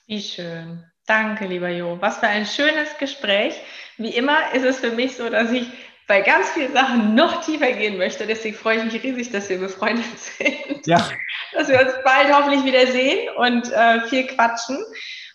Wie 0.07 0.21
schön. 0.21 0.85
Danke, 1.07 1.47
lieber 1.47 1.71
Jo. 1.71 1.97
Was 2.01 2.19
für 2.19 2.27
ein 2.27 2.47
schönes 2.47 2.99
Gespräch. 2.99 3.55
Wie 3.97 4.11
immer 4.11 4.53
ist 4.53 4.65
es 4.65 4.79
für 4.79 4.91
mich 4.91 5.17
so, 5.17 5.31
dass 5.31 5.53
ich 5.53 5.67
bei 6.09 6.23
ganz 6.23 6.51
vielen 6.51 6.73
Sachen 6.73 7.15
noch 7.15 7.45
tiefer 7.45 7.71
gehen 7.71 7.97
möchte. 7.97 8.27
Deswegen 8.27 8.57
freue 8.57 8.79
ich 8.79 8.93
mich 8.93 9.03
riesig, 9.05 9.31
dass 9.31 9.49
wir 9.49 9.59
befreundet 9.59 10.19
sind. 10.39 10.85
Ja. 10.87 11.09
Dass 11.53 11.69
wir 11.69 11.81
uns 11.81 11.93
bald 12.05 12.33
hoffentlich 12.33 12.65
wieder 12.65 12.87
sehen 12.89 13.29
und 13.37 13.73
äh, 13.73 14.01
viel 14.09 14.27
quatschen. 14.27 14.77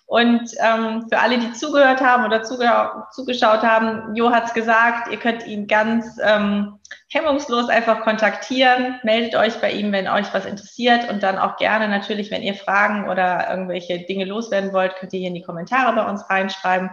Und 0.08 0.52
ähm, 0.60 1.08
für 1.10 1.20
alle, 1.20 1.40
die 1.40 1.52
zugehört 1.54 2.00
haben 2.00 2.26
oder 2.26 2.44
zuge 2.44 2.70
zugeschaut 3.12 3.64
haben, 3.64 4.16
Jo 4.16 4.32
hat 4.32 4.46
es 4.46 4.54
gesagt, 4.54 5.12
ihr 5.12 5.18
könnt 5.18 5.48
ihn 5.48 5.66
ganz 5.66 6.20
ähm, 6.24 6.80
hemmungslos 7.10 7.70
einfach 7.70 8.02
kontaktieren. 8.02 9.00
Meldet 9.04 9.36
euch 9.36 9.60
bei 9.62 9.72
ihm, 9.72 9.92
wenn 9.92 10.08
euch 10.08 10.32
was 10.32 10.46
interessiert. 10.46 11.10
Und 11.10 11.24
dann 11.24 11.40
auch 11.40 11.58
gerne 11.58 11.88
natürlich, 11.88 12.30
wenn 12.30 12.44
ihr 12.44 12.54
Fragen 12.54 13.10
oder 13.10 13.50
irgendwelche 13.50 14.00
Dinge 14.06 14.26
loswerden 14.26 14.74
wollt, 14.74 14.96
könnt 14.96 15.12
ihr 15.14 15.20
hier 15.20 15.30
in 15.30 15.36
die 15.36 15.42
Kommentare 15.42 15.96
bei 15.96 16.08
uns 16.08 16.30
reinschreiben. 16.30 16.92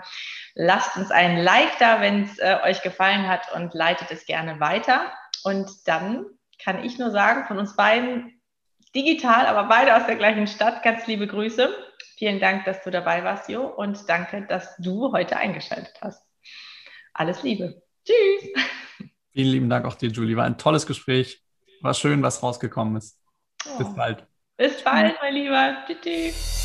Lasst 0.55 0.97
uns 0.97 1.11
ein 1.11 1.37
Like 1.37 1.79
da, 1.79 2.01
wenn 2.01 2.25
es 2.25 2.39
äh, 2.39 2.57
euch 2.65 2.81
gefallen 2.83 3.29
hat 3.29 3.53
und 3.55 3.75
leitet 3.75 4.11
es 4.11 4.25
gerne 4.25 4.59
weiter. 4.59 5.13
Und 5.45 5.71
dann 5.87 6.25
kann 6.63 6.83
ich 6.83 6.99
nur 6.99 7.11
sagen, 7.11 7.45
von 7.47 7.59
uns 7.59 7.77
beiden 7.77 8.41
digital, 8.95 9.47
aber 9.47 9.65
beide 9.65 9.97
aus 9.97 10.07
der 10.07 10.17
gleichen 10.17 10.47
Stadt, 10.47 10.83
ganz 10.83 11.07
liebe 11.07 11.27
Grüße. 11.27 11.75
Vielen 12.23 12.39
Dank, 12.39 12.67
dass 12.67 12.85
du 12.85 12.93
dabei 12.93 13.25
warst, 13.25 13.49
Jo, 13.49 13.67
und 13.67 14.09
danke, 14.09 14.47
dass 14.47 14.77
du 14.77 15.11
heute 15.11 15.37
eingeschaltet 15.39 15.93
hast. 16.01 16.25
Alles 17.15 17.43
Liebe. 17.43 17.83
Tschüss. 18.05 18.63
Vielen 19.33 19.49
lieben 19.49 19.69
Dank 19.69 19.85
auch 19.85 19.97
dir, 19.97 20.09
Julie. 20.09 20.37
War 20.37 20.45
ein 20.45 20.57
tolles 20.57 20.87
Gespräch. 20.87 21.43
War 21.81 21.95
schön, 21.95 22.23
was 22.23 22.41
rausgekommen 22.41 22.95
ist. 22.95 23.19
Oh. 23.67 23.79
Bis 23.79 23.93
bald. 23.97 24.25
Bis 24.57 24.85
bald, 24.85 25.17
mein 25.21 25.35
Lieber. 25.35 25.79
Tschüss. 26.01 26.62